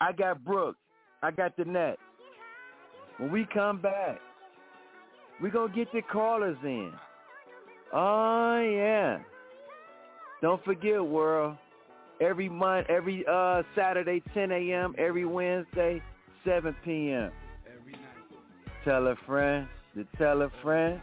I 0.00 0.12
got 0.12 0.44
Brooks. 0.44 0.78
I 1.22 1.30
got 1.30 1.56
the 1.56 1.64
Nets. 1.64 1.98
When 3.18 3.32
we 3.32 3.46
come 3.52 3.80
back, 3.80 4.20
we're 5.40 5.50
going 5.50 5.70
to 5.70 5.76
get 5.76 5.92
the 5.92 6.02
callers 6.02 6.56
in. 6.62 6.92
Oh, 7.92 8.60
yeah. 8.60 9.18
Don't 10.42 10.62
forget, 10.64 11.04
world 11.04 11.56
every 12.20 12.48
month, 12.48 12.86
every 12.88 13.24
uh, 13.30 13.62
Saturday, 13.74 14.22
10 14.34 14.52
a.m., 14.52 14.94
every 14.98 15.24
Wednesday, 15.24 16.02
7 16.44 16.74
p.m. 16.84 17.30
Every 17.66 17.92
night. 17.92 18.02
Tell 18.84 19.06
a 19.08 19.16
friend 19.26 19.66
to 19.94 20.06
tell 20.18 20.42
a 20.42 20.50
friend 20.62 21.00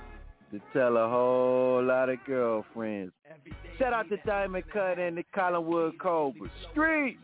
to 0.52 0.60
tell 0.72 0.98
a 0.98 1.10
whole 1.10 1.84
lot 1.84 2.10
of 2.10 2.18
girlfriends. 2.26 3.12
Shout 3.80 3.92
out 3.92 4.08
to 4.10 4.18
Diamond 4.18 4.66
Cut 4.72 5.00
and 5.00 5.18
the 5.18 5.24
Collinwood 5.36 5.98
Cobra. 6.00 6.50
Street! 6.72 7.18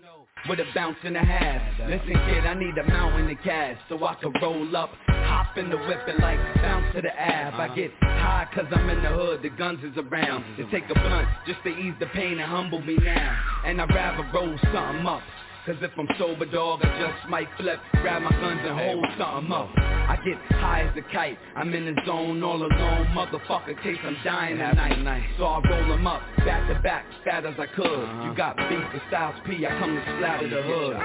With 0.48 0.60
a 0.60 0.66
bounce 0.74 0.98
and 1.04 1.18
a 1.18 1.20
half. 1.20 1.62
Listen, 1.82 2.08
kid, 2.08 2.46
I 2.46 2.54
need 2.56 2.78
a 2.78 2.88
mountain 2.88 3.30
of 3.30 3.38
cash 3.44 3.78
so 3.88 4.04
I 4.06 4.16
can 4.16 4.34
roll 4.42 4.76
up, 4.76 4.90
hop 5.30 5.58
in 5.58 5.70
the 5.70 5.78
whip 5.78 6.02
and 6.08 6.20
like 6.20 6.40
bounce 6.56 6.96
to 6.96 7.02
the 7.02 7.14
ab. 7.20 7.54
I 7.54 7.74
get 7.76 7.92
high 8.02 8.48
cause 8.54 8.66
I'm 8.72 8.90
in 8.90 9.04
the 9.04 9.10
hood, 9.10 9.44
the 9.44 9.50
guns 9.50 9.80
is 9.84 9.96
around. 9.98 10.44
To 10.58 10.70
take 10.72 10.90
a 10.90 10.94
blunt 10.94 11.28
just 11.46 11.62
to 11.64 11.70
ease 11.70 11.94
the 12.00 12.08
pain 12.08 12.40
and 12.40 12.50
humble 12.50 12.82
me 12.82 12.98
now. 12.98 13.40
And 13.66 13.80
I'd 13.80 13.90
rather 13.94 14.28
roll 14.34 14.58
something 14.74 15.06
up. 15.06 15.22
Cause 15.66 15.76
if 15.82 15.92
I'm 16.00 16.08
sober, 16.18 16.46
dog, 16.46 16.80
I 16.84 17.00
just 17.00 17.30
might 17.30 17.48
flip, 17.58 17.80
grab 18.02 18.24
my 18.24 18.32
guns 18.32 18.62
and 18.64 18.80
hold 18.80 19.06
something 19.20 19.52
up. 19.52 19.70
I 19.78 20.18
get 20.26 20.38
high 20.58 20.90
as 20.90 20.98
a 20.98 21.02
kite, 21.14 21.38
I'm 21.56 21.72
in 21.74 21.86
the 21.86 22.02
zone 22.08 22.42
all 22.42 22.58
alone, 22.58 23.08
motherfucker, 23.08 23.80
case 23.84 24.00
I'm 24.04 24.18
dying 24.24 24.60
at 24.62 24.76
night 24.76 25.30
So 25.38 25.46
I 25.46 25.62
roll 25.70 25.90
them 25.90 26.08
up, 26.08 26.22
back 26.38 26.68
to 26.70 26.80
back, 26.82 27.06
fat 27.24 27.46
as 27.46 27.54
I 27.60 27.68
could. 27.68 28.26
You 28.26 28.34
got 28.36 28.58
beef 28.58 28.94
with 28.94 29.04
Styles 29.10 29.36
P, 29.46 29.68
I 29.68 29.80
come 29.80 29.96
to 29.96 30.02
splatter 30.02 30.50
the 30.50 30.64
hood. 30.64 30.96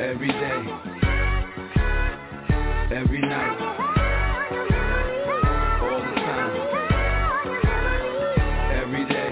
Every 0.00 0.28
day, 0.28 0.95
every 2.92 3.20
night. 3.20 3.60
All 5.82 5.98
the 5.98 6.14
time. 6.20 6.52
Every 8.72 9.04
day. 9.06 9.30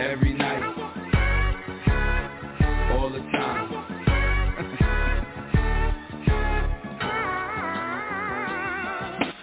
Every 0.00 0.34
night. 0.34 0.62
All 2.92 3.10
the 3.10 3.18
time. 3.18 3.68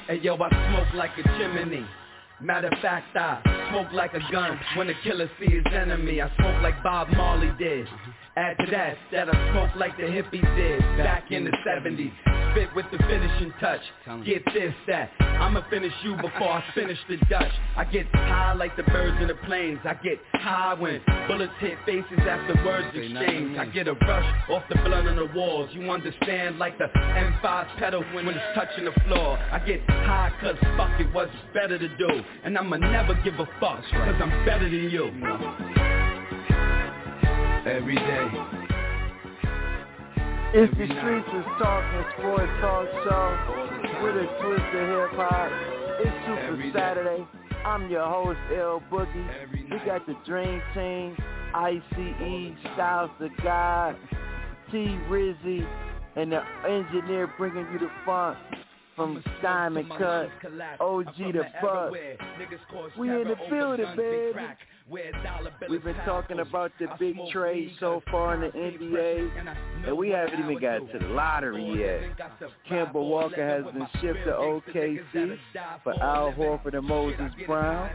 Hey 0.08 0.20
yo, 0.22 0.36
I 0.36 0.50
smoke 0.70 0.94
like 0.96 1.12
a 1.18 1.24
chimney. 1.38 1.86
Matter 2.42 2.68
of 2.68 2.80
fact, 2.80 3.16
I 3.16 3.42
smoke 3.70 3.92
like 3.94 4.14
a 4.14 4.32
gun 4.32 4.60
when 4.76 4.90
a 4.90 4.94
killer 5.04 5.30
see 5.40 5.50
his 5.52 5.66
enemy. 5.74 6.22
I 6.22 6.34
smoke 6.38 6.62
like 6.62 6.82
Bob 6.84 7.10
Marley 7.10 7.52
did. 7.58 7.88
Add 8.36 8.58
to 8.60 8.72
that, 8.72 8.98
that 9.12 9.30
I 9.30 9.52
smoke 9.52 9.76
like 9.76 9.98
the 9.98 10.04
hippies 10.04 10.56
did 10.56 10.80
back 10.98 11.32
in 11.32 11.46
the 11.46 11.52
70s. 11.68 12.12
Spit 12.52 12.70
with 12.76 12.86
the 12.92 12.98
finishing 13.00 13.54
touch. 13.60 13.82
Get 14.26 14.44
this, 14.54 14.74
that. 14.88 15.12
I'ma 15.20 15.62
finish 15.70 15.94
you 16.04 16.16
before 16.16 16.50
I 16.50 16.64
finish 16.74 16.98
the 17.08 17.18
Dutch. 17.30 17.52
I 17.76 17.86
get 17.86 18.06
high 18.14 18.54
like 18.54 18.76
the 18.76 18.84
birds 18.84 19.18
in 19.22 19.28
the 19.28 19.36
planes. 19.46 19.80
I 19.84 19.94
get 19.96 20.20
high 20.34 20.74
when 20.74 21.02
bullets 21.28 21.54
hit 21.60 21.78
faces 21.86 22.20
after 22.20 22.54
words 22.66 22.88
exchange. 22.96 23.58
I 23.58 23.66
get 23.66 23.88
a 23.88 23.94
rush 23.94 24.50
off 24.50 24.64
the 24.70 24.76
blood 24.76 25.08
on 25.08 25.16
the 25.16 25.30
walls. 25.36 25.70
You 25.74 25.90
understand 25.90 26.60
like 26.60 26.78
the 26.78 26.88
M5 26.96 27.78
pedal 27.78 28.04
when 28.14 28.28
it's 28.28 28.40
touching 28.56 28.86
the 28.86 28.94
floor. 29.08 29.38
I 29.38 29.60
get 29.60 29.82
high 29.90 30.32
cause 30.42 30.56
fuck 30.78 31.00
it, 31.00 31.14
what's 31.14 31.32
better 31.54 31.78
to 31.78 31.98
do. 31.98 32.22
And 32.44 32.58
I'ma 32.58 32.78
never 32.78 33.16
give 33.24 33.36
a 33.36 33.46
fuck 33.60 33.84
cause 33.92 34.16
I'm 34.22 34.46
better 34.46 34.70
than 34.70 34.90
you 34.90 35.99
every 37.66 37.95
day. 37.95 38.28
It's 40.51 40.74
the 40.74 40.86
Streets 40.86 41.28
is 41.28 41.45
Talking 41.62 42.05
Sports 42.18 42.51
Talk 42.62 42.88
Show 43.03 44.03
with 44.03 44.16
a 44.16 44.26
twist 44.41 44.64
of 44.76 44.88
hip 44.89 45.20
hop. 45.20 45.51
It's 45.99 46.16
Super 46.26 46.72
Saturday. 46.74 47.28
I'm 47.66 47.89
your 47.89 48.05
host, 48.05 48.39
L 48.55 48.82
Boogie. 48.89 49.70
We 49.70 49.78
got 49.86 50.05
the 50.07 50.16
Dream 50.26 50.62
Team, 50.74 51.16
ICE, 51.53 52.55
Styles 52.74 53.12
the 53.20 53.30
God, 53.43 53.95
T 54.72 54.97
Rizzy, 55.10 55.68
and 56.16 56.32
the 56.32 56.41
engineer 56.68 57.32
bringing 57.38 57.68
you 57.74 57.80
the 57.80 57.89
funk 58.05 58.38
from 58.95 59.24
Diamond 59.41 59.89
Cut, 59.97 60.30
OG 60.80 61.16
the 61.18 61.43
Buck. 61.62 61.93
We 62.97 63.10
in 63.10 63.28
the 63.28 63.36
building, 63.49 63.86
baby. 63.95 64.39
We've 65.70 65.84
been 65.84 65.96
talking 66.06 66.40
about 66.40 66.72
the 66.80 66.88
big 66.98 67.16
trade 67.32 67.72
so 67.80 68.02
far 68.10 68.34
in 68.34 68.42
the 68.42 68.48
NBA, 68.48 69.30
and 69.88 69.98
we 69.98 70.10
haven't 70.10 70.40
even 70.40 70.60
got 70.60 70.80
to 70.92 71.00
the 71.00 71.06
lottery 71.14 71.80
yet. 71.80 72.18
Kemba 72.70 72.94
Walker 72.96 73.48
has 73.48 73.72
been 73.72 73.88
shipped 74.02 74.26
to 74.26 74.32
OKC 74.32 75.38
for 75.84 75.94
Al 76.02 76.32
Horford 76.34 76.76
and 76.76 76.88
Moses 76.88 77.32
Brown. 77.46 77.90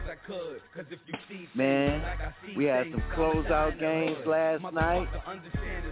Man, 1.55 2.03
we 2.57 2.64
had 2.64 2.86
some 2.92 3.03
closeout 3.16 3.80
games 3.80 4.18
last 4.26 4.62
night. 4.72 5.09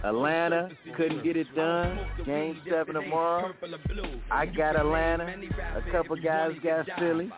Atlanta 0.03 0.69
couldn't 0.95 1.23
get 1.23 1.35
it 1.35 1.53
done. 1.55 1.99
Game 2.25 2.61
7 2.69 2.93
tomorrow. 2.93 3.53
I 4.31 4.45
got 4.45 4.77
Atlanta. 4.77 5.35
A 5.75 5.91
couple 5.91 6.15
guys 6.15 6.51
got 6.63 6.87
Philly. 6.97 7.29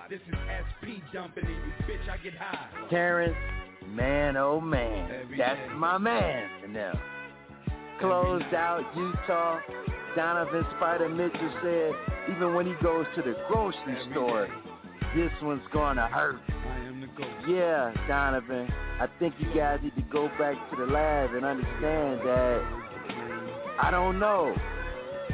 Terrence 2.89 3.35
Man, 3.93 4.37
oh 4.37 4.59
man, 4.59 5.27
that's 5.37 5.59
my 5.75 5.97
man 5.97 6.49
now. 6.71 6.93
Closed 7.99 8.53
out 8.53 8.83
Utah. 8.95 9.59
Donovan 10.15 10.65
Spider 10.77 11.09
Mitchell 11.09 11.53
said, 11.61 11.91
even 12.35 12.55
when 12.55 12.65
he 12.65 12.73
goes 12.81 13.05
to 13.15 13.21
the 13.21 13.35
grocery 13.49 13.97
store, 14.11 14.47
this 15.15 15.31
one's 15.41 15.61
gonna 15.73 16.07
hurt. 16.07 16.39
Yeah, 17.47 17.93
Donovan, 18.07 18.71
I 18.99 19.07
think 19.19 19.35
you 19.39 19.53
guys 19.53 19.79
need 19.83 19.95
to 19.95 20.01
go 20.03 20.29
back 20.39 20.55
to 20.71 20.75
the 20.77 20.91
lab 20.91 21.33
and 21.33 21.45
understand 21.45 22.19
that 22.21 22.63
I 23.79 23.91
don't 23.91 24.19
know. 24.19 24.55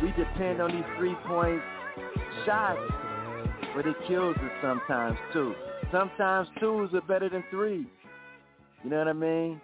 We 0.02 0.10
depend 0.12 0.62
on 0.62 0.72
these 0.72 0.86
three-point 0.98 1.62
shots, 2.46 2.80
but 3.76 3.86
it 3.86 3.96
kills 4.08 4.36
us 4.36 4.52
sometimes 4.62 5.18
too. 5.32 5.54
Sometimes 5.92 6.48
twos 6.60 6.94
are 6.94 7.02
better 7.02 7.30
than 7.30 7.44
threes. 7.52 7.86
You 8.84 8.90
know 8.90 8.98
what 8.98 9.08
I 9.08 9.14
mean? 9.14 9.62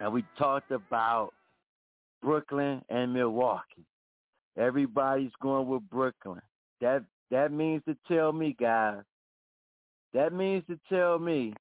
And 0.00 0.12
we 0.12 0.24
talked 0.38 0.70
about 0.70 1.32
Brooklyn 2.22 2.82
and 2.88 3.12
Milwaukee. 3.12 3.84
Everybody's 4.56 5.32
going 5.42 5.66
with 5.68 5.88
Brooklyn. 5.90 6.40
That 6.80 7.04
that 7.30 7.52
means 7.52 7.82
to 7.88 7.96
tell 8.06 8.32
me, 8.32 8.56
guys. 8.58 9.02
That 10.14 10.32
means 10.32 10.64
to 10.68 10.78
tell 10.88 11.18
me. 11.18 11.54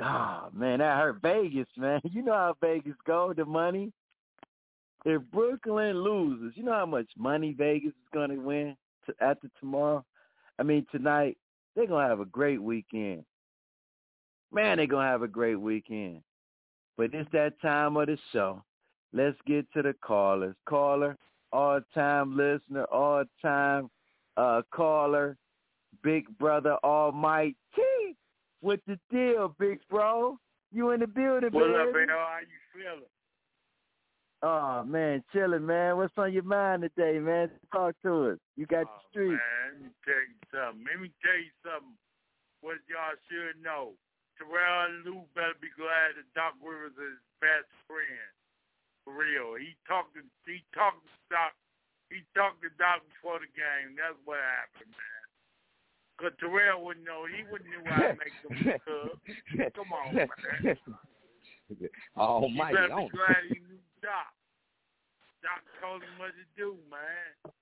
Oh 0.00 0.48
man, 0.52 0.80
that 0.80 0.98
hurt 0.98 1.22
Vegas, 1.22 1.68
man. 1.76 2.00
You 2.10 2.22
know 2.22 2.32
how 2.32 2.56
Vegas 2.60 2.96
go, 3.06 3.32
the 3.34 3.44
money. 3.44 3.92
If 5.04 5.22
Brooklyn 5.30 6.02
loses, 6.02 6.56
you 6.56 6.64
know 6.64 6.72
how 6.72 6.86
much 6.86 7.06
money 7.16 7.54
Vegas 7.56 7.90
is 7.90 8.08
going 8.12 8.30
to 8.30 8.36
win 8.36 8.76
to, 9.06 9.14
after 9.20 9.48
tomorrow. 9.60 10.04
I 10.58 10.64
mean 10.64 10.86
tonight. 10.90 11.38
They're 11.76 11.86
gonna 11.86 12.08
have 12.08 12.20
a 12.20 12.24
great 12.24 12.62
weekend 12.62 13.24
man, 14.54 14.78
they're 14.78 14.86
going 14.86 15.04
to 15.04 15.10
have 15.10 15.22
a 15.22 15.28
great 15.28 15.60
weekend. 15.60 16.22
But 16.96 17.12
it's 17.12 17.30
that 17.32 17.60
time 17.60 17.96
of 17.96 18.06
the 18.06 18.16
show. 18.32 18.62
Let's 19.12 19.36
get 19.46 19.66
to 19.72 19.82
the 19.82 19.94
callers. 20.00 20.54
Caller, 20.68 21.16
all-time 21.52 22.36
listener, 22.36 22.84
all-time 22.84 23.90
uh, 24.36 24.62
caller, 24.72 25.36
Big 26.02 26.26
Brother 26.38 26.76
Almighty. 26.84 27.56
What's 28.60 28.82
the 28.86 28.98
deal, 29.10 29.54
big 29.58 29.78
bro? 29.90 30.38
You 30.72 30.90
in 30.90 31.00
the 31.00 31.06
building, 31.06 31.50
What 31.52 31.66
baby? 31.66 31.74
up, 31.74 31.94
man? 31.94 32.08
How 32.08 32.38
you 32.40 32.82
feeling? 32.82 33.10
Oh 34.42 34.84
man, 34.84 35.22
chilling, 35.32 35.64
man. 35.64 35.96
What's 35.96 36.12
on 36.18 36.32
your 36.32 36.42
mind 36.42 36.82
today, 36.82 37.18
man? 37.18 37.50
Talk 37.72 37.94
to 38.02 38.32
us. 38.32 38.38
You 38.56 38.66
got 38.66 38.84
oh, 38.84 38.90
the 38.92 39.10
street. 39.10 39.28
Man, 39.28 39.40
let 39.72 39.82
me 39.82 39.90
tell 40.04 40.20
you 40.20 40.36
something. 40.52 40.84
Let 40.84 41.00
me 41.00 41.10
tell 41.24 41.36
you 41.36 41.52
something. 41.64 41.96
What 42.60 42.76
y'all 42.88 43.16
should 43.28 43.62
know. 43.62 43.92
Terrell 44.38 44.90
and 44.90 45.04
Lue 45.06 45.22
better 45.34 45.56
be 45.62 45.70
glad 45.74 46.18
that 46.18 46.28
Doc 46.34 46.58
Rivers 46.58 46.96
is 46.98 47.18
his 47.18 47.22
best 47.38 47.70
friend. 47.86 48.30
For 49.04 49.12
real. 49.12 49.54
He 49.60 49.76
talked 49.84 50.16
to 50.16 50.24
he 50.48 50.64
talked 50.72 51.04
to 51.04 51.12
Doc 51.28 51.52
he 52.08 52.24
talked 52.32 52.62
to 52.64 52.70
Doc 52.80 53.04
before 53.14 53.38
the 53.42 53.50
game. 53.52 53.94
That's 53.98 54.16
what 54.24 54.40
happened, 54.40 54.92
man. 54.94 55.24
Cause 56.16 56.34
Terrell 56.38 56.84
wouldn't 56.84 57.04
know. 57.04 57.26
He 57.26 57.42
wouldn't 57.50 57.68
know 57.68 57.84
how 57.90 58.14
to 58.14 58.18
make 58.22 58.36
them 58.42 58.54
cook. 58.86 59.18
Come 59.74 59.90
on, 59.92 60.14
man. 60.14 60.28
Oh, 62.16 62.46
my 62.48 62.72
better 62.72 62.88
God. 62.88 63.08
be 63.10 63.16
glad 63.16 63.42
he 63.48 63.54
knew 63.54 63.80
Doc. 64.02 64.30
Doc 65.42 65.64
told 65.80 66.02
him 66.02 66.12
what 66.18 66.32
to 66.36 66.44
do, 66.56 66.76
man. 66.90 67.52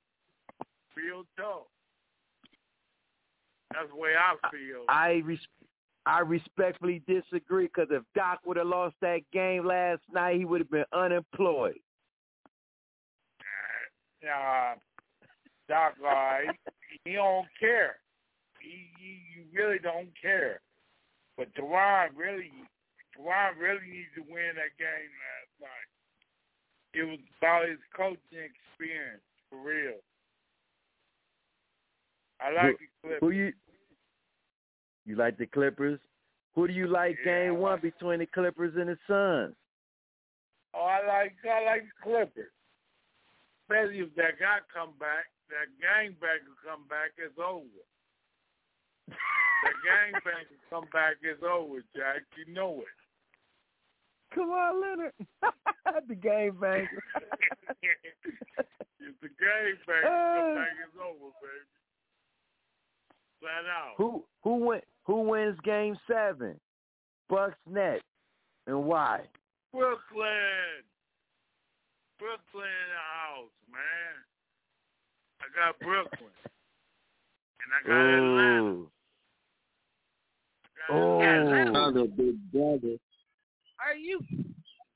Real 0.97 1.25
talk. 1.39 1.69
That's 3.73 3.89
the 3.89 3.97
way 3.97 4.11
I 4.19 4.35
feel. 4.51 4.85
I 4.89 5.23
res- 5.25 5.39
I 6.05 6.21
respectfully 6.21 7.03
disagree 7.07 7.67
because 7.67 7.89
if 7.91 8.03
Doc 8.15 8.41
would 8.45 8.57
have 8.57 8.67
lost 8.67 8.97
that 9.03 9.21
game 9.33 9.67
last 9.67 10.03
night, 10.13 10.37
he 10.37 10.45
would 10.45 10.61
have 10.61 10.71
been 10.71 10.85
unemployed. 10.93 11.79
uh, 14.25 14.75
Doc, 15.69 15.95
uh, 16.05 16.39
he, 17.05 17.11
he 17.11 17.13
don't 17.15 17.47
care. 17.59 17.97
He, 18.61 18.91
he, 18.99 19.19
he 19.35 19.57
really 19.57 19.79
don't 19.79 20.11
care. 20.21 20.61
But 21.37 21.55
Teron 21.55 22.09
really, 22.17 22.51
Teron 23.17 23.59
really 23.59 23.87
needs 23.87 24.11
to 24.17 24.23
win 24.23 24.55
that 24.57 24.77
game 24.79 25.11
last 25.23 25.53
night. 25.61 25.89
It 26.95 27.05
was 27.05 27.19
about 27.39 27.69
his 27.69 27.79
coaching 27.97 28.19
experience. 28.33 29.23
For 29.51 29.59
real. 29.59 30.01
I 32.41 32.53
like 32.53 32.65
who, 32.65 32.73
the 32.73 32.87
Clippers. 33.03 33.21
Who 33.21 33.31
you? 33.31 33.53
You 35.05 35.17
like 35.17 35.37
the 35.39 35.47
Clippers? 35.47 35.99
Who 36.55 36.67
do 36.67 36.73
you 36.73 36.87
like 36.87 37.19
Yeah, 37.25 37.49
game 37.49 37.59
one 37.59 37.73
like- 37.73 37.83
between 37.83 38.19
the 38.21 38.27
Clippers 38.27 38.75
and 38.77 38.89
the 38.89 38.99
Suns? 39.07 39.57
Oh, 40.75 40.85
I 40.85 41.07
like 41.07 41.35
I 41.45 41.65
like 41.65 41.85
the 41.85 42.03
Clippers. 42.03 42.53
Especially 43.63 44.01
if 44.01 44.15
that 44.17 44.39
guy 44.39 44.59
come 44.73 44.93
back, 44.99 45.27
that 45.49 45.69
gangbanger 45.81 46.57
come 46.65 46.87
back, 46.89 47.13
it's 47.17 47.39
over. 47.39 47.67
that 49.09 49.75
gangbanger 49.87 50.59
come 50.71 50.87
back, 50.93 51.17
it's 51.23 51.43
over, 51.43 51.81
Jack. 51.95 52.23
You 52.37 52.53
know 52.53 52.81
it. 52.81 52.87
Come 54.35 54.51
on, 54.51 54.81
Leonard. 54.81 55.13
the 56.09 56.15
game 56.15 56.57
banger. 56.61 56.89
if 57.83 59.15
the 59.21 59.29
gangbanger 59.29 60.03
come 60.03 60.53
uh. 60.53 60.55
back, 60.55 60.73
it's 60.85 60.97
over, 61.01 61.33
baby. 61.41 61.69
Flat 63.41 63.67
out. 63.67 63.95
who 63.99 64.25
who 64.43 64.57
win, 64.67 64.81
who 65.05 65.23
wins 65.23 65.59
game 65.65 65.97
seven? 66.11 66.59
Bucks 67.29 67.57
Nets. 67.69 68.03
And 68.67 68.85
why? 68.85 69.21
Brooklyn. 69.73 70.85
Brooklyn 72.19 72.69
in 72.69 72.89
the 72.91 73.05
house, 73.19 73.51
man. 73.73 74.15
I 75.41 75.45
got 75.59 75.79
Brooklyn. 75.81 76.31
and 77.65 77.73
I 77.75 77.87
got 77.87 78.01
Atlanta. 78.01 78.63
Ooh. 78.63 78.91
I 80.65 80.93
got 80.93 80.97
Oh. 80.97 81.21
Atlanta. 81.23 81.71
Brother, 81.73 82.05
big 82.07 82.53
brother. 82.53 82.97
Are 83.81 83.97
you? 83.97 84.21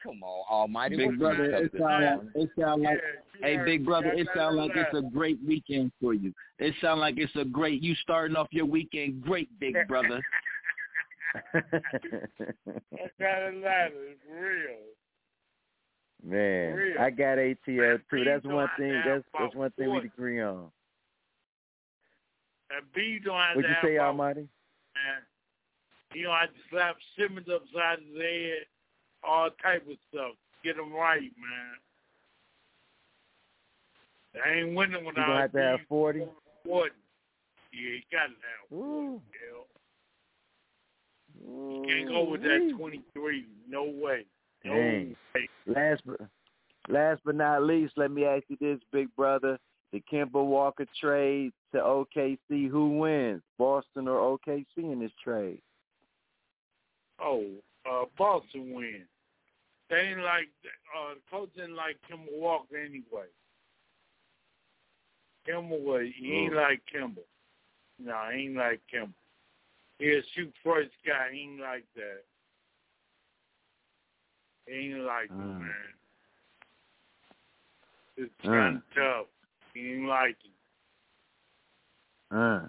Come 0.06 0.22
on, 0.22 0.44
Almighty. 0.50 0.96
Big 0.96 1.18
brother, 1.18 1.54
up 1.56 1.62
it 1.64 1.72
this 1.72 1.80
sound 1.80 2.02
like 2.04 2.20
it 2.34 2.50
sound 2.58 2.82
like 2.82 2.98
Yeah, 3.40 3.46
Hey, 3.46 3.52
you 3.54 3.64
big 3.64 3.84
brother, 3.84 4.12
it 4.12 4.28
I 4.32 4.34
sound 4.36 4.56
like 4.56 4.70
it's 4.74 4.94
a 4.96 5.02
great 5.02 5.38
weekend 5.46 5.92
for 6.00 6.14
you. 6.14 6.32
It 6.58 6.74
sound 6.80 7.00
like 7.00 7.16
it's 7.18 7.34
a 7.36 7.44
great. 7.44 7.82
You 7.82 7.94
starting 7.96 8.36
off 8.36 8.46
your 8.52 8.66
weekend 8.66 9.22
great, 9.22 9.48
big 9.58 9.74
brother. 9.88 10.22
I 11.34 11.60
got 13.20 13.42
Atlanta. 13.42 13.90
It's 13.94 14.20
real. 14.30 14.76
Man, 16.24 16.74
Real. 16.74 16.98
I 17.00 17.10
got 17.10 17.38
ATL 17.38 18.00
too. 18.10 18.24
That's 18.24 18.42
Beat 18.42 18.52
one 18.52 18.68
thing. 18.78 19.02
That's 19.06 19.24
that's 19.38 19.54
one 19.54 19.70
thing 19.72 19.90
we 19.92 19.98
agree 19.98 20.40
on. 20.40 20.70
And 22.70 22.84
B 22.94 23.20
don't 23.24 23.36
have 23.38 23.56
What'd 23.56 23.70
you 23.70 23.76
say, 23.82 23.96
about- 23.96 24.08
Almighty? 24.08 24.40
man. 24.94 25.22
He 26.14 26.22
don't 26.22 26.34
have 26.34 26.48
to 26.48 26.60
slap 26.70 26.96
Simmons 27.18 27.46
upside 27.54 27.98
his 27.98 28.16
head, 28.16 28.66
all 29.22 29.50
type 29.62 29.86
of 29.88 29.96
stuff. 30.10 30.32
Get 30.64 30.76
them 30.76 30.92
right, 30.92 31.20
man. 31.20 31.76
They 34.34 34.60
ain't 34.60 34.76
winning 34.76 35.00
You 35.00 35.06
without 35.06 35.26
gonna 35.26 35.40
have 35.40 35.52
to 35.52 35.62
have 35.62 35.80
forty. 35.88 36.24
Gordon. 36.64 36.96
Yeah, 37.72 37.90
he 37.90 38.04
got 38.10 38.26
to 38.26 38.32
have 38.32 38.78
Ooh. 38.78 39.20
hell. 39.50 39.66
You 41.44 41.82
can't 41.86 42.08
go 42.08 42.24
with 42.24 42.42
that 42.42 42.72
23. 42.76 43.46
No 43.68 43.84
way. 43.84 44.24
No 44.64 44.74
Dang. 44.74 45.16
way. 45.34 45.48
Last 45.66 46.02
but 46.06 46.20
last 46.88 47.20
but 47.24 47.34
not 47.34 47.62
least, 47.64 47.94
let 47.96 48.10
me 48.10 48.24
ask 48.24 48.44
you 48.48 48.56
this, 48.60 48.80
big 48.92 49.14
brother: 49.16 49.58
the 49.92 50.02
Kemba 50.12 50.44
Walker 50.44 50.86
trade 51.00 51.52
to 51.72 51.78
OKC, 51.80 52.68
who 52.68 52.98
wins, 52.98 53.42
Boston 53.58 54.08
or 54.08 54.38
OKC 54.38 54.64
in 54.76 55.00
this 55.00 55.12
trade? 55.22 55.60
Oh, 57.20 57.44
uh, 57.90 58.04
Boston 58.18 58.72
win. 58.74 59.02
They 59.88 59.96
ain't 59.96 60.20
like 60.20 60.48
uh, 60.96 61.14
the 61.14 61.20
coach 61.30 61.50
didn't 61.54 61.76
like 61.76 61.96
Kemba 62.10 62.26
Walker 62.32 62.76
anyway. 62.76 63.28
Kemba 65.48 65.80
was 65.80 66.06
he 66.18 66.32
ain't 66.32 66.52
Mm. 66.54 66.56
like 66.56 66.82
Kemba. 66.92 67.22
No, 67.98 68.28
he 68.32 68.46
ain't 68.46 68.56
like 68.56 68.80
Kemba. 68.92 69.12
He 69.98 70.10
a 70.12 70.22
shoot 70.34 70.52
first 70.64 70.90
guy. 71.06 71.28
He 71.32 71.40
ain't 71.42 71.60
like 71.60 71.84
that. 71.94 72.24
He 74.66 74.72
ain't 74.92 75.00
like 75.04 75.30
Mm. 75.30 75.40
it, 75.40 75.60
man. 75.60 75.94
It's 78.16 78.34
Mm. 78.44 78.50
kind 78.50 78.76
of 78.78 78.94
tough. 78.94 79.26
He 79.72 79.92
ain't 79.92 80.06
like 80.08 80.36
it. 80.44 80.50
Uh. 82.36 82.68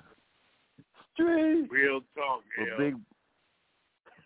Street. 1.13 1.67
Real 1.71 2.01
talk, 2.15 2.43
Well, 2.57 2.67
yeah. 2.67 2.77
big. 2.77 2.95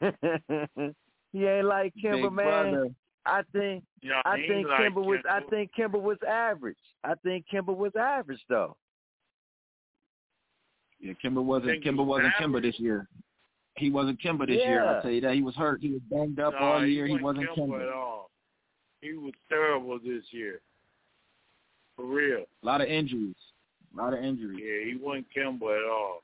he 1.31 1.45
ain't 1.45 1.65
like 1.65 1.93
Kemba, 2.03 2.23
big 2.23 2.31
man. 2.31 2.45
brother. 2.45 2.87
I 3.25 3.41
think 3.53 3.83
Yeah, 4.01 4.21
I 4.25 4.37
think 4.37 4.51
ain't 4.51 4.69
like 4.69 4.79
Kemba 4.81 5.05
was 5.05 5.19
I 5.29 5.41
think 5.49 5.71
Kemba 5.77 6.01
was 6.01 6.17
average. 6.27 6.77
I 7.03 7.13
think 7.23 7.45
Kemba 7.53 7.75
was 7.75 7.91
average 7.95 8.41
though. 8.49 8.75
Yeah, 10.99 11.13
Kemba 11.23 11.43
wasn't 11.43 11.71
Think 11.71 11.83
Kemba 11.83 11.99
he's 11.99 12.07
wasn't 12.07 12.33
Kemba 12.39 12.61
this 12.61 12.79
year. 12.79 13.07
He 13.77 13.89
wasn't 13.89 14.21
Kemba 14.21 14.47
this 14.47 14.57
year. 14.57 14.85
I'll 14.85 15.01
tell 15.01 15.11
you 15.11 15.21
that. 15.21 15.33
He 15.33 15.41
was 15.41 15.55
hurt. 15.55 15.81
He 15.81 15.89
was 15.91 16.01
banged 16.11 16.39
up 16.39 16.53
No, 16.53 16.59
all 16.59 16.85
year. 16.85 17.05
He 17.07 17.13
wasn't 17.13 17.23
wasn't 17.49 17.49
Kemba 17.57 17.77
Kemba. 17.79 17.87
at 17.87 17.93
all. 17.93 18.29
He 19.01 19.13
was 19.13 19.33
terrible 19.49 19.97
this 19.99 20.23
year. 20.31 20.61
For 21.95 22.05
real. 22.05 22.45
A 22.61 22.65
lot 22.65 22.81
of 22.81 22.87
injuries. 22.87 23.35
A 23.97 24.01
lot 24.01 24.13
of 24.13 24.23
injuries. 24.23 24.59
Yeah, 24.61 24.91
he 24.91 24.97
wasn't 24.99 25.25
Kemba 25.35 25.77
at 25.77 25.89
all. 25.89 26.21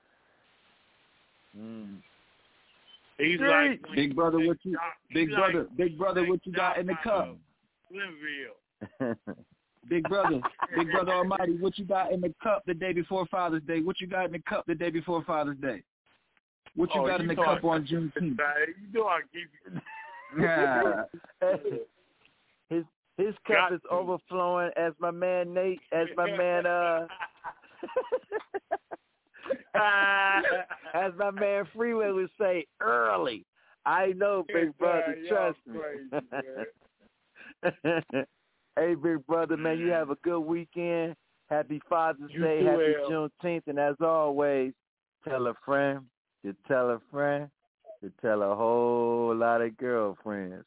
Mm. 1.58 1.98
He's 3.20 3.36
Street. 3.38 3.50
like 3.50 3.96
Big 3.96 4.16
brother, 4.16 4.40
what 4.40 4.58
you? 4.64 4.78
Big 5.14 5.30
he's 5.30 5.36
brother, 5.38 5.68
big 5.76 5.98
brother, 5.98 6.26
what 6.28 6.40
you 6.46 6.52
got 6.52 6.78
in 6.78 6.86
the 6.88 6.96
cup? 7.04 7.36
out. 9.02 9.18
Big 9.90 10.04
brother, 10.04 10.42
big 10.76 10.92
brother 10.92 11.12
Almighty, 11.16 11.56
what 11.62 11.78
you 11.78 11.86
got 11.86 12.12
in 12.12 12.20
the 12.20 12.34
cup 12.44 12.62
the 12.68 12.74
day 12.74 12.92
before 12.92 13.26
Father's 13.28 13.64
Day? 13.64 13.80
What 13.82 14.02
you 14.02 14.08
got 14.08 14.26
in 14.26 14.34
the 14.34 14.40
cup 14.40 14.66
the 14.68 14.76
day 14.76 14.90
before 14.90 15.24
Father's 15.24 15.56
Day? 15.60 15.82
What 16.76 16.94
you 16.94 17.02
Oh, 17.02 17.08
got 17.08 17.22
in 17.22 17.28
the 17.28 17.36
know 17.36 17.44
cup 17.46 17.64
I- 17.64 17.68
on 17.70 17.88
Juneteenth? 17.88 18.38
You 18.38 18.94
know 18.94 19.08
I 19.08 19.22
keep 19.32 19.50
Yeah. 20.38 21.04
his 22.70 22.84
his 23.18 23.34
cup 23.48 23.56
Got 23.56 23.74
is 23.74 23.82
to. 23.84 23.90
overflowing 23.90 24.72
as 24.76 24.92
my 25.00 25.10
man 25.12 25.54
Nate 25.54 25.80
as 25.94 26.08
my 26.18 26.30
man 26.36 26.66
uh 26.66 27.08
as 30.94 31.14
my 31.18 31.32
man 31.32 31.66
Freeway 31.76 32.12
would 32.12 32.30
say 32.40 32.66
early. 32.82 33.46
I 33.86 34.14
know, 34.16 34.46
big 34.54 34.78
brother, 34.78 35.16
trust 35.30 35.58
me. 35.66 35.80
hey, 38.76 38.96
big 38.96 39.26
brother, 39.26 39.58
man, 39.58 39.80
you 39.80 39.90
have 39.90 40.10
a 40.10 40.16
good 40.24 40.42
weekend. 40.42 41.16
Happy 41.50 41.82
Father's 41.90 42.30
You 42.34 42.44
Day, 42.44 42.64
happy 42.66 42.94
Al. 43.02 43.10
Juneteenth, 43.10 43.68
and 43.68 43.80
as 43.80 43.96
always, 44.02 44.74
tell 45.24 45.48
a 45.48 45.54
friend 45.66 46.02
to 46.44 46.54
tell 46.68 46.90
a 46.90 47.00
friend 47.10 47.50
to 48.02 48.12
tell 48.22 48.44
a 48.44 48.56
whole 48.56 49.36
lot 49.36 49.62
of 49.62 49.76
girlfriends. 49.78 50.66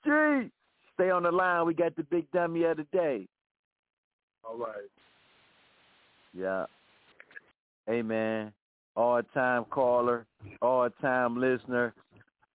Street, 0.00 0.50
stay 0.94 1.10
on 1.10 1.22
the 1.24 1.32
line. 1.32 1.66
We 1.66 1.74
got 1.74 1.96
the 1.96 2.04
big 2.04 2.30
dummy 2.32 2.64
of 2.64 2.76
the 2.76 2.86
day. 2.92 3.26
All 4.44 4.56
right. 4.56 4.90
Yeah. 6.34 6.66
Man, 7.88 8.52
all 8.96 9.22
time 9.32 9.64
caller, 9.70 10.26
all 10.60 10.90
time 11.00 11.40
listener. 11.40 11.94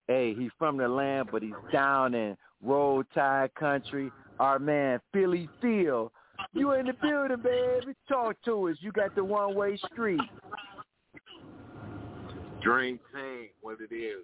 Hey, 0.06 0.32
he's 0.34 0.50
from 0.58 0.76
the 0.76 0.86
land, 0.86 1.28
but 1.32 1.42
he's 1.42 1.52
down 1.72 2.14
in 2.14 2.36
Roll 2.62 3.02
Tide 3.14 3.52
country. 3.54 4.12
Our 4.38 4.58
man 4.58 5.00
Philly 5.12 5.48
Phil. 5.60 6.12
You 6.52 6.72
in 6.72 6.86
the 6.86 6.92
building, 6.92 7.42
baby. 7.42 7.94
Talk 8.08 8.36
to 8.44 8.68
us. 8.68 8.76
You 8.80 8.92
got 8.92 9.14
the 9.14 9.24
one 9.24 9.54
way 9.56 9.76
street. 9.92 10.20
Dream 12.62 13.00
team, 13.12 13.48
what 13.60 13.78
it 13.80 13.94
is. 13.94 14.22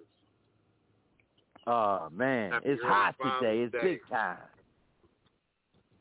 Oh 1.67 2.09
man, 2.11 2.51
Happy 2.51 2.69
it's 2.69 2.81
hot 2.83 3.15
Father's 3.21 3.39
today. 3.41 3.59
It's 3.63 3.71
Day. 3.73 3.81
big 3.81 3.99
time. 4.09 4.37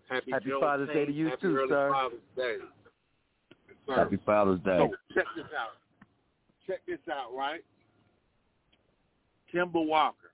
Happy, 0.09 0.31
Happy 0.31 0.51
Father's 0.61 0.89
Day 0.89 1.05
to 1.05 1.13
you 1.13 1.27
Happy 1.27 1.43
too, 1.43 1.67
sir. 1.69 1.91
Father's 1.93 2.19
Day. 2.37 2.57
Sir. 3.91 4.03
Happy 4.03 4.19
Father's 4.25 4.61
Day. 4.61 4.79
So 4.79 5.15
check 5.15 5.27
this 5.37 5.47
out. 5.59 5.77
Check 6.67 6.81
this 6.87 6.99
out, 7.11 7.35
right? 7.35 7.61
Kemba 9.53 9.85
Walker. 9.85 10.31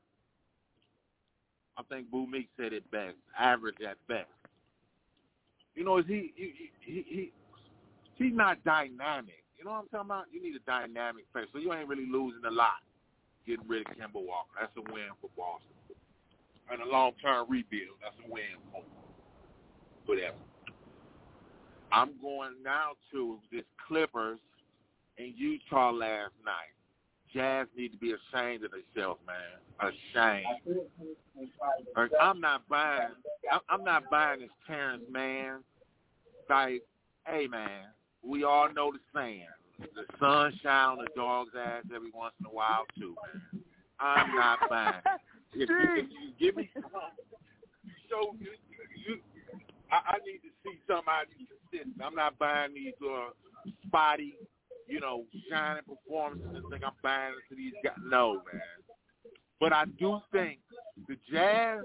I 1.78 1.82
think 1.90 2.10
Boo 2.10 2.26
Meek 2.26 2.48
said 2.56 2.72
it 2.72 2.90
best. 2.90 3.16
Average 3.38 3.76
at 3.86 3.96
best. 4.08 4.28
You 5.74 5.84
know, 5.84 5.98
is 5.98 6.06
he 6.06 6.32
he 6.36 6.70
he, 6.80 7.04
he 7.08 7.32
he's 8.14 8.34
not 8.34 8.62
dynamic. 8.64 9.44
You 9.58 9.64
know 9.64 9.72
what 9.72 9.78
I'm 9.78 9.88
talking 9.88 10.10
about? 10.10 10.24
You 10.32 10.42
need 10.42 10.56
a 10.56 10.64
dynamic 10.66 11.30
player. 11.32 11.46
So 11.52 11.58
you 11.58 11.72
ain't 11.72 11.88
really 11.88 12.06
losing 12.10 12.44
a 12.46 12.50
lot 12.50 12.80
getting 13.46 13.66
rid 13.68 13.86
of 13.86 13.92
Kemba 13.94 14.20
Walker. 14.20 14.50
That's 14.60 14.72
a 14.76 14.92
win 14.92 15.08
for 15.20 15.30
Boston. 15.36 15.70
And 16.70 16.82
a 16.82 16.86
long 16.86 17.12
term 17.22 17.46
rebuild. 17.48 17.96
That's 18.02 18.16
a 18.26 18.30
win 18.30 18.58
for 18.72 18.82
whatever. 20.06 20.36
I'm 21.96 22.10
going 22.20 22.52
now 22.62 22.90
to 23.12 23.38
this 23.50 23.64
Clippers 23.88 24.38
in 25.16 25.32
Utah 25.34 25.90
last 25.90 26.32
night. 26.44 26.74
Jazz 27.32 27.66
need 27.76 27.88
to 27.92 27.96
be 27.96 28.12
ashamed 28.12 28.64
of 28.64 28.70
themselves, 28.70 29.20
man. 29.26 29.92
Ashamed. 30.14 30.78
Like, 31.96 32.10
I'm 32.20 32.40
not 32.40 32.68
buying. 32.68 33.08
I'm- 33.68 33.84
not 33.84 34.10
buying 34.10 34.40
this 34.40 34.50
Terance 34.66 35.04
Mann 35.10 35.62
like, 36.48 36.82
hey 37.26 37.46
man, 37.46 37.86
we 38.22 38.44
all 38.44 38.72
know 38.72 38.92
the 38.92 38.98
saying. 39.14 39.46
The 39.78 40.04
sun 40.18 40.52
shine 40.62 40.90
on 40.90 40.98
the 40.98 41.08
dog's 41.14 41.52
ass 41.58 41.84
every 41.94 42.10
once 42.12 42.34
in 42.40 42.46
a 42.46 42.50
while 42.50 42.84
too, 42.98 43.14
man. 43.32 43.62
I'm 44.00 44.34
not 44.34 44.58
buying. 44.68 45.02
If 45.54 45.68
you, 45.68 45.76
if 45.96 46.06
you 46.10 46.32
give 46.38 46.56
me 46.56 46.68
some, 46.74 46.82
show 48.10 48.34
you, 48.38 48.50
you 48.65 48.65
I, 49.96 50.12
I 50.12 50.18
need 50.26 50.40
to 50.44 50.52
see 50.62 50.78
you 51.38 51.46
consistent. 51.72 52.02
I'm 52.04 52.14
not 52.14 52.38
buying 52.38 52.74
these 52.74 52.94
uh, 53.02 53.30
spotty, 53.86 54.36
you 54.86 55.00
know, 55.00 55.24
shining 55.50 55.82
performances 55.84 56.48
and 56.54 56.64
think 56.70 56.84
I'm 56.84 56.92
buying 57.02 57.34
into 57.50 57.56
these 57.56 57.72
guys. 57.82 57.94
No, 58.04 58.42
man. 58.52 58.60
But 59.58 59.72
I 59.72 59.84
do 59.98 60.20
think 60.32 60.58
the 61.08 61.16
Jazz, 61.30 61.80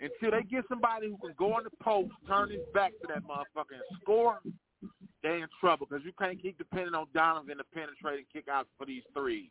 until 0.00 0.32
they 0.32 0.42
get 0.42 0.64
somebody 0.68 1.08
who 1.08 1.16
can 1.18 1.34
go 1.38 1.58
in 1.58 1.64
the 1.64 1.70
post, 1.82 2.10
turn 2.26 2.50
his 2.50 2.60
back 2.74 2.92
to 3.00 3.06
that 3.08 3.22
motherfucker 3.22 3.74
and 3.74 4.00
score, 4.02 4.38
they 5.22 5.40
in 5.40 5.46
trouble 5.60 5.86
because 5.88 6.04
you 6.04 6.12
can't 6.18 6.40
keep 6.40 6.58
depending 6.58 6.94
on 6.94 7.06
Donovan 7.14 7.58
to 7.58 7.64
penetrate 7.72 8.18
and 8.18 8.26
kick 8.32 8.48
out 8.48 8.66
for 8.76 8.86
these 8.86 9.02
threes. 9.14 9.50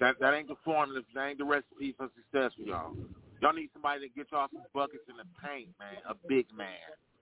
That 0.00 0.16
that 0.20 0.34
ain't 0.34 0.48
the 0.48 0.56
formula. 0.64 1.02
That 1.14 1.26
ain't 1.28 1.38
the 1.38 1.44
recipe 1.44 1.94
for 1.96 2.08
success 2.16 2.52
y'all. 2.56 2.94
Y'all 3.40 3.52
need 3.52 3.70
somebody 3.72 4.08
to 4.08 4.14
get 4.14 4.26
y'all 4.32 4.48
some 4.52 4.62
buckets 4.74 5.04
in 5.08 5.16
the 5.16 5.24
paint, 5.46 5.68
man. 5.78 6.02
A 6.08 6.14
big 6.28 6.46
man. 6.56 6.68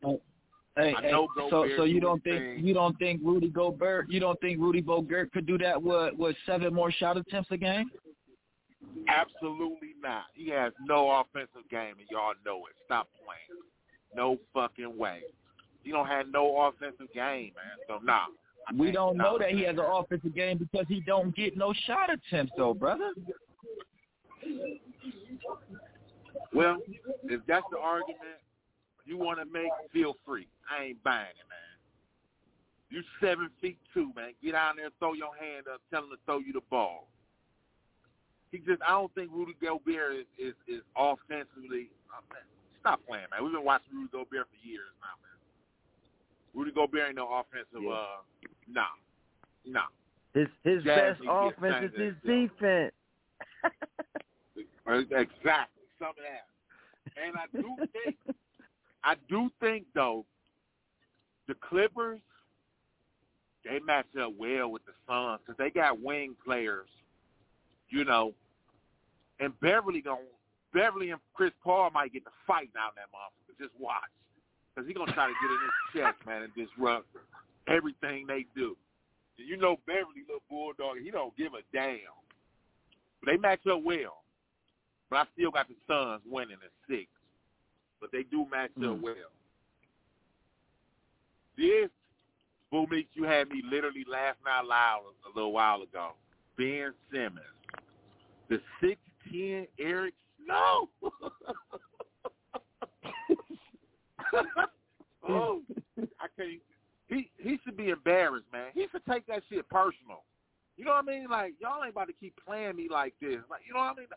Oh, 0.05 0.21
hey, 0.77 0.95
I 0.97 1.03
hey, 1.03 1.11
so 1.11 1.67
so 1.77 1.85
you 1.85 1.95
do 1.95 2.01
don't 2.01 2.25
think 2.25 2.39
thing. 2.39 2.67
you 2.67 2.75
don't 2.75 2.99
think 2.99 3.21
Rudy 3.25 3.49
Gobert 3.49 4.11
you 4.11 4.21
don't 4.21 4.41
think 4.41 4.61
Rudy 4.61 4.81
Gobert 4.81 5.33
could 5.33 5.47
do 5.47 5.59
that 5.59 5.83
with 5.83 6.15
with 6.17 6.37
seven 6.47 6.73
more 6.73 6.91
shot 6.91 7.17
attempts 7.17 7.51
a 7.51 7.57
game? 7.57 7.91
Absolutely 9.09 9.95
not. 10.03 10.25
He 10.35 10.51
has 10.51 10.73
no 10.87 11.11
offensive 11.11 11.69
game, 11.71 11.95
and 11.99 12.09
y'all 12.11 12.35
know 12.45 12.67
it. 12.67 12.75
Stop 12.85 13.09
playing. 13.25 13.63
No 14.15 14.39
fucking 14.55 14.97
way. 14.97 15.21
He 15.83 15.91
don't 15.91 16.07
have 16.07 16.27
no 16.29 16.67
offensive 16.67 17.13
game, 17.15 17.53
man. 17.55 17.77
So 17.89 18.05
nah. 18.05 18.25
I 18.69 18.75
We 18.75 18.91
don't 18.91 19.17
know 19.17 19.39
that 19.39 19.51
he 19.51 19.63
has 19.65 19.77
an 19.77 19.85
offensive 19.85 20.35
game 20.35 20.59
because 20.59 20.87
he 20.89 21.01
don't 21.01 21.35
get 21.37 21.57
no 21.57 21.73
shot 21.87 22.11
attempts 22.13 22.53
though, 22.57 22.75
brother. 22.75 23.13
Well, 26.53 26.79
if 27.25 27.41
that's 27.47 27.67
the 27.71 27.79
argument 27.79 28.41
you 29.05 29.17
want 29.17 29.39
to 29.39 29.47
make, 29.47 29.71
feel 29.93 30.17
free. 30.25 30.49
I 30.71 30.85
ain't 30.85 31.03
buying 31.03 31.31
it, 31.31 31.49
man. 31.49 31.59
You 32.91 33.03
seven 33.21 33.51
feet 33.61 33.79
two, 33.93 34.13
man. 34.15 34.33
Get 34.43 34.55
out 34.55 34.77
there 34.77 34.87
and 34.87 34.95
throw 34.99 35.15
your 35.15 35.35
hand 35.37 35.67
up. 35.73 35.81
Tell 35.91 36.05
him 36.05 36.11
to 36.11 36.17
throw 36.25 36.39
you 36.39 36.53
the 36.53 36.63
ball. 36.71 37.09
He 38.53 38.59
just, 38.59 38.81
I 38.83 38.91
don't 38.91 39.13
think 39.15 39.31
Rudy 39.33 39.57
Gobert 39.61 40.15
is 40.15 40.27
is, 40.39 40.55
is 40.69 40.83
offensively. 40.97 41.91
Oh, 42.15 42.23
man, 42.31 42.47
stop 42.81 43.01
playing, 43.07 43.27
man. 43.31 43.43
We've 43.43 43.53
been 43.53 43.65
watching 43.65 43.93
Rudy 43.93 44.11
Gobert 44.13 44.47
for 44.47 44.67
years 44.67 44.87
now, 45.03 45.19
man. 45.19 45.39
Rudy 46.55 46.73
Gobert 46.73 47.09
ain't 47.09 47.17
no 47.17 47.29
offensive. 47.29 47.83
Yeah. 47.83 47.91
uh 47.91 48.23
Nah, 48.69 48.83
nah. 49.65 49.87
His 50.35 50.49
his 50.65 50.83
Jazz 50.83 51.17
best 51.17 51.21
need 51.21 51.29
to 51.29 51.51
get 51.51 51.59
offense 51.59 51.93
is 51.95 52.01
his 52.01 52.15
defense. 52.23 52.93
Exactly, 54.87 55.76
some 55.99 56.11
of. 56.11 56.17
And 57.17 57.37
I 57.37 57.47
do 57.57 57.77
think, 57.93 58.17
I 59.05 59.15
do 59.29 59.51
think 59.61 59.87
though, 59.95 60.25
the 61.49 61.55
Clippers, 61.55 62.21
they 63.65 63.79
match 63.81 64.07
up 64.21 64.33
well 64.39 64.71
with 64.71 64.83
the 64.85 64.93
Suns 65.09 65.41
because 65.45 65.57
they 65.59 65.71
got 65.71 66.01
wing 66.01 66.35
players, 66.45 66.89
you 67.89 68.05
know. 68.05 68.33
And 69.39 69.59
Beverly 69.61 70.01
going 70.01 70.27
Beverly 70.73 71.11
and 71.11 71.21
Chris 71.35 71.53
Paul 71.63 71.91
might 71.91 72.13
get 72.13 72.25
to 72.25 72.31
fight 72.47 72.71
out 72.79 72.93
in 72.93 72.97
that 72.97 73.11
motherfucker. 73.15 73.59
Just 73.59 73.81
watch, 73.81 74.03
because 74.75 74.87
he 74.87 74.95
gonna 74.95 75.13
try 75.13 75.27
to 75.27 75.33
get 75.33 75.51
in 75.51 75.59
his 75.63 75.73
chest, 75.95 76.27
man, 76.27 76.43
and 76.43 76.55
disrupt 76.55 77.07
everything 77.67 78.27
they 78.27 78.47
do. 78.55 78.77
You 79.37 79.57
know 79.57 79.77
Beverly, 79.87 80.25
little 80.27 80.43
bulldog, 80.51 80.99
he 81.03 81.11
don't 81.11 81.37
give 81.37 81.55
a 81.55 81.63
damn. 81.73 81.99
But 83.23 83.31
they 83.31 83.37
match 83.37 83.67
up 83.71 83.83
well. 83.83 84.23
But 85.11 85.17
I 85.17 85.25
still 85.35 85.51
got 85.51 85.69
the 85.69 85.75
Suns 85.87 86.23
winning 86.29 86.57
at 86.63 86.71
six. 86.89 87.07
But 88.01 88.11
they 88.13 88.25
do 88.25 88.47
match 88.51 88.71
up 88.79 88.97
hmm. 88.97 89.03
well. 89.03 89.15
This, 91.57 91.89
Boo 92.71 92.87
Meeks, 92.91 93.09
you 93.15 93.25
had 93.25 93.49
me 93.49 93.63
literally 93.69 94.05
laughing 94.11 94.45
out 94.49 94.67
loud 94.67 95.03
a 95.25 95.35
little 95.35 95.53
while 95.53 95.83
ago. 95.83 96.11
Ben 96.59 96.93
Simmons. 97.11 97.41
The 98.49 98.61
6'10 99.33 99.69
Eric 99.79 100.15
Snow. 100.45 100.89
oh, 105.29 105.63
I 106.21 106.27
can't. 106.37 106.61
He 107.09 107.31
he 107.39 107.59
should 107.65 107.77
be 107.77 107.91
embarrassed, 107.91 108.47
man. 108.53 108.71
He 108.75 108.87
should 108.91 109.07
take 109.09 109.27
that 109.27 109.43
shit 109.49 109.69
personal. 109.69 110.25
You 110.77 110.85
know 110.85 110.91
what 110.93 111.05
I 111.05 111.07
mean? 111.07 111.29
Like 111.31 111.55
y'all 111.61 111.83
ain't 111.85 111.93
about 111.93 112.09
to 112.09 112.13
keep 112.13 112.35
playing 112.45 112.77
me 112.77 112.89
like 112.91 113.15
this. 113.21 113.39
Like 113.49 113.63
you 113.67 113.75
know 113.75 113.81
what 113.81 113.95
I 113.97 114.01
mean? 114.01 114.09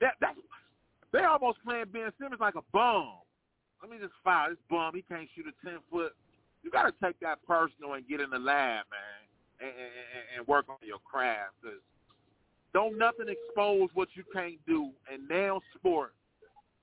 That 0.00 0.14
that's 0.20 0.38
they 1.12 1.20
almost 1.24 1.58
playing 1.64 1.86
Ben 1.92 2.10
Simmons 2.20 2.40
like 2.40 2.54
a 2.54 2.62
bum. 2.72 3.14
Let 3.82 3.90
me 3.90 3.96
just 4.00 4.12
fire 4.22 4.50
this 4.50 4.58
bum. 4.68 4.92
He 4.94 5.02
can't 5.02 5.28
shoot 5.34 5.46
a 5.46 5.66
ten 5.66 5.78
foot. 5.90 6.12
You 6.62 6.70
got 6.70 6.84
to 6.84 6.92
take 7.02 7.18
that 7.20 7.38
personal 7.46 7.94
and 7.94 8.06
get 8.06 8.20
in 8.20 8.30
the 8.30 8.38
lab, 8.38 8.84
man, 8.90 9.22
and, 9.60 9.70
and, 9.70 10.38
and 10.38 10.46
work 10.48 10.66
on 10.68 10.76
your 10.82 10.98
craft. 10.98 11.52
Cause 11.62 11.80
don't 12.74 12.98
nothing 12.98 13.26
expose 13.28 13.88
what 13.94 14.08
you 14.14 14.24
can't 14.32 14.58
do. 14.66 14.90
And 15.10 15.26
now 15.28 15.60
sport, 15.76 16.12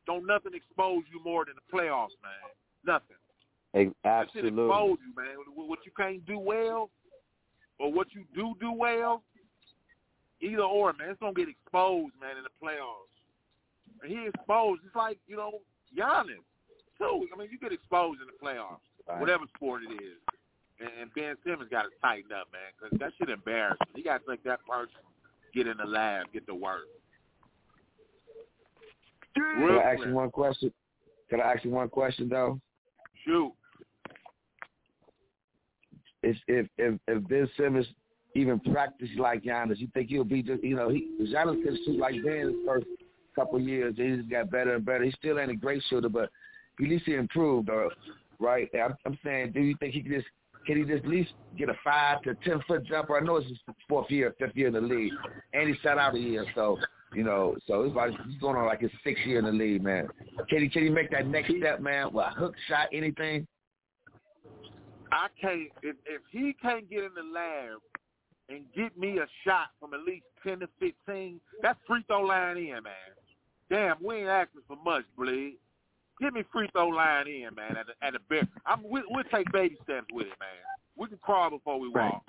don't 0.07 0.25
nothing 0.25 0.53
expose 0.55 1.03
you 1.13 1.21
more 1.23 1.45
than 1.45 1.55
the 1.55 1.77
playoffs, 1.77 2.15
man. 2.23 2.49
Nothing. 2.85 3.17
Ex- 3.75 3.93
That 4.03 4.27
shit 4.33 4.45
Absolutely. 4.45 4.65
expose 4.65 4.97
you, 5.05 5.13
man. 5.15 5.35
What- 5.53 5.67
What 5.67 5.79
you 5.85 5.91
can't 5.95 6.25
do 6.25 6.39
well, 6.39 6.89
or 7.79 7.91
what 7.91 8.07
you 8.15 8.23
do 8.33 8.55
do 8.59 8.71
well, 8.71 9.21
either 10.41 10.63
or, 10.63 10.93
man. 10.93 11.09
It's 11.09 11.19
gonna 11.19 11.33
get 11.33 11.49
exposed, 11.49 12.13
man, 12.21 12.37
in 12.37 12.43
the 12.43 12.55
playoffs. 12.61 13.11
And 14.01 14.11
he 14.11 14.27
exposed. 14.27 14.81
It's 14.85 14.95
like 14.95 15.17
you 15.27 15.37
know 15.37 15.59
Giannis 15.97 16.43
too. 16.97 17.27
I 17.33 17.37
mean, 17.37 17.49
you 17.51 17.59
get 17.59 17.71
exposed 17.73 18.21
in 18.21 18.27
the 18.27 18.45
playoffs, 18.45 18.79
Right. 19.07 19.19
whatever 19.19 19.43
sport 19.55 19.81
it 19.83 19.93
is. 19.93 20.17
And, 20.79 20.89
and 21.01 21.13
Ben 21.13 21.35
Simmons 21.45 21.69
got 21.69 21.83
to 21.83 21.89
tighten 22.01 22.31
up, 22.31 22.47
man, 22.51 22.71
because 22.77 22.97
that 22.99 23.11
shit 23.17 23.29
embarrassing. 23.29 23.87
He 23.95 24.03
got 24.03 24.25
to 24.25 24.31
take 24.31 24.43
that 24.43 24.59
person, 24.67 24.95
get 25.53 25.67
in 25.67 25.77
the 25.77 25.85
lab, 25.85 26.31
get 26.33 26.45
to 26.47 26.55
work. 26.55 26.87
Can 29.35 29.79
I 29.79 29.93
ask 29.93 30.05
you 30.05 30.13
one 30.13 30.31
question? 30.31 30.71
Can 31.29 31.41
I 31.41 31.53
ask 31.53 31.63
you 31.63 31.71
one 31.71 31.89
question 31.89 32.29
though? 32.29 32.59
Shoot. 33.25 33.53
If 36.23 36.37
if 36.47 36.67
if, 36.77 36.99
if 37.07 37.27
Ben 37.27 37.49
Simmons 37.57 37.87
even 38.35 38.59
practice 38.59 39.09
like 39.17 39.43
Giannis, 39.43 39.79
you 39.79 39.87
think 39.93 40.09
he'll 40.09 40.23
be 40.23 40.43
just 40.43 40.63
you 40.63 40.75
know 40.75 40.89
he 40.89 41.07
Giannis 41.21 41.63
can 41.63 41.77
shoot 41.85 41.97
like 41.97 42.15
Ben 42.23 42.47
his 42.47 42.55
first 42.65 42.85
couple 43.35 43.59
years. 43.59 43.95
He 43.97 44.15
just 44.17 44.29
got 44.29 44.51
better 44.51 44.75
and 44.75 44.85
better. 44.85 45.03
He 45.03 45.11
still 45.11 45.39
ain't 45.39 45.51
a 45.51 45.55
great 45.55 45.81
shooter, 45.89 46.09
but 46.09 46.29
at 46.79 46.87
least 46.87 47.05
he 47.05 47.15
improved. 47.15 47.69
Or 47.69 47.91
right? 48.39 48.69
I'm, 48.73 48.95
I'm 49.05 49.17
saying, 49.23 49.53
do 49.53 49.61
you 49.61 49.75
think 49.79 49.93
he 49.93 50.01
can 50.01 50.11
just 50.11 50.27
can 50.67 50.77
he 50.77 50.83
just 50.83 51.05
at 51.05 51.09
least 51.09 51.31
get 51.57 51.69
a 51.69 51.75
five 51.83 52.21
to 52.23 52.35
ten 52.43 52.61
foot 52.67 52.85
jumper? 52.85 53.17
I 53.17 53.21
know 53.21 53.37
it's 53.37 53.47
his 53.47 53.59
fourth 53.87 54.09
year, 54.11 54.35
fifth 54.37 54.55
year 54.55 54.67
in 54.67 54.73
the 54.73 54.81
league, 54.81 55.13
and 55.53 55.69
he 55.69 55.75
sat 55.81 55.97
out 55.97 56.15
a 56.15 56.19
year, 56.19 56.45
so 56.53 56.77
you 57.13 57.23
know, 57.23 57.55
so 57.65 57.83
it's 57.83 57.95
like 57.95 58.11
he's 58.27 58.39
going 58.39 58.57
on 58.57 58.65
like 58.65 58.81
his 58.81 58.91
sixth 59.03 59.25
year 59.25 59.39
in 59.39 59.45
the 59.45 59.51
league, 59.51 59.83
man. 59.83 60.07
Can 60.49 60.61
he 60.61 60.69
can 60.69 60.83
he 60.83 60.89
make 60.89 61.11
that 61.11 61.27
next 61.27 61.53
step, 61.57 61.79
man? 61.79 62.07
What 62.11 62.33
hook 62.33 62.55
shot, 62.67 62.89
anything? 62.91 63.47
I 65.11 65.27
can't 65.39 65.69
if 65.83 65.95
if 66.05 66.21
he 66.31 66.53
can't 66.61 66.89
get 66.89 67.03
in 67.03 67.11
the 67.15 67.23
lab 67.33 67.79
and 68.49 68.63
get 68.75 68.97
me 68.97 69.17
a 69.19 69.27
shot 69.43 69.67
from 69.79 69.93
at 69.93 70.01
least 70.01 70.25
ten 70.43 70.59
to 70.59 70.67
fifteen, 70.79 71.39
that's 71.61 71.79
free 71.87 72.03
throw 72.07 72.21
line 72.21 72.57
in, 72.57 72.83
man. 72.83 72.93
Damn, 73.69 73.97
we 74.03 74.17
ain't 74.17 74.27
asking 74.27 74.61
for 74.67 74.77
much, 74.83 75.05
bleed. 75.17 75.57
Give 76.21 76.33
me 76.33 76.43
free 76.51 76.69
throw 76.71 76.87
line 76.89 77.27
in, 77.27 77.49
man. 77.55 77.77
At 77.77 77.87
the 77.87 78.05
at 78.05 78.13
the 78.13 78.19
bare, 78.29 78.47
I'm 78.65 78.83
we, 78.89 79.01
we'll 79.09 79.23
take 79.25 79.51
baby 79.51 79.77
steps 79.83 80.07
with 80.13 80.27
it, 80.27 80.39
man. 80.39 80.63
We 80.95 81.07
can 81.07 81.17
crawl 81.17 81.49
before 81.49 81.79
we 81.79 81.89
walk. 81.89 82.23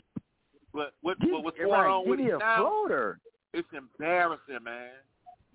But 0.73 0.93
what 1.03 1.17
what's 1.21 1.59
right, 1.59 1.67
going 1.67 1.91
on 1.91 2.05
give 2.05 2.11
with 2.11 2.21
me 2.21 2.27
it 2.27 2.35
a 2.35 2.39
now? 2.39 2.57
floater. 2.59 3.19
It's 3.53 3.69
embarrassing, 3.77 4.65
man. 4.65 4.91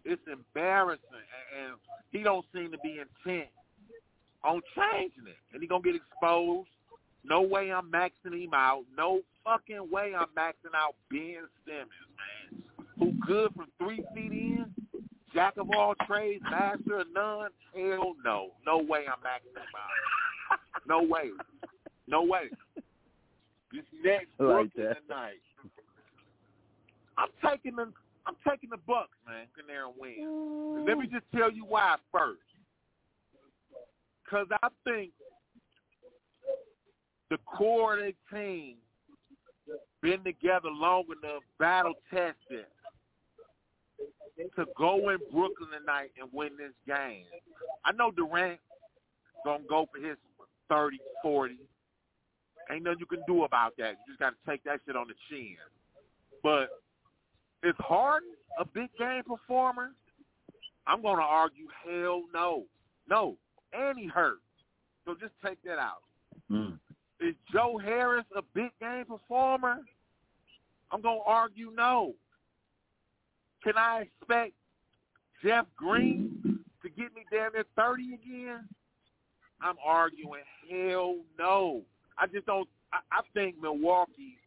It's 0.05 0.22
embarrassing, 0.32 1.03
and, 1.12 1.66
and 1.72 1.76
he 2.12 2.24
don't 2.24 2.45
seem 2.53 2.72
to 2.72 2.78
be 2.80 2.99
intent 2.99 3.49
on 4.43 4.62
changing 4.76 5.28
it, 5.28 5.38
and 5.53 5.62
he 5.62 5.68
gonna 5.68 5.84
get 5.84 5.95
exposed. 5.95 6.70
No 7.24 7.41
way 7.41 7.72
I'm 7.72 7.91
maxing 7.91 8.34
him 8.34 8.53
out. 8.53 8.84
No 8.97 9.22
fucking 9.44 9.89
way 9.92 10.14
I'm 10.18 10.28
maxing 10.38 10.76
out 10.76 10.96
Ben 11.10 11.48
Simmons, 11.66 11.89
man. 12.18 12.64
Who 13.00 13.14
good 13.26 13.54
from 13.56 13.68
three 13.78 14.04
feet 14.14 14.32
in? 14.32 14.66
Jack 15.34 15.58
of 15.58 15.70
all 15.76 15.96
trades, 16.08 16.44
master 16.50 17.00
of 17.00 17.08
none? 17.14 17.50
Hell 17.74 18.14
no. 18.24 18.52
No 18.66 18.78
way 18.78 19.06
I'm 19.08 19.20
maxing 19.20 19.56
him 19.56 19.64
out. 19.78 20.60
No 20.88 21.02
way. 21.02 21.30
No 22.08 22.24
way. 22.24 22.50
This 23.72 23.86
next 24.04 24.28
like 24.38 24.74
Brooklyn 24.74 24.96
tonight. 25.08 25.39
I'm 27.18 27.30
taking 27.44 27.76
the 27.76 27.92
I'm 28.26 28.36
taking 28.48 28.70
the 28.70 28.78
Bucks, 28.86 29.18
man. 29.28 29.48
Come 29.56 29.66
there 29.68 29.86
and 29.88 29.96
win. 29.98 30.86
Let 30.86 30.98
me 30.98 31.08
just 31.08 31.26
tell 31.36 31.52
you 31.52 31.66
why 31.66 31.96
first. 32.12 32.42
Because 34.24 34.48
I 34.62 34.68
think 34.84 35.12
the 37.30 37.38
core 37.46 37.94
of 37.94 38.00
their 38.00 38.12
team 38.32 38.76
been 40.02 40.24
together 40.24 40.70
long 40.70 41.06
enough, 41.06 41.44
battle 41.60 41.94
tested 42.10 42.66
to 44.56 44.66
go 44.78 45.10
in 45.10 45.18
Brooklyn 45.32 45.70
tonight 45.78 46.12
and 46.20 46.30
win 46.34 46.52
this 46.58 46.74
game. 46.88 47.26
I 47.86 47.92
know 47.92 48.12
Durant 48.12 48.60
gonna 49.46 49.64
go 49.70 49.88
for 49.94 50.06
his 50.06 50.18
30, 50.70 51.00
40. 51.22 51.58
Ain't 52.72 52.84
nothing 52.84 53.00
you 53.00 53.06
can 53.06 53.22
do 53.28 53.44
about 53.44 53.74
that. 53.78 53.92
You 53.92 54.14
just 54.14 54.20
got 54.20 54.30
to 54.30 54.50
take 54.50 54.64
that 54.64 54.80
shit 54.86 54.96
on 54.96 55.08
the 55.08 55.14
chin. 55.30 55.58
But 56.42 56.70
is 57.64 57.76
Harden 57.80 58.30
a 58.60 58.66
big 58.66 58.90
game 58.98 59.24
performer? 59.24 59.92
I'm 60.88 61.02
to 61.18 61.24
argue 61.24 61.68
hell 61.84 62.24
no. 62.34 62.64
No. 63.10 63.36
And 63.74 63.98
he 63.98 64.08
hurt. 64.08 64.40
So 65.06 65.16
just 65.20 65.34
take 65.46 65.62
that 65.64 65.80
out. 65.80 66.04
Mm. 66.50 66.80
Is 67.22 67.36
Joe 67.54 67.80
Harris 67.84 68.26
a 68.36 68.42
big 68.56 68.72
game 68.80 69.06
performer? 69.06 69.78
I'm 70.92 71.02
to 71.04 71.24
argue 71.26 71.72
no. 71.76 72.14
Can 73.64 73.74
I 73.78 74.08
expect 74.20 74.54
Jeff 75.44 75.68
Green 75.78 76.60
to 76.82 76.90
get 76.90 77.14
me 77.14 77.24
down 77.32 77.52
there 77.54 77.64
30 77.78 78.16
again? 78.16 78.68
I'm 79.62 79.76
arguing 79.86 80.42
hell 80.70 81.18
no. 81.38 81.82
I 82.18 82.26
just 82.26 82.48
don't. 82.48 82.68
I, 82.92 82.98
I 83.12 83.22
think 83.36 83.56
Milwaukee, 83.62 84.38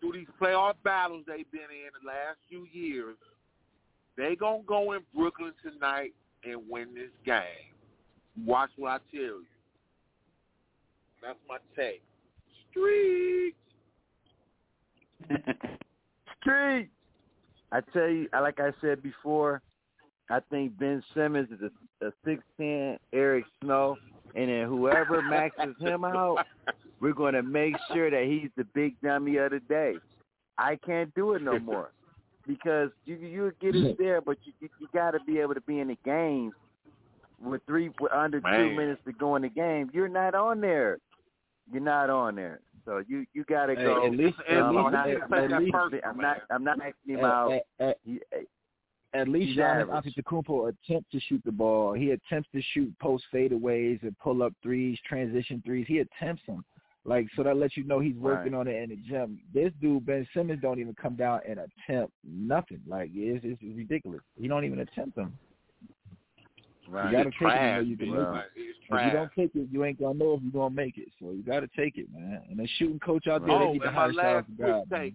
through 0.00 0.12
these 0.12 0.26
playoff 0.40 0.74
battles 0.82 1.24
they've 1.26 1.50
been 1.52 1.60
in 1.60 1.90
the 2.02 2.08
last 2.08 2.38
few 2.48 2.66
years, 2.72 3.16
they 4.16 4.34
gonna 4.36 4.62
go 4.66 4.92
in 4.92 5.00
Brooklyn 5.14 5.52
tonight 5.62 6.14
and 6.44 6.62
win 6.68 6.94
this 6.94 7.10
game. 7.26 7.42
Watch 8.46 8.70
what 8.76 8.90
I 8.90 8.98
tell 9.14 9.20
you. 9.20 9.44
That's 11.22 11.38
my 11.48 11.58
take. 11.76 12.02
Street. 12.70 13.54
Street. 16.40 16.88
I 17.70 17.80
tell 17.92 18.08
you, 18.08 18.28
like 18.32 18.60
I 18.60 18.70
said 18.80 19.02
before, 19.02 19.62
I 20.30 20.40
think 20.50 20.78
Ben 20.78 21.02
Simmons 21.14 21.48
is 21.50 21.60
a, 21.62 22.06
a 22.06 22.12
six 22.24 22.42
ten 22.58 22.98
Eric 23.12 23.44
Snow, 23.62 23.96
and 24.34 24.48
then 24.48 24.66
whoever 24.66 25.22
maxes 25.30 25.74
him 25.80 26.04
out, 26.04 26.44
we're 27.00 27.12
going 27.12 27.34
to 27.34 27.42
make 27.42 27.74
sure 27.92 28.10
that 28.10 28.24
he's 28.24 28.50
the 28.56 28.64
big 28.74 29.00
dummy 29.02 29.36
of 29.36 29.52
the 29.52 29.60
day. 29.60 29.94
I 30.58 30.76
can't 30.76 31.14
do 31.14 31.34
it 31.34 31.42
no 31.42 31.58
more 31.58 31.92
because 32.46 32.90
you 33.06 33.16
you 33.16 33.52
get 33.60 33.74
it 33.76 33.96
there, 33.98 34.20
but 34.20 34.38
you 34.44 34.52
you, 34.60 34.68
you 34.80 34.88
got 34.92 35.12
to 35.12 35.20
be 35.26 35.38
able 35.38 35.54
to 35.54 35.60
be 35.62 35.80
in 35.80 35.88
the 35.88 35.98
game 36.04 36.52
with 37.42 37.62
three 37.66 37.90
with 38.00 38.12
under 38.12 38.40
Man. 38.40 38.58
two 38.58 38.76
minutes 38.76 39.00
to 39.06 39.12
go 39.12 39.36
in 39.36 39.42
the 39.42 39.48
game. 39.48 39.90
You're 39.92 40.08
not 40.08 40.34
on 40.34 40.60
there. 40.60 40.98
You're 41.70 41.80
not 41.82 42.10
on 42.10 42.34
there. 42.36 42.60
So 42.84 43.02
you 43.06 43.24
you 43.32 43.44
got 43.44 43.66
to 43.66 43.74
Hey, 43.76 43.84
go. 43.84 44.04
at 44.06 44.12
least- 44.12 44.38
um, 44.48 44.56
at 44.56 44.62
I'm 44.62 44.74
least- 44.74 44.92
not, 44.92 45.08
at- 45.08 45.52
at 45.52 45.62
least- 45.62 45.74
I'm 46.04 46.16
not 46.18 46.42
I'm 46.50 46.64
not 46.64 46.78
asking 46.80 47.14
him 47.18 47.18
At- 47.20 47.24
out. 47.24 47.52
at- 47.52 47.66
at- 47.78 47.98
He- 48.04 48.20
At 49.14 49.28
least 49.28 49.58
Giannis. 49.58 49.88
Antetokounmpo 49.90 50.68
attempts 50.70 51.10
to 51.10 51.20
shoot 51.20 51.42
the 51.44 51.52
ball. 51.52 51.92
He 51.92 52.12
attempts 52.12 52.48
to 52.52 52.62
shoot 52.62 52.98
post 52.98 53.24
fadeaways 53.30 54.02
and 54.04 54.18
pull 54.18 54.42
up 54.42 54.54
threes, 54.62 54.98
transition 55.06 55.60
threes. 55.66 55.86
He 55.86 55.98
attempts 55.98 56.42
them. 56.46 56.64
Like 57.04 57.26
so 57.36 57.42
that 57.42 57.56
lets 57.56 57.76
you 57.76 57.84
know 57.84 57.98
he's 58.00 58.16
working 58.16 58.52
Right. 58.54 58.60
on 58.60 58.68
it 58.68 58.82
in 58.82 58.88
the 58.90 58.96
gym. 58.96 59.38
This 59.52 59.70
dude 59.82 60.06
Ben 60.06 60.26
Simmons 60.32 60.62
don't 60.62 60.78
even 60.78 60.94
come 60.94 61.14
down 61.16 61.40
and 61.46 61.60
attempt 61.60 62.14
nothing. 62.24 62.80
Like 62.86 63.10
it's, 63.12 63.44
it's 63.44 63.62
ridiculous. 63.62 64.22
He 64.40 64.48
don't 64.48 64.64
even 64.64 64.78
attempt 64.78 65.14
them. 65.16 65.36
Right. 66.92 67.10
You 67.10 67.16
gotta 67.16 67.28
It's 67.30 67.38
take 67.38 67.48
it. 67.48 67.86
you 67.86 67.96
can 67.96 68.10
make 68.10 68.44
it. 68.54 68.76
If 68.90 69.06
you 69.06 69.12
don't 69.12 69.30
take 69.34 69.50
it, 69.54 69.68
you 69.72 69.84
ain't 69.84 69.98
gonna 69.98 70.18
know 70.18 70.34
if 70.34 70.42
you're 70.42 70.52
gonna 70.52 70.74
make 70.74 70.98
it. 70.98 71.08
So 71.18 71.30
you 71.30 71.42
gotta 71.42 71.68
take 71.74 71.96
it, 71.96 72.06
man. 72.12 72.42
And 72.50 72.58
the 72.58 72.68
shooting 72.76 72.98
coach 73.00 73.26
out 73.28 73.46
there, 73.46 73.56
Oh, 73.56 73.66
they 73.68 73.72
need 73.72 73.78
to 73.78 73.88
oh, 73.88 73.92
hire 73.92 74.12
Charles 74.12 74.44
last 74.58 74.58
God. 74.60 74.84
take. 74.92 75.14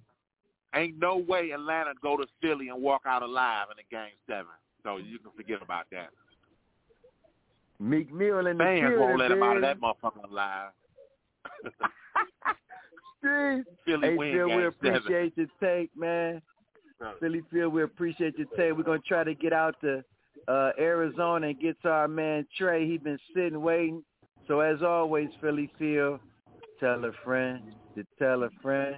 Ain't 0.74 0.98
no 1.00 1.18
way 1.18 1.52
Atlanta 1.52 1.94
go 2.02 2.18
to 2.18 2.26
Philly 2.42 2.70
and 2.70 2.82
walk 2.82 3.04
out 3.06 3.22
alive 3.22 3.68
in 3.72 3.78
a 3.78 3.86
game 3.92 4.14
seven. 4.28 4.48
So 4.82 4.98
you 4.98 5.20
can 5.20 5.30
forget 5.38 5.62
about 5.62 5.86
that. 5.92 6.10
Meek 7.80 8.12
Mill 8.12 8.40
in 8.48 8.58
the 8.58 8.64
Fans 8.64 8.82
building, 8.82 9.00
won't 9.00 9.20
let 9.20 9.32
him 9.32 9.44
out 9.44 9.56
of 9.58 9.62
that 9.62 9.80
motherfucker 9.80 10.28
alive. 10.30 10.72
Philly 13.86 14.08
Hey, 14.08 14.16
win 14.18 14.34
Phil, 14.34 14.48
we 14.48 14.54
seven. 14.54 14.68
appreciate 14.68 15.38
your 15.38 15.48
take, 15.62 15.96
man. 15.96 16.42
Philly 17.20 17.44
Phil, 17.52 17.70
we 17.70 17.84
appreciate 17.84 18.36
your 18.40 18.48
take. 18.58 18.76
We're 18.76 18.82
gonna 18.84 18.98
try 19.08 19.24
to 19.24 19.36
get 19.36 19.54
out 19.54 19.76
to 19.82 20.04
uh, 20.48 20.72
Arizona 20.80 21.48
and 21.48 21.60
get 21.60 21.82
to 21.82 21.90
our 21.90 22.08
man 22.08 22.46
Trey. 22.58 22.88
He 22.88 22.98
been 22.98 23.20
sitting 23.36 23.62
waiting. 23.62 24.04
So 24.48 24.62
as 24.62 24.82
always, 24.82 25.30
Philly 25.42 25.70
Phil, 25.78 26.20
tell 26.80 27.04
a 27.04 27.12
friend 27.24 27.62
to 27.96 28.06
tell 28.18 28.44
a 28.44 28.50
friend 28.62 28.98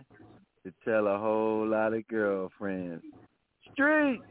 to 0.64 0.74
tell 0.86 1.08
a 1.08 1.18
whole 1.18 1.68
lot 1.68 1.94
of 1.94 2.08
girlfriends. 2.08 3.04
Street. 3.74 4.22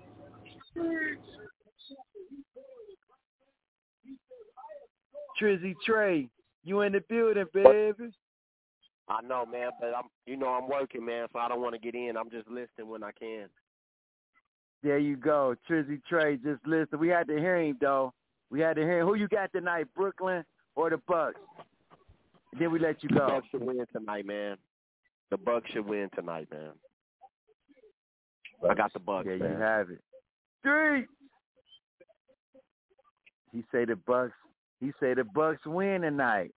Trizzy 5.41 5.75
Trey, 5.87 6.29
you 6.65 6.81
in 6.81 6.93
the 6.93 7.01
building, 7.09 7.45
baby. 7.55 8.13
I 9.09 9.23
know, 9.23 9.47
man, 9.47 9.71
but 9.81 9.95
I'm 9.97 10.05
you 10.27 10.37
know 10.37 10.49
I'm 10.49 10.69
working, 10.69 11.05
man, 11.05 11.29
so 11.33 11.39
I 11.39 11.49
don't 11.49 11.63
want 11.63 11.75
to 11.75 11.81
get 11.81 11.95
in. 11.95 12.17
I'm 12.17 12.31
just 12.31 12.49
listening 12.49 12.89
when 12.89 13.03
I 13.03 13.11
can. 13.13 13.49
There 14.83 14.99
you 14.99 15.17
go. 15.17 15.55
Trizzy 15.69 16.01
Trey, 16.09 16.37
just 16.37 16.65
listen. 16.67 16.99
We 16.99 17.09
had 17.09 17.27
to 17.29 17.39
hear 17.39 17.61
him 17.61 17.77
though. 17.81 18.13
We 18.51 18.61
had 18.61 18.77
to 18.77 18.83
hear 18.83 19.01
him. 19.01 19.07
Who 19.07 19.15
you 19.15 19.29
got 19.29 19.53
tonight, 19.53 19.87
Brooklyn 19.95 20.45
or 20.77 20.91
the 20.91 20.99
Bucks? 21.09 21.41
Then 22.59 22.71
we 22.73 22.79
let 22.79 23.03
you 23.03 23.09
go. 23.09 23.27
The. 23.27 23.33
Bucks 23.33 23.47
should 23.51 23.63
win 23.63 23.85
tonight, 23.93 24.27
man. 24.27 24.57
The 25.31 25.37
Bucks 25.37 25.71
should 25.73 25.87
win 25.87 26.09
tonight, 26.15 26.49
man. 26.51 26.71
I 28.69 28.75
got 28.75 28.93
the 28.93 28.99
Bucks, 28.99 29.27
There 29.27 29.37
you 29.37 29.45
have 29.45 29.91
it. 29.91 30.01
Three. 30.63 31.07
He 33.53 33.65
say 33.73 33.85
the 33.85 33.97
Bucks. 33.97 34.33
He 34.81 34.93
say 35.01 35.15
the 35.15 35.25
Bucks 35.25 35.65
win 35.67 36.03
tonight. 36.03 36.53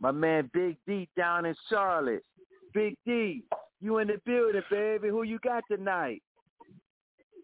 My 0.00 0.10
man 0.10 0.50
Big 0.52 0.76
D 0.86 1.08
down 1.16 1.44
in 1.44 1.54
Charlotte. 1.68 2.24
Big 2.72 2.96
D, 3.04 3.42
you 3.80 3.98
in 3.98 4.08
the 4.08 4.20
building, 4.24 4.62
baby. 4.70 5.08
Who 5.08 5.24
you 5.24 5.38
got 5.40 5.64
tonight? 5.70 6.22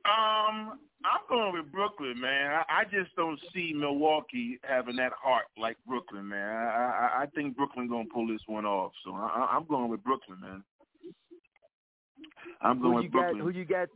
Um, 0.06 0.78
I'm 1.04 1.20
going 1.28 1.52
with 1.52 1.70
Brooklyn, 1.72 2.20
man. 2.20 2.50
I, 2.52 2.80
I 2.80 2.84
just 2.84 3.14
don't 3.16 3.38
see 3.54 3.72
Milwaukee 3.74 4.58
having 4.62 4.96
that 4.96 5.12
heart 5.20 5.44
like 5.58 5.76
Brooklyn, 5.86 6.28
man. 6.28 6.48
I 6.48 7.10
I, 7.18 7.22
I 7.22 7.26
think 7.34 7.56
Brooklyn 7.56 7.88
gonna 7.88 8.04
pull 8.12 8.26
this 8.26 8.40
one 8.46 8.64
off. 8.64 8.92
So 9.04 9.12
I, 9.14 9.26
I- 9.26 9.56
I'm 9.56 9.66
going 9.66 9.90
with 9.90 10.02
Brooklyn, 10.04 10.40
man. 10.40 10.62
I'm 12.62 12.80
going 12.80 12.96
Who 12.96 13.02
you 13.02 13.08
Brooklyn. 13.10 13.38
got? 13.38 13.44
Who 13.44 13.50
you 13.58 13.64
got? 13.64 13.88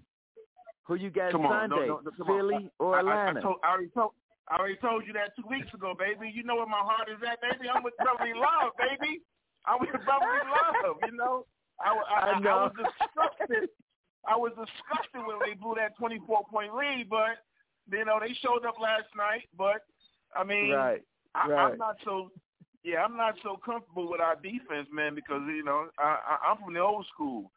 Who 0.85 0.95
you 0.97 1.11
got 1.11 1.33
Come 1.33 1.47
on, 1.47 1.71
Sunday? 1.71 1.87
no, 1.87 2.01
no, 2.03 2.11
on. 2.25 2.27
Philly 2.27 2.71
or 2.79 2.97
I, 2.97 3.01
I, 3.01 3.03
I, 3.03 3.29
Atlanta? 3.29 3.41
told, 3.43 3.57
I 3.63 3.71
already 3.71 3.89
told. 3.95 4.13
I 4.49 4.57
already 4.59 4.77
told 4.77 5.07
you 5.07 5.13
that 5.15 5.31
two 5.37 5.47
weeks 5.49 5.73
ago, 5.73 5.95
baby. 5.97 6.31
You 6.35 6.43
know 6.43 6.57
where 6.57 6.67
my 6.67 6.83
heart 6.83 7.09
is 7.09 7.23
at, 7.23 7.41
baby. 7.41 7.69
I'm 7.71 7.83
with 7.85 7.95
brotherly 7.99 8.35
love, 8.35 8.75
baby. 8.77 9.23
I'm 9.67 9.79
with 9.79 9.95
brotherly 10.05 10.43
love. 10.51 10.97
You 11.07 11.17
know, 11.17 11.47
I, 11.79 11.95
I, 11.95 12.31
I, 12.31 12.31
I 12.35 12.41
know. 12.41 12.51
I 12.51 12.63
was 12.65 12.73
disgusted. 12.75 13.71
I 14.27 14.37
was 14.37 14.53
disgusted 14.53 15.27
when 15.27 15.39
they 15.45 15.55
blew 15.55 15.75
that 15.77 15.97
24 15.99 16.45
point 16.51 16.75
lead, 16.75 17.09
but 17.09 17.41
you 17.91 18.05
know 18.05 18.19
they 18.21 18.35
showed 18.35 18.67
up 18.67 18.77
last 18.81 19.09
night. 19.17 19.49
But 19.57 19.83
I 20.35 20.45
mean, 20.45 20.73
right, 20.73 21.03
I, 21.35 21.49
right. 21.49 21.73
I'm 21.73 21.79
not 21.79 21.97
so. 22.05 22.31
Yeah, 22.83 23.05
I'm 23.05 23.17
not 23.17 23.35
so 23.43 23.59
comfortable 23.63 24.11
with 24.11 24.23
our 24.23 24.37
defense, 24.37 24.89
man, 24.91 25.15
because 25.15 25.43
you 25.47 25.65
know 25.65 25.89
I, 25.99 26.17
I, 26.27 26.51
I'm 26.51 26.65
from 26.65 26.75
the 26.75 26.81
old 26.81 27.07
school. 27.13 27.51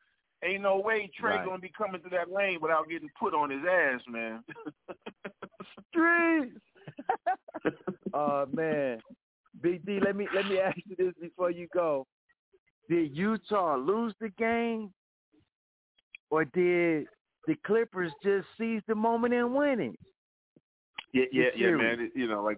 Ain't 0.44 0.64
no 0.64 0.80
way 0.80 1.10
Trey 1.18 1.38
Right. 1.38 1.46
gonna 1.46 1.60
be 1.60 1.72
coming 1.78 2.02
through 2.02 2.18
that 2.18 2.30
lane 2.30 2.60
without 2.62 2.90
getting 2.90 3.10
put 3.18 3.34
on 3.34 3.50
his 3.50 3.62
ass, 3.70 4.02
man. 4.10 4.44
Streets. 5.90 6.60
oh 8.14 8.46
man, 8.54 9.00
Big 9.62 9.86
D, 9.86 10.00
let 10.04 10.16
me 10.16 10.28
let 10.36 10.48
me 10.48 10.60
ask 10.60 10.78
you 10.86 10.96
this 10.98 11.14
before 11.22 11.52
you 11.52 11.68
go. 11.74 12.06
Did 12.90 13.16
Utah 13.16 13.78
lose 13.78 14.14
the 14.20 14.30
game, 14.30 14.92
or 16.34 16.46
did 16.46 17.06
the 17.46 17.56
Clippers 17.64 18.12
just 18.24 18.48
seize 18.58 18.82
the 18.88 18.96
moment 18.96 19.36
and 19.36 19.54
win 19.54 19.80
it? 19.80 20.00
Yeah, 21.14 21.26
yeah, 21.32 21.50
yeah, 21.56 21.70
man. 21.76 22.00
It- 22.00 22.12
You 22.16 22.28
know, 22.28 22.42
like, 22.42 22.58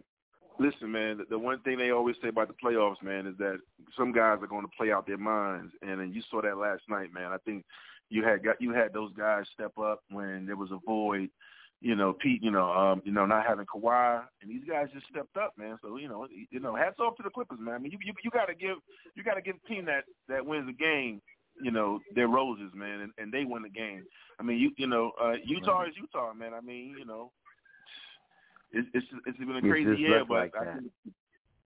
listen, 0.60 0.90
man. 0.90 1.18
The, 1.18 1.26
the 1.32 1.38
one 1.38 1.60
thing 1.60 1.78
they 1.78 1.92
always 1.92 2.16
say 2.22 2.30
about 2.30 2.48
the 2.48 2.54
playoffs, 2.54 3.04
man, 3.04 3.28
is 3.28 3.38
that 3.38 3.60
some 3.98 4.14
guys 4.14 4.40
are 4.42 4.48
going 4.48 4.66
to 4.66 4.72
play 4.78 4.94
out 4.94 5.06
their 5.06 5.18
minds, 5.18 5.74
and 5.82 6.00
then 6.00 6.14
you 6.14 6.22
saw 6.32 6.42
that 6.42 6.58
last 6.58 6.84
night, 6.88 7.14
man. 7.14 7.34
I 7.34 7.38
think 7.44 7.66
you 8.10 8.24
had 8.24 8.46
got 8.46 8.62
you 8.62 8.72
had 8.72 8.94
those 8.94 9.12
guys 9.12 9.44
step 9.54 9.78
up 9.78 10.00
when 10.10 10.46
there 10.46 10.56
was 10.56 10.72
a 10.72 10.80
void. 10.86 11.30
You 11.82 11.96
know, 11.96 12.14
Pete. 12.14 12.42
You 12.42 12.52
know, 12.52 12.72
um, 12.72 13.02
you 13.04 13.12
know, 13.12 13.26
not 13.26 13.46
having 13.46 13.66
Kawhi, 13.66 14.24
and 14.42 14.50
these 14.50 14.64
guys 14.66 14.88
just 14.94 15.08
stepped 15.08 15.36
up, 15.36 15.52
man. 15.58 15.78
So 15.82 15.98
you 15.98 16.08
know, 16.08 16.26
you 16.50 16.62
know, 16.62 16.76
hats 16.76 17.00
off 17.00 17.18
to 17.18 17.24
the 17.24 17.30
Clippers, 17.30 17.60
man. 17.60 17.74
I 17.74 17.78
mean, 17.80 17.92
you 17.92 17.98
you, 18.02 18.14
you 18.24 18.32
got 18.32 18.46
to 18.46 18.56
give 18.56 18.78
you 19.16 19.24
got 19.24 19.34
to 19.34 19.42
give 19.42 19.58
the 19.62 19.68
team 19.68 19.84
that 19.86 20.06
that 20.30 20.46
wins 20.46 20.70
a 20.70 20.72
game. 20.72 21.22
You 21.62 21.72
know, 21.72 22.00
their 22.14 22.28
roses, 22.28 22.72
man, 22.74 23.02
and, 23.02 23.12
and 23.18 23.32
they 23.32 23.46
win 23.46 23.64
the 23.64 23.70
game. 23.70 24.04
I 24.40 24.44
mean, 24.44 24.60
you 24.60 24.72
you 24.78 24.88
know, 24.88 25.12
uh, 25.22 25.34
Utah 25.44 25.84
is 25.84 25.94
Utah, 25.96 26.34
man. 26.34 26.54
I 26.54 26.62
mean, 26.62 26.96
you 26.98 27.06
know, 27.06 27.32
it's 28.72 28.88
it's 28.94 29.06
it's 29.26 29.38
been 29.38 29.56
a 29.56 29.62
crazy 29.62 30.02
year, 30.02 30.26
but 30.28 30.36
like 30.36 30.54
I 30.60 30.66
that. 30.66 30.80
think 30.80 30.92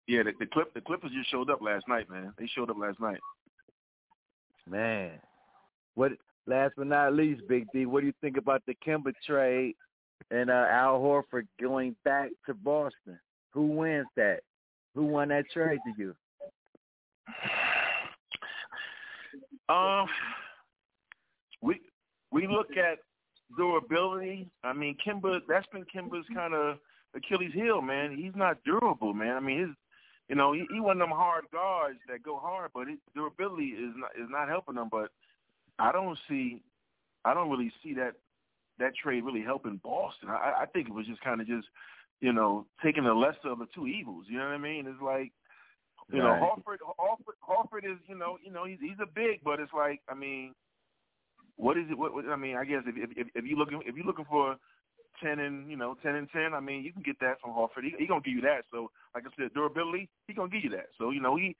Yeah, 0.08 0.24
the, 0.24 0.34
the 0.40 0.45
clip 0.45 0.74
the 0.74 0.82
Clippers 0.82 1.12
just 1.12 1.32
showed 1.32 1.49
up 1.49 1.62
last 1.62 1.88
night, 1.88 2.10
man. 2.10 2.34
They 2.38 2.48
showed 2.48 2.70
up 2.70 2.78
last 2.80 2.99
night. 2.99 3.20
Man, 4.70 5.12
what? 5.95 6.12
Last 6.48 6.74
but 6.76 6.88
not 6.88 7.14
least, 7.14 7.41
Big 7.48 7.68
D, 7.72 7.86
what 7.86 8.02
do 8.02 8.08
you 8.08 8.14
think 8.20 8.38
about 8.38 8.64
the 8.66 8.76
Kemba 8.86 9.14
trade 9.26 9.76
and 10.32 10.49
uh, 10.49 10.66
Al 10.70 10.99
Horford 10.99 11.48
going 11.62 11.95
back 12.03 12.30
to 12.48 12.53
Boston? 12.53 13.20
Who 13.52 13.68
wins 13.68 14.08
that? 14.16 14.40
Who 14.95 15.06
won 15.06 15.30
that 15.30 15.45
trade 15.53 15.80
to 15.86 16.02
you? 16.02 16.16
Um, 19.72 20.07
we 21.61 21.80
we 22.31 22.48
look 22.48 22.72
at 22.72 22.99
durability. 23.57 24.49
I 24.64 24.73
mean, 24.73 24.98
Kemba. 25.06 25.39
That's 25.48 25.68
been 25.68 25.85
Kemba's 25.93 26.26
kind 26.34 26.53
of 26.53 26.77
Achilles 27.15 27.53
heel, 27.53 27.81
man. 27.81 28.18
He's 28.18 28.35
not 28.35 28.64
durable, 28.65 29.14
man. 29.14 29.35
I 29.35 29.39
mean, 29.39 29.60
his, 29.60 29.69
you 30.27 30.35
know, 30.35 30.53
he, 30.53 30.65
he 30.73 30.80
one 30.80 31.02
of 31.02 31.07
them 31.07 31.18
hard 31.18 31.45
guards 31.52 31.99
that 32.10 32.23
go 32.23 32.38
hard, 32.38 32.72
but 32.73 32.88
his 32.88 32.98
durability 33.15 33.69
is 33.69 33.93
not 33.95 34.11
is 34.22 34.30
not 34.30 34.49
helping 34.49 34.76
him. 34.76 34.89
But 34.91 35.10
I 35.80 35.91
don't 35.91 36.18
see, 36.27 36.61
I 37.26 37.34
don't 37.34 37.49
really 37.49 37.72
see 37.84 37.93
that 37.95 38.14
that 38.80 38.95
trade 38.95 39.23
really 39.23 39.41
helping 39.41 39.80
Boston. 39.84 40.30
I, 40.30 40.64
I 40.64 40.65
think 40.65 40.88
it 40.88 40.93
was 40.93 41.06
just 41.06 41.22
kind 41.22 41.39
of 41.39 41.48
just, 41.48 41.68
you 42.19 42.34
know, 42.34 42.65
taking 42.84 43.03
the 43.03 43.14
lesser 43.14 43.49
of 43.49 43.60
the 43.60 43.68
two 43.73 43.88
evils. 43.88 44.26
You 44.27 44.38
know 44.38 44.45
what 44.45 44.56
I 44.56 44.57
mean? 44.57 44.88
It's 44.88 45.02
like, 45.02 45.31
you 46.11 46.21
right. 46.21 46.39
know, 46.39 46.55
Horford, 46.55 46.77
Horford, 46.99 47.38
Horford 47.47 47.91
is, 47.91 47.97
you 48.07 48.17
know, 48.17 48.38
you 48.43 48.51
know, 48.51 48.65
he's 48.65 48.79
he's 48.81 48.99
a 49.01 49.05
big, 49.05 49.43
but 49.43 49.59
it's 49.59 49.73
like, 49.73 50.01
I 50.09 50.15
mean, 50.15 50.53
what 51.55 51.77
is 51.77 51.85
it? 51.89 51.97
What, 51.97 52.13
what 52.13 52.25
I 52.25 52.35
mean, 52.35 52.55
I 52.57 52.65
guess 52.65 52.83
if 52.85 52.95
if 53.15 53.27
if 53.33 53.45
you 53.45 53.55
looking 53.55 53.81
if 53.85 53.95
you're 53.95 54.05
looking 54.05 54.25
for 54.25 54.55
ten 55.23 55.39
and 55.39 55.69
you 55.69 55.77
know 55.77 55.95
ten 56.03 56.15
and 56.15 56.27
ten, 56.31 56.53
I 56.53 56.59
mean, 56.59 56.83
you 56.83 56.91
can 56.91 57.03
get 57.03 57.19
that 57.21 57.39
from 57.41 57.51
Horford. 57.51 57.83
He, 57.83 57.93
he 57.97 58.07
gonna 58.07 58.21
give 58.21 58.33
you 58.33 58.41
that. 58.41 58.63
So, 58.71 58.91
like 59.15 59.23
I 59.25 59.29
said, 59.38 59.53
durability, 59.53 60.09
he 60.27 60.33
gonna 60.33 60.49
give 60.49 60.63
you 60.63 60.69
that. 60.71 60.88
So, 60.97 61.11
you 61.11 61.21
know, 61.21 61.35
he 61.35 61.55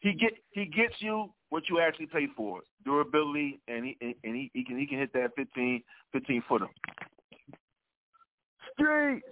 he 0.00 0.12
get 0.12 0.32
he 0.50 0.66
gets 0.66 0.94
you 0.98 1.32
what 1.48 1.64
you 1.68 1.80
actually 1.80 2.06
pay 2.06 2.28
for, 2.36 2.60
durability, 2.84 3.60
and 3.68 3.84
he 3.84 3.96
and 4.00 4.36
he, 4.36 4.50
he 4.54 4.64
can 4.64 4.78
he 4.78 4.86
can 4.86 4.98
hit 4.98 5.12
that 5.14 5.30
15, 5.36 5.82
15 6.12 6.42
footer. 6.48 6.66
Streets. 8.74 9.26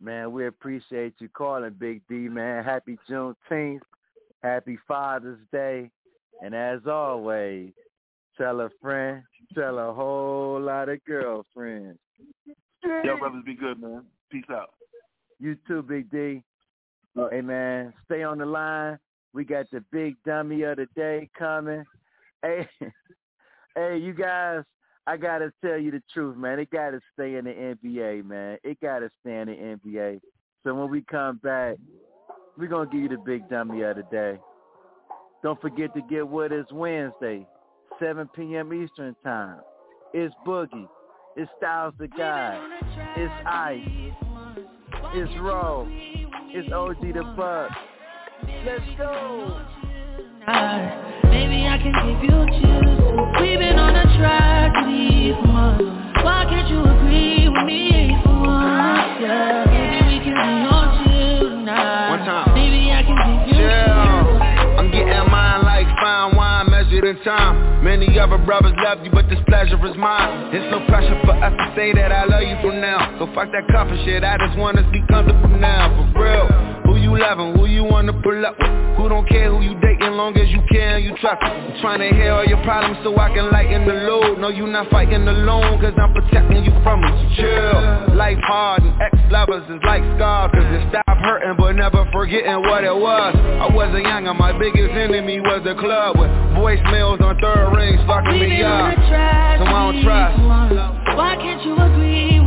Man, 0.00 0.32
we 0.32 0.46
appreciate 0.46 1.14
you 1.18 1.28
calling, 1.28 1.74
Big 1.78 2.02
D, 2.08 2.14
man. 2.28 2.64
Happy 2.64 2.98
Juneteenth. 3.10 3.80
Happy 4.42 4.78
Father's 4.86 5.40
Day. 5.52 5.90
And 6.42 6.54
as 6.54 6.80
always, 6.86 7.72
tell 8.36 8.60
a 8.60 8.70
friend, 8.80 9.22
tell 9.54 9.78
a 9.78 9.92
whole 9.92 10.60
lot 10.60 10.88
of 10.88 11.04
girlfriends. 11.04 11.98
Yo, 12.84 13.16
brothers, 13.18 13.42
be 13.44 13.54
good, 13.54 13.80
man. 13.80 14.04
Peace 14.30 14.44
out. 14.50 14.70
You 15.40 15.56
too, 15.66 15.82
Big 15.82 16.10
D. 16.10 16.42
Hey, 17.30 17.40
man, 17.40 17.92
stay 18.04 18.22
on 18.22 18.38
the 18.38 18.46
line. 18.46 18.98
We 19.32 19.44
got 19.44 19.66
the 19.72 19.82
big 19.90 20.16
dummy 20.24 20.62
of 20.62 20.76
the 20.76 20.86
day 20.94 21.28
coming. 21.36 21.84
Hey, 22.42 22.68
hey, 23.74 23.98
you 23.98 24.14
guys, 24.14 24.62
I 25.08 25.16
gotta 25.16 25.50
tell 25.64 25.78
you 25.78 25.90
the 25.90 26.02
truth, 26.12 26.36
man. 26.36 26.58
It 26.58 26.70
gotta 26.70 27.00
stay 27.14 27.36
in 27.36 27.46
the 27.46 27.50
NBA, 27.50 28.26
man. 28.26 28.58
It 28.62 28.78
gotta 28.82 29.08
stay 29.22 29.40
in 29.40 29.48
the 29.48 29.54
NBA. 29.54 30.20
So 30.62 30.74
when 30.74 30.90
we 30.90 31.00
come 31.00 31.38
back, 31.38 31.76
we're 32.58 32.68
gonna 32.68 32.90
give 32.90 33.00
you 33.00 33.08
the 33.08 33.16
big 33.16 33.48
dummy 33.48 33.80
of 33.84 33.96
the 33.96 34.02
day. 34.10 34.38
Don't 35.42 35.58
forget 35.62 35.94
to 35.94 36.02
get 36.10 36.28
with 36.28 36.52
us 36.52 36.66
Wednesday, 36.70 37.46
7 37.98 38.28
p.m. 38.36 38.70
Eastern 38.74 39.16
time. 39.24 39.60
It's 40.12 40.34
Boogie. 40.46 40.86
It's 41.36 41.50
Styles 41.56 41.94
the 41.98 42.08
Guy. 42.08 42.60
It's 43.16 43.32
Ice. 43.46 43.78
It's 45.14 45.40
Ro. 45.40 45.86
It's 45.88 46.70
OG 46.70 47.00
the 47.14 47.34
Buck. 47.34 47.70
Let's 48.66 48.84
go. 48.98 49.77
Maybe 50.48 51.68
I 51.68 51.76
can 51.76 51.92
give 51.92 52.24
you 52.24 52.40
chills. 52.56 52.88
We've 53.36 53.60
been 53.60 53.76
on 53.76 53.92
a 54.00 54.08
track 54.16 54.72
these 54.88 55.36
months. 55.44 55.84
Why 56.24 56.48
can't 56.48 56.64
you 56.72 56.80
agree 56.88 57.52
with 57.52 57.68
me 57.68 58.16
for 58.24 58.32
once? 58.32 59.20
Yeah, 59.20 59.68
maybe 59.68 60.00
we 60.08 60.16
can 60.24 60.32
be 60.32 60.56
on 60.72 60.88
chill 61.04 61.52
tonight. 61.52 62.16
One 62.16 62.24
time. 62.24 62.48
Maybe 62.56 62.88
I 62.96 63.04
can 63.04 63.16
give 63.44 63.60
you 63.60 63.60
yeah. 63.60 64.80
I'm 64.80 64.88
getting 64.88 65.28
mine 65.28 65.68
like 65.68 65.84
fine 66.00 66.32
wine 66.32 66.70
measured 66.72 67.04
in 67.04 67.20
time. 67.28 67.84
Many 67.84 68.18
other 68.18 68.38
brothers 68.38 68.72
love 68.80 69.04
you, 69.04 69.10
but 69.12 69.28
this 69.28 69.40
pleasure 69.48 69.76
is 69.84 69.96
mine. 70.00 70.56
It's 70.56 70.64
no 70.72 70.80
pressure 70.88 71.20
for 71.28 71.36
us 71.36 71.52
to 71.52 71.66
say 71.76 71.92
that 71.92 72.10
I 72.10 72.24
love 72.24 72.48
you 72.48 72.56
from 72.64 72.80
now. 72.80 73.20
So 73.20 73.28
fuck 73.36 73.52
that 73.52 73.68
comfort 73.68 74.00
shit. 74.08 74.24
I 74.24 74.40
just 74.40 74.56
want 74.56 74.78
us 74.78 74.86
to 74.88 74.92
be 74.96 75.04
comfortable 75.12 75.60
now, 75.60 75.92
for 76.16 76.24
real. 76.24 76.67
Who 77.08 77.16
you 77.16 77.22
loving, 77.22 77.56
who 77.56 77.64
you 77.64 77.84
wanna 77.84 78.12
pull 78.12 78.44
up 78.44 78.58
with? 78.58 78.68
Who 79.00 79.08
don't 79.08 79.26
care 79.26 79.48
who 79.48 79.62
you 79.64 79.80
dating, 79.80 80.12
long 80.12 80.36
as 80.36 80.50
you 80.50 80.60
care 80.70 80.96
and 80.96 81.04
you 81.04 81.16
trust 81.16 81.40
I'm 81.40 81.80
trying 81.80 82.04
to 82.04 82.14
hear 82.14 82.32
all 82.32 82.44
your 82.44 82.60
problems 82.64 82.98
so 83.02 83.16
I 83.16 83.32
can 83.32 83.50
lighten 83.50 83.88
the 83.88 83.94
load. 84.04 84.38
No, 84.38 84.48
you 84.50 84.66
not 84.66 84.90
fighting 84.90 85.26
alone, 85.26 85.80
cause 85.80 85.94
I'm 85.96 86.12
protecting 86.12 86.68
you 86.68 86.72
from 86.84 87.02
it. 87.04 87.14
So 87.32 87.40
chill, 87.40 88.14
life 88.14 88.36
hard 88.44 88.82
and 88.82 88.92
ex-lovers 89.00 89.64
is 89.72 89.80
like 89.88 90.04
scars. 90.20 90.52
Cause 90.52 90.68
it 90.68 90.84
stop 90.92 91.16
hurting 91.16 91.56
but 91.56 91.72
never 91.80 92.04
forgetting 92.12 92.60
what 92.68 92.84
it 92.84 92.94
was. 92.94 93.32
I 93.34 93.72
wasn't 93.72 94.04
young 94.04 94.28
and 94.28 94.36
my 94.36 94.52
biggest 94.52 94.92
enemy 94.92 95.40
was 95.40 95.64
the 95.64 95.80
club. 95.80 96.18
With 96.20 96.28
voicemails 96.60 97.24
on 97.24 97.40
third 97.40 97.72
rings 97.72 98.04
fucking 98.04 98.36
me 98.36 98.60
up. 98.60 98.92
So 99.00 99.16
I 99.16 99.56
don't 99.64 100.04
trust. 100.04 100.36
Why 101.16 101.36
can't 101.40 101.64
you 101.64 101.72
agree 101.72 102.37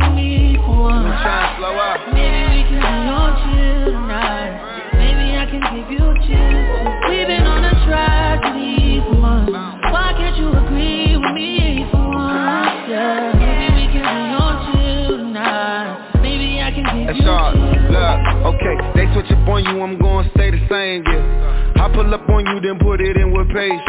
with 0.84 0.94
me 0.94 1.02
for 1.02 1.06
once? 1.06 1.06
I'm 1.06 1.22
trying 1.22 1.46
to 1.46 1.58
slow 1.58 1.74
up. 1.78 2.00
Maybe 2.12 2.40
we 2.50 2.60
can 2.68 2.80
be 2.82 3.08
on 3.10 3.30
chill 3.42 3.92
tonight. 3.92 4.52
Maybe 4.98 5.26
I 5.38 5.44
can 5.46 5.62
give 5.74 5.88
you 5.90 6.04
a 6.10 6.14
chance 6.26 7.08
We've 7.10 7.26
been 7.26 7.46
on 7.46 7.64
a 7.64 7.74
tragedy 7.86 9.00
for 9.06 9.20
once 9.20 9.50
Why 9.92 10.12
can't 10.16 10.36
you 10.36 10.48
agree 10.52 11.16
with 11.16 11.32
me 11.34 11.86
for 11.90 12.02
once? 12.10 12.88
Yeah, 12.88 13.32
maybe 13.34 13.66
we 13.74 13.84
can 13.92 14.04
be 14.04 14.24
on 14.36 14.54
chill 14.72 15.18
tonight. 15.18 16.20
Maybe 16.22 16.60
I 16.62 16.70
can 16.70 16.84
give 16.98 17.06
That's 17.08 17.18
you 17.20 17.26
a 17.26 17.32
all. 17.32 17.52
chance 17.52 17.81
Look, 17.92 18.56
okay, 18.56 18.76
they 18.96 19.04
switch 19.12 19.30
up 19.30 19.48
on 19.48 19.64
you, 19.64 19.82
I'm 19.82 19.98
gonna 20.00 20.30
stay 20.32 20.50
the 20.50 20.64
same, 20.70 21.04
yeah. 21.04 21.84
I 21.84 21.92
pull 21.92 22.08
up 22.08 22.26
on 22.28 22.46
you, 22.46 22.56
then 22.64 22.78
put 22.78 23.02
it 23.02 23.16
in 23.18 23.36
with 23.36 23.48
patience. 23.52 23.84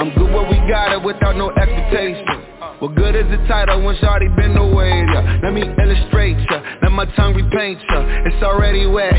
I'm 0.00 0.08
good 0.16 0.32
where 0.32 0.48
we 0.48 0.56
got 0.70 0.92
it 0.92 1.02
without 1.02 1.36
no 1.36 1.50
expectation. 1.50 2.24
What 2.80 2.96
good 2.96 3.14
is 3.14 3.28
the 3.30 3.38
title 3.46 3.84
when 3.84 3.94
Shawty 3.96 4.34
been 4.34 4.56
away, 4.56 5.04
yeah. 5.12 5.38
Let 5.42 5.52
me 5.52 5.62
illustrate 5.62 6.38
ya, 6.48 6.62
let 6.80 6.92
my 6.92 7.04
tongue 7.14 7.34
repaint 7.34 7.78
ya. 7.90 8.00
It's 8.24 8.42
already 8.42 8.86
wet, 8.86 9.14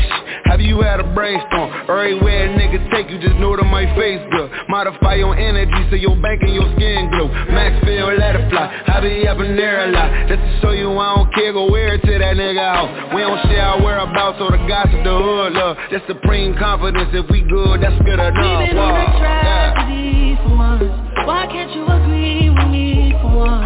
have 0.50 0.60
you 0.60 0.80
had 0.82 0.98
a 0.98 1.06
brainstorm? 1.14 1.70
Everywhere 1.88 2.50
a 2.50 2.58
nigga 2.58 2.90
take 2.90 3.10
you, 3.10 3.20
just 3.22 3.36
know 3.36 3.54
that 3.56 3.64
my 3.64 3.86
face 3.94 4.20
good. 4.32 4.50
Modify 4.68 5.14
your 5.14 5.38
energy 5.38 5.78
so 5.90 5.96
your 5.96 6.16
bank 6.20 6.42
and 6.42 6.52
your 6.52 6.66
skin 6.74 7.08
glow. 7.14 7.28
Max 7.54 7.78
feel, 7.86 8.10
let 8.18 8.34
it 8.34 8.50
fly, 8.50 8.66
I 8.66 9.00
be 9.00 9.28
up 9.28 9.38
in 9.38 9.54
there 9.56 9.86
a 9.86 9.92
lot. 9.92 10.10
Just 10.28 10.42
to 10.42 10.60
show 10.60 10.72
you 10.72 10.90
I 10.90 11.14
don't 11.16 11.32
care, 11.34 11.52
go 11.52 11.70
wear 11.70 11.94
it 11.94 12.02
to 12.02 12.18
that 12.18 12.36
nigga 12.36 12.60
house. 12.60 13.14
We 13.14 13.20
don't 13.20 13.40
share 13.48 13.64
our 13.64 13.80
whereabouts 13.80 14.23
or 14.40 14.50
the 14.56 14.58
gossip, 14.66 15.04
the 15.04 15.12
hood, 15.12 15.52
love. 15.52 15.76
Just 15.90 16.06
supreme 16.06 16.56
confidence, 16.56 17.10
if 17.12 17.28
we 17.30 17.42
good, 17.42 17.80
that's 17.82 17.98
good 18.04 18.16
enough. 18.18 18.32
We've 18.32 18.68
been 18.72 18.76
Wow. 18.76 18.94
on 18.94 18.96
a 18.96 19.04
Yeah. 19.04 19.74
tragedy 19.74 20.38
for 20.42 20.48
months 20.48 20.84
Why 21.26 21.46
can't 21.46 21.70
you 21.74 21.84
agree 21.86 22.50
with 22.50 22.68
me 22.68 23.12
for 23.20 23.28
once? 23.28 23.64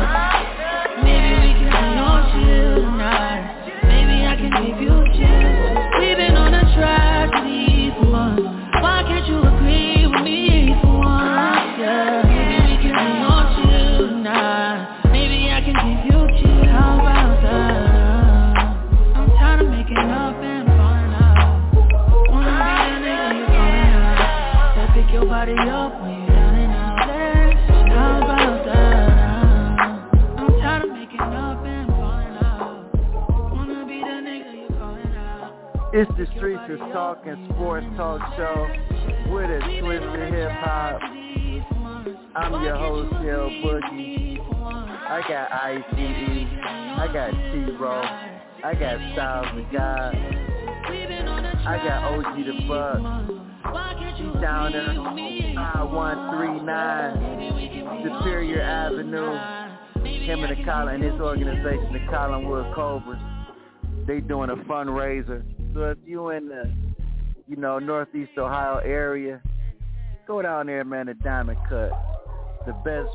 Maybe 1.02 1.30
we 1.42 1.50
can 1.58 1.70
be 1.70 1.98
on 1.98 2.22
chill 2.32 2.74
tonight 2.82 3.42
Maybe 3.84 4.26
I 4.26 4.34
can 4.36 4.50
give 4.66 4.80
you 4.82 4.97
body 25.38 25.52
up 25.52 26.02
when 26.02 26.18
you're 26.18 26.26
down 26.26 26.54
and 26.56 27.92
out 27.92 28.22
about 28.24 28.64
that? 28.64 29.78
I'm 30.36 30.48
tired 30.58 30.82
of 30.82 30.90
making 30.90 31.20
up 31.20 31.64
and 31.64 31.86
falling 31.90 32.36
out 32.42 33.52
Wanna 33.54 33.86
be 33.86 34.00
the 34.00 34.18
nigga 34.26 34.52
you 34.62 34.68
calling 34.76 35.14
out 35.14 35.94
It's 35.94 36.10
the 36.18 36.26
Streets 36.36 36.64
is 36.68 36.80
Talking 36.92 37.48
Sports 37.54 37.86
Talk 37.96 38.20
Show 38.36 38.66
with 39.30 39.48
a 39.48 39.60
twist 39.80 40.02
of 40.02 40.28
hip 40.34 40.50
hop. 40.58 41.00
I'm 42.34 42.60
your 42.64 42.76
host, 42.76 43.12
Yo 43.24 43.48
Boogie. 43.62 44.40
I 44.42 45.22
got 45.28 45.52
ICE, 45.52 45.84
I 46.98 47.06
got 47.12 47.30
T-Row, 47.30 48.02
I 48.64 48.74
got 48.74 49.12
Styles 49.12 49.46
the 49.54 49.62
God, 49.72 50.16
I 51.64 51.80
got 51.84 52.12
OG 52.12 52.44
the 52.44 52.66
Buck. 52.66 53.47
Down 54.40 54.74
on 54.74 55.14
5139 55.54 58.02
Superior 58.02 58.62
Avenue. 58.62 59.38
Him 60.24 60.42
and 60.44 60.56
the 60.56 60.64
Colin, 60.64 60.94
and 60.94 61.04
his 61.04 61.20
organization, 61.20 61.92
the 61.92 61.98
Collinwood 62.10 62.74
Cobras, 62.74 63.20
they 64.06 64.20
doing 64.20 64.48
a 64.50 64.56
fundraiser. 64.56 65.44
So 65.74 65.90
if 65.90 65.98
you 66.04 66.30
in 66.30 66.48
the 66.48 66.72
you 67.48 67.56
know, 67.56 67.78
Northeast 67.78 68.32
Ohio 68.38 68.78
area, 68.78 69.40
go 70.26 70.42
down 70.42 70.66
there, 70.66 70.84
man, 70.84 71.06
to 71.06 71.14
Diamond 71.14 71.58
Cut, 71.68 71.90
the 72.66 72.72
best 72.84 73.08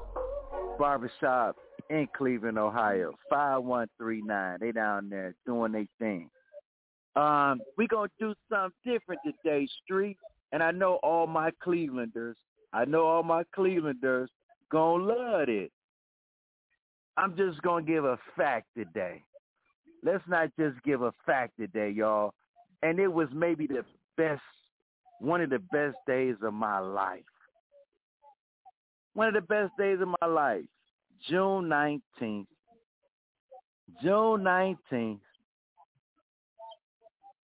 barbershop 0.79 1.55
in 1.89 2.07
Cleveland, 2.15 2.57
Ohio. 2.57 3.13
5139. 3.29 4.57
They 4.59 4.71
down 4.71 5.09
there 5.09 5.35
doing 5.45 5.71
their 5.71 5.85
thing. 5.99 6.29
Um, 7.15 7.61
we 7.77 7.87
gonna 7.87 8.09
do 8.19 8.33
something 8.49 8.71
different 8.83 9.21
today, 9.23 9.67
Street. 9.83 10.17
And 10.53 10.63
I 10.63 10.71
know 10.71 10.99
all 11.03 11.27
my 11.27 11.51
Clevelanders, 11.65 12.35
I 12.71 12.85
know 12.85 13.05
all 13.05 13.23
my 13.23 13.43
Clevelanders 13.57 14.27
gonna 14.71 15.03
love 15.03 15.49
it. 15.49 15.71
I'm 17.17 17.35
just 17.35 17.61
gonna 17.61 17.83
give 17.83 18.05
a 18.05 18.17
fact 18.37 18.67
today. 18.77 19.21
Let's 20.03 20.23
not 20.27 20.49
just 20.57 20.81
give 20.83 21.01
a 21.01 21.11
fact 21.25 21.57
today, 21.59 21.89
y'all. 21.89 22.33
And 22.83 22.99
it 22.99 23.11
was 23.11 23.27
maybe 23.33 23.67
the 23.67 23.83
best, 24.15 24.41
one 25.19 25.41
of 25.41 25.49
the 25.49 25.59
best 25.59 25.97
days 26.07 26.35
of 26.41 26.53
my 26.53 26.79
life. 26.79 27.23
One 29.13 29.27
of 29.27 29.33
the 29.33 29.41
best 29.41 29.71
days 29.77 29.99
of 30.01 30.07
my 30.21 30.27
life. 30.27 30.65
June 31.29 31.65
19th. 31.65 32.45
June 34.01 34.43
19th, 34.43 35.19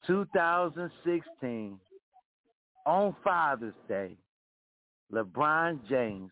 2016, 0.07 1.79
on 2.85 3.15
Father's 3.23 3.73
Day, 3.87 4.15
LeBron 5.13 5.79
James 5.89 6.31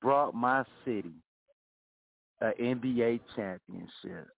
brought 0.00 0.34
my 0.34 0.64
city 0.84 1.14
an 2.40 2.52
NBA 2.60 3.20
championship. 3.36 4.28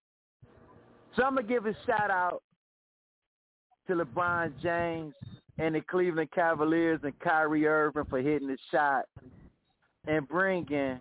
So 1.16 1.22
I'm 1.22 1.34
going 1.34 1.46
to 1.46 1.52
give 1.52 1.66
a 1.66 1.74
shout 1.86 2.10
out 2.10 2.42
to 3.86 3.94
LeBron 3.94 4.52
James 4.62 5.14
and 5.58 5.74
the 5.74 5.80
Cleveland 5.80 6.30
Cavaliers 6.34 7.00
and 7.02 7.18
Kyrie 7.20 7.66
Irving 7.66 8.04
for 8.10 8.20
hitting 8.20 8.48
the 8.48 8.58
shot 8.70 9.04
and 10.06 10.28
bringing 10.28 11.00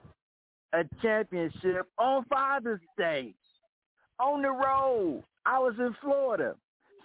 a 0.73 0.83
championship 1.01 1.87
on 1.97 2.25
Father's 2.25 2.81
Day 2.97 3.33
on 4.19 4.41
the 4.41 4.51
road. 4.51 5.23
I 5.45 5.59
was 5.59 5.73
in 5.77 5.95
Florida, 6.01 6.55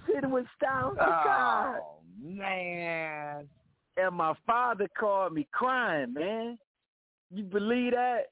sitting 0.06 0.30
with 0.30 0.46
Styles 0.56 0.96
oh, 1.00 1.97
man. 2.22 3.48
And 3.96 4.14
my 4.14 4.34
father 4.46 4.88
called 4.98 5.32
me 5.32 5.46
crying, 5.52 6.12
man. 6.12 6.58
You 7.34 7.44
believe 7.44 7.92
that? 7.92 8.26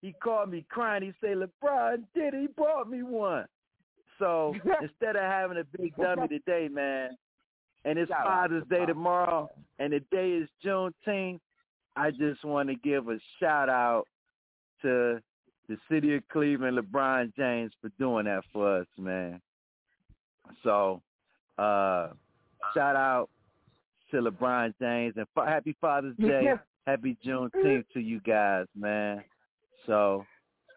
He 0.00 0.12
called 0.12 0.50
me 0.50 0.64
crying. 0.68 1.02
He 1.02 1.12
said, 1.20 1.36
LeBron 1.36 2.04
did 2.14 2.34
He 2.34 2.48
bought 2.56 2.88
me 2.90 3.02
one. 3.02 3.46
So 4.18 4.54
instead 4.82 5.16
of 5.16 5.22
having 5.22 5.58
a 5.58 5.64
big 5.78 5.94
dummy 5.96 6.28
today, 6.28 6.68
man, 6.68 7.16
and 7.84 7.98
it's 7.98 8.10
Shout 8.10 8.24
Father's 8.24 8.64
Day 8.68 8.86
tomorrow, 8.86 9.50
and 9.78 9.92
the 9.92 10.00
day 10.10 10.30
is 10.30 10.48
Juneteenth, 10.64 11.40
I 11.96 12.10
just 12.10 12.44
want 12.44 12.68
to 12.68 12.74
give 12.76 13.08
a 13.08 13.18
shout 13.38 13.68
out 13.68 14.04
to 14.82 15.20
the 15.68 15.76
city 15.90 16.14
of 16.14 16.26
Cleveland, 16.28 16.78
LeBron 16.78 17.32
James, 17.36 17.72
for 17.80 17.90
doing 17.98 18.24
that 18.26 18.42
for 18.52 18.80
us, 18.80 18.86
man. 18.98 19.40
So, 20.62 21.02
uh, 21.58 22.08
shout 22.74 22.96
out 22.96 23.28
to 24.10 24.18
LeBron 24.18 24.74
James 24.80 25.14
and 25.16 25.26
fa- 25.34 25.46
happy 25.46 25.76
Father's 25.80 26.16
Day, 26.20 26.52
happy 26.86 27.16
Juneteenth 27.24 27.84
to 27.94 28.00
you 28.00 28.20
guys, 28.20 28.66
man. 28.76 29.22
So, 29.86 30.24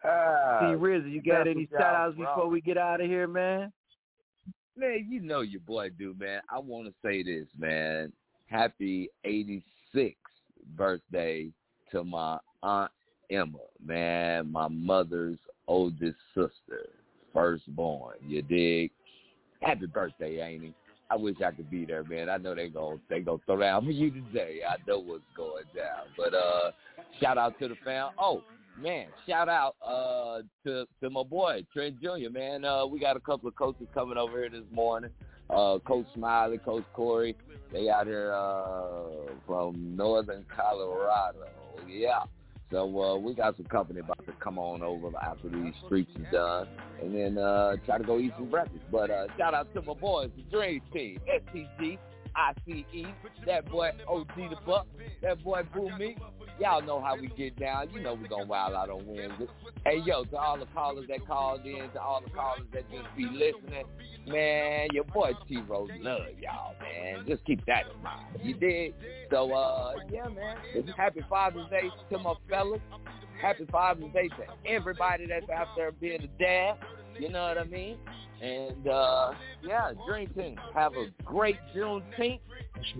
Uh, 0.04 0.60
see, 0.60 0.66
Rizzy, 0.76 1.10
you 1.12 1.22
got 1.22 1.46
any 1.48 1.68
shout 1.70 1.94
outs 1.94 2.16
before 2.16 2.48
we 2.48 2.60
get 2.60 2.78
out 2.78 3.00
of 3.00 3.06
here, 3.06 3.26
man? 3.26 3.72
Man, 4.76 5.06
you 5.08 5.20
know 5.20 5.40
your 5.40 5.60
boy 5.60 5.88
do, 5.90 6.14
man. 6.18 6.42
I 6.50 6.58
want 6.58 6.86
to 6.86 6.94
say 7.02 7.22
this, 7.22 7.46
man. 7.58 8.12
Happy 8.46 9.08
86th 9.24 10.14
birthday 10.76 11.50
to 11.90 12.04
my 12.04 12.38
Aunt 12.62 12.90
Emma, 13.30 13.58
man, 13.84 14.50
my 14.52 14.68
mother's 14.68 15.38
oldest 15.66 16.16
sister, 16.34 16.88
firstborn. 17.32 18.16
You 18.26 18.42
dig? 18.42 18.90
Happy 19.62 19.86
birthday, 19.86 20.40
Amy. 20.40 20.74
I 21.10 21.16
wish 21.16 21.36
I 21.44 21.52
could 21.52 21.70
be 21.70 21.84
there, 21.84 22.02
man. 22.04 22.28
I 22.28 22.36
know 22.36 22.54
they 22.54 22.68
go 22.68 22.98
they 23.08 23.20
go 23.20 23.40
throw 23.46 23.58
down 23.58 23.84
for 23.84 23.90
you 23.92 24.10
today. 24.10 24.60
I 24.68 24.76
know 24.88 24.98
what's 24.98 25.22
going 25.36 25.64
down. 25.74 26.06
But 26.16 26.34
uh 26.34 26.72
shout 27.20 27.38
out 27.38 27.58
to 27.60 27.68
the 27.68 27.76
fam. 27.84 28.10
Oh, 28.18 28.42
man, 28.80 29.06
shout 29.28 29.48
out 29.48 29.76
uh 29.86 30.42
to 30.64 30.84
to 31.00 31.10
my 31.10 31.22
boy 31.22 31.64
Trent 31.72 32.00
Jr. 32.00 32.30
Man, 32.32 32.64
uh 32.64 32.86
we 32.86 32.98
got 32.98 33.16
a 33.16 33.20
couple 33.20 33.48
of 33.48 33.54
coaches 33.56 33.86
coming 33.94 34.18
over 34.18 34.38
here 34.40 34.50
this 34.50 34.64
morning. 34.72 35.10
Uh 35.48 35.78
Coach 35.86 36.06
Smiley, 36.14 36.58
Coach 36.58 36.84
Corey, 36.92 37.36
they 37.72 37.88
out 37.88 38.06
here 38.06 38.32
uh 38.32 39.32
from 39.46 39.94
northern 39.96 40.44
Colorado. 40.54 41.46
Yeah. 41.88 42.24
So 42.70 43.00
uh 43.00 43.16
we 43.16 43.34
got 43.34 43.56
some 43.56 43.66
company 43.66 44.00
about 44.00 44.24
to 44.26 44.32
come 44.32 44.58
on 44.58 44.82
over 44.82 45.08
after 45.22 45.48
these 45.48 45.74
streets 45.84 46.10
are 46.16 46.30
done 46.32 46.68
and 47.00 47.14
then 47.14 47.38
uh 47.38 47.76
try 47.84 47.98
to 47.98 48.04
go 48.04 48.18
eat 48.18 48.32
some 48.36 48.50
breakfast. 48.50 48.84
But 48.90 49.10
uh 49.10 49.26
shout 49.38 49.54
out 49.54 49.72
to 49.74 49.82
my 49.82 49.94
boys, 49.94 50.30
the 50.36 50.42
Dream 50.50 50.80
Team, 50.92 51.20
STG, 51.28 51.98
ICE, 52.34 53.06
that 53.46 53.70
boy 53.70 53.90
OG 54.08 54.28
the 54.36 54.56
Buck, 54.66 54.86
that 55.22 55.42
boy 55.42 55.62
Boo 55.72 55.90
Me. 55.98 56.16
Y'all 56.58 56.82
know 56.82 57.00
how 57.00 57.16
we 57.16 57.28
get 57.36 57.58
down. 57.58 57.90
You 57.90 58.00
know 58.00 58.14
we 58.14 58.28
gonna 58.28 58.46
wild 58.46 58.74
out 58.74 58.88
on 58.88 59.06
Wednesday. 59.06 59.46
Hey 59.84 60.00
yo, 60.04 60.24
to 60.24 60.36
all 60.36 60.58
the 60.58 60.66
callers 60.66 61.06
that 61.08 61.26
called 61.26 61.64
in, 61.66 61.90
to 61.92 62.00
all 62.00 62.22
the 62.22 62.30
callers 62.30 62.66
that 62.72 62.90
just 62.90 63.04
be 63.16 63.24
listening, 63.24 63.84
man, 64.26 64.88
your 64.92 65.04
boy 65.04 65.32
T 65.48 65.58
Rose 65.68 65.90
love 66.00 66.22
y'all, 66.40 66.74
man. 66.80 67.24
Just 67.26 67.44
keep 67.44 67.64
that 67.66 67.84
in 67.94 68.02
mind. 68.02 68.38
You 68.42 68.54
did. 68.54 68.94
So 69.30 69.52
uh 69.52 69.94
yeah, 70.10 70.28
man. 70.28 70.56
Happy 70.96 71.20
Father's 71.28 71.68
Day 71.68 71.90
to 72.10 72.18
my 72.18 72.34
fellas. 72.48 72.80
Happy 73.40 73.66
Father's 73.70 74.12
Day 74.14 74.28
to 74.28 74.70
everybody 74.70 75.26
that's 75.26 75.50
out 75.50 75.68
there 75.76 75.92
being 75.92 76.22
a 76.22 76.42
dad. 76.42 76.76
You 77.18 77.28
know 77.28 77.42
what 77.42 77.58
I 77.58 77.64
mean? 77.64 77.98
And 78.42 78.86
uh 78.88 79.32
yeah, 79.62 79.92
Dream 80.06 80.28
Team. 80.36 80.56
Have 80.74 80.92
a 80.94 81.06
great 81.24 81.56
Juneteenth. 81.74 82.40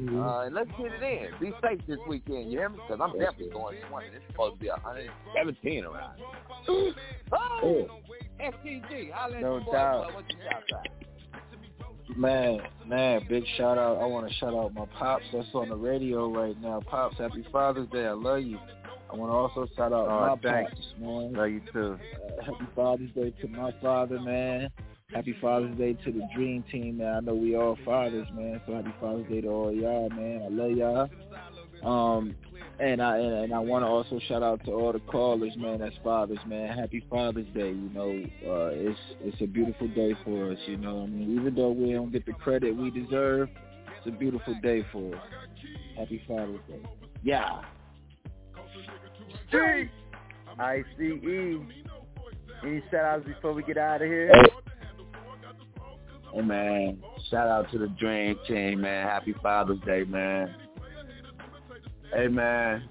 Uh, 0.08 0.40
and 0.40 0.54
let's 0.54 0.70
get 0.78 0.90
it 0.90 1.02
in. 1.02 1.38
Be 1.38 1.52
safe 1.62 1.80
this 1.86 1.98
weekend, 2.08 2.50
you 2.50 2.58
hear 2.58 2.68
me? 2.70 2.78
Because 2.88 3.00
I'm 3.02 3.16
definitely 3.18 3.50
going 3.52 3.76
20. 3.90 4.06
It's 4.08 4.24
supposed 4.30 4.54
to 4.56 4.60
be 4.60 4.68
117 4.68 5.84
around. 5.84 6.16
here. 6.66 6.92
oh, 7.32 7.86
STG. 8.40 9.12
I'll 9.14 9.30
let 9.30 9.40
No 9.42 9.58
you 9.58 9.64
doubt. 9.70 10.08
know 10.08 10.14
what 10.14 10.24
you 10.30 10.36
shout 10.50 10.62
out. 10.74 12.16
Man, 12.16 12.60
man, 12.86 13.26
big 13.28 13.44
shout 13.56 13.76
out. 13.78 13.98
I 13.98 14.06
want 14.06 14.26
to 14.28 14.34
shout 14.34 14.54
out 14.54 14.72
my 14.74 14.86
pops 14.98 15.24
that's 15.32 15.46
on 15.54 15.68
the 15.68 15.76
radio 15.76 16.28
right 16.30 16.60
now. 16.60 16.80
Pops, 16.86 17.18
happy 17.18 17.44
Father's 17.52 17.88
Day. 17.90 18.06
I 18.06 18.12
love 18.12 18.42
you. 18.42 18.58
I 19.12 19.16
want 19.16 19.30
to 19.30 19.34
also 19.36 19.70
shout 19.76 19.92
out 19.92 20.08
Oh, 20.08 20.36
my 20.36 20.36
thanks. 20.50 20.70
pops, 20.72 20.86
man. 20.98 21.32
Love 21.34 21.50
you 21.50 21.60
too. 21.72 21.98
Uh, 22.38 22.44
happy 22.44 22.66
Father's 22.74 23.10
Day 23.10 23.30
to 23.42 23.48
my 23.48 23.72
father, 23.82 24.18
man. 24.20 24.70
Happy 25.14 25.36
Father's 25.40 25.76
Day 25.78 25.92
to 26.04 26.12
the 26.12 26.28
Dream 26.34 26.64
Team, 26.70 26.98
man. 26.98 27.14
I 27.14 27.20
know 27.20 27.34
we 27.34 27.56
all 27.56 27.78
fathers, 27.84 28.26
man. 28.34 28.60
So 28.66 28.74
happy 28.74 28.92
Father's 29.00 29.28
Day 29.28 29.40
to 29.42 29.48
all 29.48 29.72
y'all, 29.72 30.10
man. 30.10 30.42
I 30.44 30.48
love 30.48 30.72
y'all. 30.72 31.10
Um, 31.84 32.34
and 32.80 33.00
I 33.00 33.18
and, 33.18 33.34
and 33.44 33.54
I 33.54 33.60
want 33.60 33.84
to 33.84 33.86
also 33.86 34.18
shout 34.26 34.42
out 34.42 34.64
to 34.64 34.72
all 34.72 34.92
the 34.92 34.98
callers, 34.98 35.52
man. 35.56 35.78
That's 35.78 35.94
fathers, 36.02 36.40
man. 36.46 36.76
Happy 36.76 37.06
Father's 37.08 37.46
Day. 37.54 37.68
You 37.68 37.90
know, 37.94 38.24
uh, 38.46 38.70
it's 38.72 38.98
it's 39.20 39.40
a 39.40 39.46
beautiful 39.46 39.86
day 39.88 40.16
for 40.24 40.50
us. 40.50 40.58
You 40.66 40.76
know, 40.76 41.04
I 41.04 41.06
mean, 41.06 41.38
even 41.38 41.54
though 41.54 41.70
we 41.70 41.92
don't 41.92 42.10
get 42.10 42.26
the 42.26 42.32
credit 42.32 42.76
we 42.76 42.90
deserve, 42.90 43.48
it's 43.98 44.08
a 44.08 44.10
beautiful 44.10 44.56
day 44.60 44.84
for 44.92 45.14
us. 45.14 45.22
Happy 45.96 46.20
Father's 46.26 46.58
Day. 46.68 46.82
Yeah. 47.22 47.62
Street. 49.48 49.88
ICE. 50.58 50.84
Any 52.64 52.82
shout 52.90 53.04
outs 53.04 53.24
before 53.24 53.52
we 53.52 53.62
get 53.62 53.78
out 53.78 54.02
of 54.02 54.08
here? 54.08 54.32
Hey 54.34 54.65
man, 56.42 56.98
shout 57.30 57.48
out 57.48 57.70
to 57.72 57.78
the 57.78 57.88
Dream 57.88 58.36
Team, 58.46 58.82
man. 58.82 59.06
Happy 59.06 59.34
Father's 59.42 59.80
Day, 59.86 60.04
man. 60.04 60.54
Hey 62.14 62.28
man, 62.28 62.88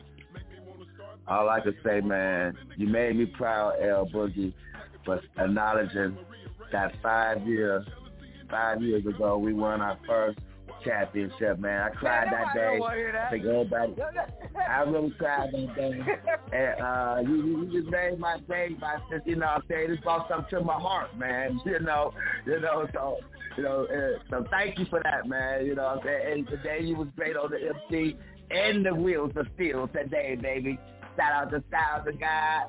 all 1.28 1.50
I 1.50 1.60
can 1.62 1.76
say, 1.84 2.02
man, 2.02 2.58
you 2.78 2.88
made 2.88 3.16
me 3.16 3.26
proud, 3.26 3.76
L 3.82 4.08
Boogie, 4.14 4.54
for 5.06 5.22
acknowledging 5.38 6.18
that 6.72 6.94
five 7.02 7.48
years, 7.48 7.86
five 8.50 8.82
years 8.82 9.06
ago 9.06 9.38
we 9.38 9.54
won 9.54 9.82
our 9.82 9.98
first 10.06 10.40
championship, 10.84 11.60
man. 11.60 11.82
I 11.82 11.90
cried 11.96 12.28
that 12.32 12.54
day. 12.54 12.80
To 13.32 13.40
go 13.44 13.64
back, 13.64 13.90
I 14.70 14.82
really 14.82 15.12
cried 15.18 15.50
that 15.52 15.76
day. 15.76 16.02
And 16.54 16.82
uh, 16.82 17.22
you, 17.24 17.36
you 17.46 17.70
you 17.72 17.82
just 17.82 17.92
made 17.92 18.20
my 18.20 18.38
day 18.48 18.70
by 18.80 18.98
just, 19.12 19.26
you 19.26 19.36
know, 19.38 19.48
I'm 19.48 19.62
saying 19.70 19.90
this 19.90 20.00
brought 20.02 20.30
something 20.30 20.60
to 20.60 20.64
my 20.64 20.80
heart, 20.80 21.18
man. 21.18 21.60
You 21.66 21.80
know, 21.80 22.14
you 22.46 22.60
know, 22.60 22.88
so 22.94 23.18
you 23.58 23.64
know, 23.64 23.88
so 24.30 24.46
thank 24.52 24.78
you 24.78 24.86
for 24.90 25.02
that, 25.04 25.28
man. 25.28 25.66
You 25.66 25.76
know, 25.76 25.84
what 25.84 25.98
I'm 25.98 26.04
saying 26.04 26.34
and 26.34 26.48
today 26.48 26.80
you 26.82 26.96
was 26.96 27.08
great 27.16 27.36
on 27.38 27.52
the 27.52 27.58
MC 27.58 28.18
and 28.52 28.86
the 28.86 28.94
wheels 28.94 29.32
of 29.36 29.48
steel 29.56 29.88
today, 29.88 30.36
baby. 30.36 30.80
Shout 31.16 31.32
out 31.32 31.52
to 31.52 31.64
Styles 31.70 32.06
the 32.06 32.14
God, 32.14 32.68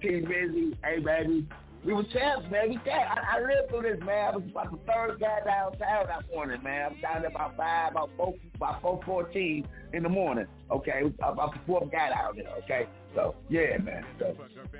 T 0.00 0.08
Rizzy, 0.08 0.76
hey 0.84 1.00
baby. 1.00 1.46
We 1.84 1.94
were 1.94 2.02
champs, 2.04 2.50
man. 2.50 2.70
We 2.70 2.74
champs. 2.84 3.16
I, 3.16 3.38
I 3.38 3.40
lived 3.40 3.70
through 3.70 3.82
this, 3.82 4.00
man. 4.04 4.32
I 4.32 4.36
was 4.36 4.44
about 4.50 4.72
the 4.72 4.78
third 4.78 5.20
guy 5.20 5.38
downtown 5.44 6.06
that 6.08 6.24
morning, 6.34 6.62
man. 6.62 6.82
I 6.82 6.88
was 6.88 6.98
down 7.00 7.22
there 7.22 7.30
about 7.30 7.56
five, 7.56 7.92
about 7.92 8.10
four, 8.16 8.34
about 8.56 8.82
four 8.82 9.00
fourteen 9.06 9.66
in 9.92 10.02
the 10.02 10.08
morning. 10.08 10.46
Okay, 10.70 11.02
about 11.22 11.54
the 11.54 11.60
fourth 11.66 11.90
guy 11.90 12.10
down 12.10 12.36
there. 12.36 12.52
Okay, 12.64 12.88
so 13.14 13.36
yeah, 13.48 13.78
man. 13.78 14.04
So 14.18 14.34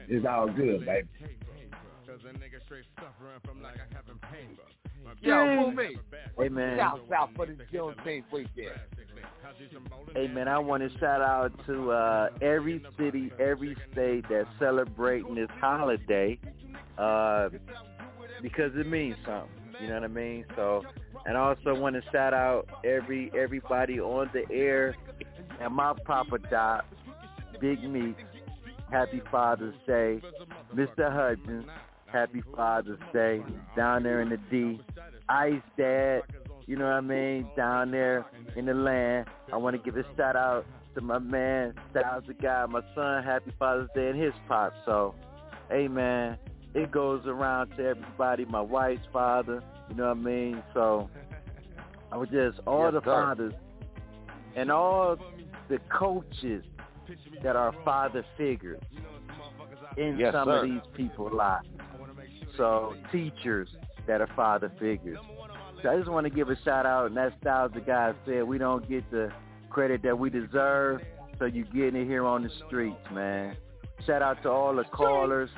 it's 0.08 0.26
all 0.26 0.48
good, 0.48 0.84
baby. 0.84 1.08
Yo, 5.20 5.70
me? 5.70 5.96
Hey 6.38 6.48
man. 6.48 6.78
South 6.78 7.00
South 7.10 7.30
for 7.36 7.46
the 7.46 7.54
Juneteenth 7.72 8.24
weekend. 8.32 8.78
Hey 10.14 10.28
man, 10.28 10.48
I 10.48 10.58
want 10.58 10.82
to 10.82 10.98
shout 10.98 11.20
out 11.20 11.52
to 11.66 11.90
uh, 11.90 12.28
every 12.40 12.82
city, 12.98 13.32
every 13.38 13.76
state 13.92 14.24
that's 14.30 14.48
celebrating 14.58 15.34
this 15.34 15.48
holiday 15.60 16.38
uh, 16.98 17.48
because 18.42 18.72
it 18.74 18.86
means 18.86 19.16
something. 19.24 19.50
You 19.80 19.88
know 19.88 19.94
what 19.94 20.04
I 20.04 20.08
mean? 20.08 20.44
So, 20.56 20.82
and 21.26 21.36
I 21.36 21.40
also 21.40 21.74
want 21.74 21.94
to 21.94 22.02
shout 22.10 22.34
out 22.34 22.68
every 22.84 23.30
everybody 23.36 24.00
on 24.00 24.30
the 24.32 24.44
air 24.54 24.96
and 25.60 25.74
my 25.74 25.94
Papa 26.04 26.38
Doc, 26.50 26.84
Big 27.60 27.82
Meek, 27.84 28.16
Happy 28.90 29.22
Father's 29.30 29.74
Day, 29.86 30.20
Mr. 30.74 31.12
Hudgens, 31.12 31.66
Happy 32.12 32.42
Father's 32.56 32.98
Day, 33.12 33.42
down 33.76 34.02
there 34.02 34.20
in 34.20 34.30
the 34.30 34.38
D, 34.50 34.80
Ice 35.28 35.54
Dad, 35.76 36.22
you 36.66 36.76
know 36.76 36.84
what 36.86 36.94
I 36.94 37.00
mean, 37.00 37.48
down 37.56 37.90
there 37.90 38.26
in 38.56 38.66
the 38.66 38.74
land. 38.74 39.26
I 39.52 39.56
want 39.56 39.76
to 39.76 39.82
give 39.82 39.96
a 39.96 40.04
shout 40.16 40.36
out 40.36 40.66
to 40.94 41.00
my 41.00 41.18
man, 41.18 41.74
Styles 41.90 42.24
the 42.26 42.34
guy, 42.34 42.64
my 42.66 42.80
son, 42.94 43.22
Happy 43.24 43.52
Father's 43.58 43.88
Day 43.94 44.08
and 44.08 44.20
his 44.20 44.32
pop. 44.48 44.72
So, 44.84 45.14
hey 45.70 45.86
man, 45.88 46.38
it 46.74 46.90
goes 46.90 47.22
around 47.26 47.70
to 47.76 47.84
everybody, 47.86 48.44
my 48.46 48.60
wife's 48.60 49.02
father, 49.12 49.62
you 49.88 49.96
know 49.96 50.08
what 50.08 50.16
I 50.18 50.20
mean? 50.20 50.62
So 50.74 51.08
I 52.12 52.16
was 52.16 52.28
just 52.30 52.58
all 52.66 52.84
yes, 52.84 52.92
the 52.94 53.00
sir. 53.00 53.04
fathers 53.04 53.54
and 54.56 54.70
all 54.70 55.16
the 55.68 55.78
coaches 55.90 56.64
that 57.42 57.54
are 57.56 57.74
father 57.84 58.24
figures 58.36 58.80
in 59.96 60.16
Yes, 60.18 60.32
some 60.32 60.46
sir. 60.46 60.58
of 60.58 60.64
these 60.64 60.80
people's 60.94 61.32
lives. 61.32 61.66
So 62.58 62.94
teachers 63.10 63.68
that 64.06 64.20
are 64.20 64.28
father 64.36 64.70
figures. 64.78 65.18
So 65.82 65.88
I 65.88 65.96
just 65.96 66.10
want 66.10 66.24
to 66.24 66.30
give 66.30 66.50
a 66.50 66.56
shout 66.64 66.84
out, 66.86 67.06
and 67.06 67.16
that 67.16 67.32
Styles 67.40 67.70
the 67.72 67.80
guy 67.80 68.12
said 68.26 68.42
we 68.42 68.58
don't 68.58 68.86
get 68.88 69.08
the 69.10 69.30
credit 69.70 70.02
that 70.02 70.18
we 70.18 70.28
deserve, 70.28 71.00
so 71.38 71.44
you're 71.44 71.66
getting 71.66 72.02
it 72.02 72.06
here 72.06 72.26
on 72.26 72.42
the 72.42 72.50
streets, 72.66 72.98
man. 73.12 73.56
Shout 74.04 74.20
out 74.20 74.42
to 74.42 74.50
all 74.50 74.74
the 74.74 74.84
callers, 74.84 75.50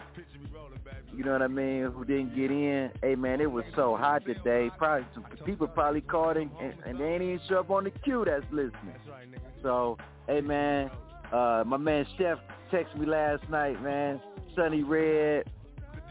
you 1.14 1.24
know 1.24 1.32
what 1.32 1.43
I 1.43 1.48
mean, 1.48 1.85
who 1.85 2.05
didn't 2.05 2.35
get 2.35 2.51
in. 2.51 2.90
Hey 3.02 3.14
man, 3.14 3.40
it 3.40 3.51
was 3.51 3.64
so 3.74 3.97
hot 3.97 4.24
today. 4.27 4.70
Probably 4.78 5.06
some 5.14 5.24
people 5.47 5.68
probably 5.68 6.01
called 6.02 6.36
in 6.36 6.51
and, 6.60 6.74
and 6.86 7.01
they 7.01 7.05
ain't 7.05 7.22
even 7.22 7.40
show 7.48 7.60
up 7.60 7.70
on 7.70 7.85
the 7.85 7.90
queue 7.90 8.24
that's 8.27 8.44
listening. 8.51 8.94
So, 9.62 9.97
hey 10.27 10.40
man, 10.40 10.90
uh 11.32 11.64
my 11.66 11.77
man 11.77 12.06
Chef 12.18 12.39
texted 12.72 12.98
me 12.98 13.06
last 13.06 13.48
night, 13.48 13.82
man. 13.82 14.20
Sunny 14.56 14.82
Red, 14.82 15.44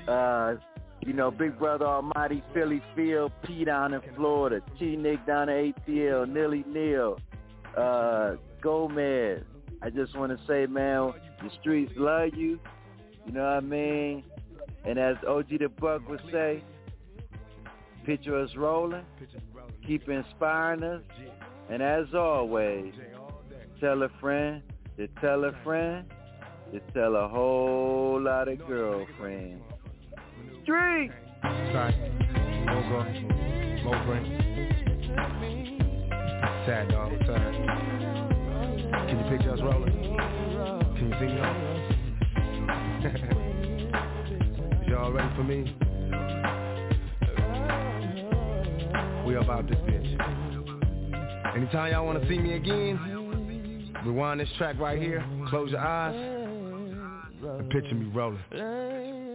uh, 0.08 0.56
you 1.06 1.14
know, 1.14 1.32
Big 1.32 1.58
Brother 1.58 1.86
Almighty, 1.86 2.44
Philly 2.54 2.82
Phil, 2.96 3.32
P 3.44 3.64
down 3.66 3.94
in 3.94 4.02
Florida, 4.16 4.62
T 4.78 4.96
Nick 4.96 5.26
down 5.26 5.50
at 5.50 5.56
ATL, 5.56 6.30
Nilly 6.30 6.64
Neal, 6.68 7.18
uh, 7.78 8.36
Gomez. 8.62 9.44
I 9.82 9.90
just 9.90 10.18
want 10.18 10.38
to 10.38 10.46
say, 10.46 10.66
man, 10.66 11.14
the 11.42 11.50
streets 11.62 11.94
love 11.96 12.32
you. 12.36 12.60
You 13.26 13.32
know 13.34 13.44
what 13.44 13.54
I 13.54 13.60
mean? 13.62 14.24
And 14.86 15.00
as 15.00 15.16
OG 15.28 15.50
the 15.60 15.70
Buck 15.70 16.08
would 16.10 16.22
say, 16.32 16.64
picture 18.06 18.38
us 18.38 18.50
rolling, 18.56 19.06
keep 19.86 20.10
inspiring 20.10 20.84
us, 20.84 21.02
and 21.70 21.82
as 21.82 22.14
always, 22.14 22.94
tell 23.80 24.04
a 24.04 24.10
friend 24.20 24.62
to 24.98 25.08
tell 25.22 25.46
a 25.46 25.52
friend 25.64 26.06
to 26.74 26.80
tell 26.94 27.16
a 27.16 27.28
whole 27.28 28.22
lot 28.22 28.48
of 28.48 28.60
girlfriends. 28.68 29.64
Street! 30.70 31.10
Sorry. 31.42 31.94
Mogo. 32.68 33.00
Mo 33.84 33.92
Brent. 34.06 34.26
Sad 36.68 36.86
dog. 36.90 37.10
Up? 37.12 37.42
Can 39.08 39.16
you 39.18 39.26
picture 39.32 39.52
us 39.52 39.60
rolling? 39.64 39.94
Can 40.96 41.06
you 41.10 41.16
see 41.20 41.30
on? 41.42 41.56
Y'all 44.88 45.12
ready 45.12 45.36
for 45.36 45.44
me? 45.44 45.58
We 49.26 49.34
about 49.38 49.68
this 49.68 49.80
bitch. 49.80 50.10
Anytime 51.56 51.92
y'all 51.94 52.06
want 52.06 52.22
to 52.22 52.30
see 52.30 52.38
me 52.38 52.54
again, 52.54 53.92
rewind 54.06 54.40
this 54.40 54.50
track 54.60 54.78
right 54.78 55.02
here, 55.02 55.26
close 55.50 55.72
your 55.72 55.80
eyes, 55.80 56.14
and 57.42 57.70
picture 57.72 57.96
me 57.96 58.06
rolling. 58.14 59.29